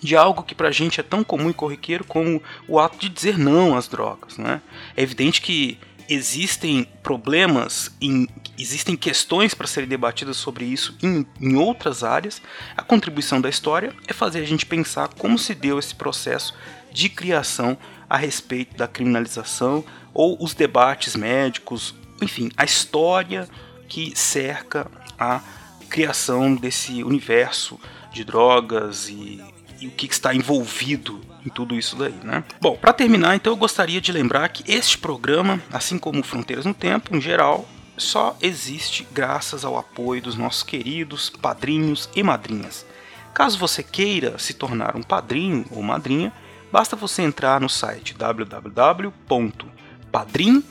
de 0.01 0.15
algo 0.15 0.43
que 0.43 0.55
pra 0.55 0.71
gente 0.71 0.99
é 0.99 1.03
tão 1.03 1.23
comum 1.23 1.49
e 1.49 1.53
corriqueiro 1.53 2.03
como 2.03 2.41
o 2.67 2.79
ato 2.79 2.97
de 2.97 3.09
dizer 3.09 3.37
não 3.37 3.75
às 3.75 3.87
drogas. 3.87 4.37
Né? 4.37 4.61
É 4.95 5.01
evidente 5.01 5.41
que 5.41 5.77
existem 6.09 6.85
problemas, 7.03 7.91
em, 8.01 8.27
existem 8.57 8.95
questões 8.95 9.53
para 9.53 9.67
serem 9.67 9.87
debatidas 9.87 10.37
sobre 10.37 10.65
isso 10.65 10.97
em, 11.03 11.25
em 11.39 11.55
outras 11.55 12.03
áreas. 12.03 12.41
A 12.75 12.81
contribuição 12.81 13.39
da 13.39 13.49
história 13.49 13.93
é 14.07 14.13
fazer 14.13 14.39
a 14.39 14.45
gente 14.45 14.65
pensar 14.65 15.09
como 15.09 15.37
se 15.37 15.53
deu 15.53 15.77
esse 15.77 15.93
processo 15.93 16.55
de 16.91 17.09
criação 17.09 17.77
a 18.09 18.17
respeito 18.17 18.75
da 18.75 18.87
criminalização 18.87 19.85
ou 20.13 20.43
os 20.43 20.55
debates 20.55 21.15
médicos, 21.15 21.93
enfim, 22.21 22.49
a 22.57 22.65
história 22.65 23.47
que 23.87 24.11
cerca 24.15 24.89
a 25.17 25.41
criação 25.89 26.55
desse 26.55 27.03
universo 27.03 27.79
de 28.11 28.23
drogas 28.23 29.09
e 29.09 29.41
e 29.79 29.87
o 29.87 29.91
que 29.91 30.05
está 30.07 30.33
envolvido 30.33 31.21
em 31.45 31.49
tudo 31.49 31.75
isso 31.75 31.95
daí, 31.95 32.13
né? 32.23 32.43
Bom, 32.59 32.75
para 32.75 32.93
terminar, 32.93 33.35
então 33.35 33.53
eu 33.53 33.57
gostaria 33.57 34.01
de 34.01 34.11
lembrar 34.11 34.49
que 34.49 34.69
este 34.71 34.97
programa, 34.97 35.61
assim 35.71 35.97
como 35.97 36.23
Fronteiras 36.23 36.65
no 36.65 36.73
Tempo, 36.73 37.15
em 37.15 37.21
geral, 37.21 37.67
só 37.97 38.37
existe 38.41 39.07
graças 39.11 39.65
ao 39.65 39.77
apoio 39.77 40.21
dos 40.21 40.35
nossos 40.35 40.63
queridos 40.63 41.29
padrinhos 41.29 42.09
e 42.15 42.23
madrinhas. 42.23 42.85
Caso 43.33 43.57
você 43.57 43.81
queira 43.83 44.37
se 44.39 44.53
tornar 44.53 44.95
um 44.95 45.03
padrinho 45.03 45.65
ou 45.71 45.81
madrinha, 45.81 46.31
basta 46.71 46.95
você 46.95 47.21
entrar 47.21 47.59
no 47.61 47.69
site 47.69 48.13
www.padrim, 48.13 48.61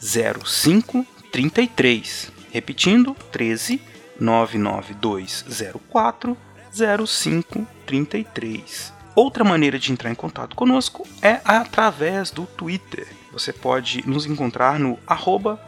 0533. 0.00 2.32
Repetindo, 2.52 3.14
13 3.30 3.80
99204 4.20 6.36
0533. 6.72 9.01
Outra 9.14 9.44
maneira 9.44 9.78
de 9.78 9.92
entrar 9.92 10.10
em 10.10 10.14
contato 10.14 10.56
conosco 10.56 11.06
é 11.20 11.40
através 11.44 12.30
do 12.30 12.46
Twitter. 12.46 13.06
Você 13.30 13.52
pode 13.52 14.06
nos 14.08 14.24
encontrar 14.24 14.78
no 14.78 14.98
arroba 15.06 15.60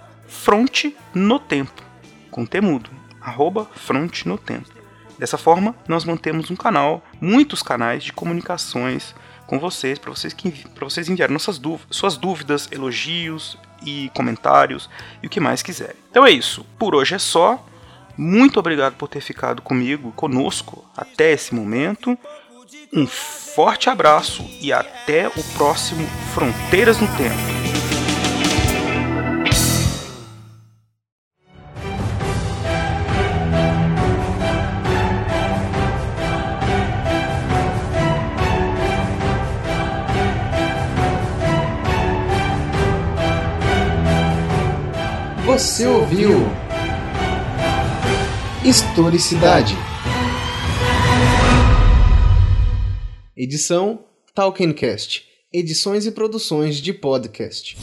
com 2.31 2.47
temudo, 2.47 2.91
arroba 3.21 3.71
frontnotempo. 3.75 4.73
Dessa 5.19 5.39
forma, 5.39 5.75
nós 5.87 6.05
mantemos 6.05 6.51
um 6.51 6.57
canal, 6.57 7.05
muitos 7.21 7.63
canais 7.63 8.03
de 8.03 8.13
comunicações 8.13 9.15
com 9.47 9.59
vocês, 9.59 9.99
para 9.99 10.11
vocês, 10.11 10.35
vocês 10.81 11.09
enviarem 11.09 11.33
nossas 11.33 11.59
dúvidas, 11.59 11.97
suas 11.97 12.17
dúvidas, 12.17 12.69
elogios 12.73 13.59
e 13.85 14.11
comentários 14.15 14.89
e 15.23 15.27
o 15.27 15.31
que 15.31 15.39
mais 15.39 15.63
quiserem. 15.63 15.97
Então 16.11 16.27
é 16.27 16.31
isso. 16.31 16.65
Por 16.79 16.95
hoje 16.95 17.15
é 17.15 17.19
só. 17.19 17.65
Muito 18.17 18.59
obrigado 18.59 18.95
por 18.95 19.09
ter 19.09 19.21
ficado 19.21 19.61
comigo, 19.61 20.13
conosco 20.13 20.85
até 20.97 21.33
esse 21.33 21.55
momento. 21.55 22.17
Um 22.97 23.09
forte 23.09 23.91
abraço 23.91 24.49
e 24.61 24.73
até 24.73 25.27
o 25.27 25.43
próximo 25.57 26.07
Fronteiras 26.33 27.01
no 27.01 27.09
Tempo. 27.17 27.35
Você 45.45 45.85
ouviu 45.89 46.49
Historicidade. 48.65 49.77
Edição 53.37 54.05
Talkencast. 54.33 55.27
Edições 55.53 56.07
e 56.07 56.13
produções 56.13 56.77
de 56.77 56.93
podcast. 56.93 57.77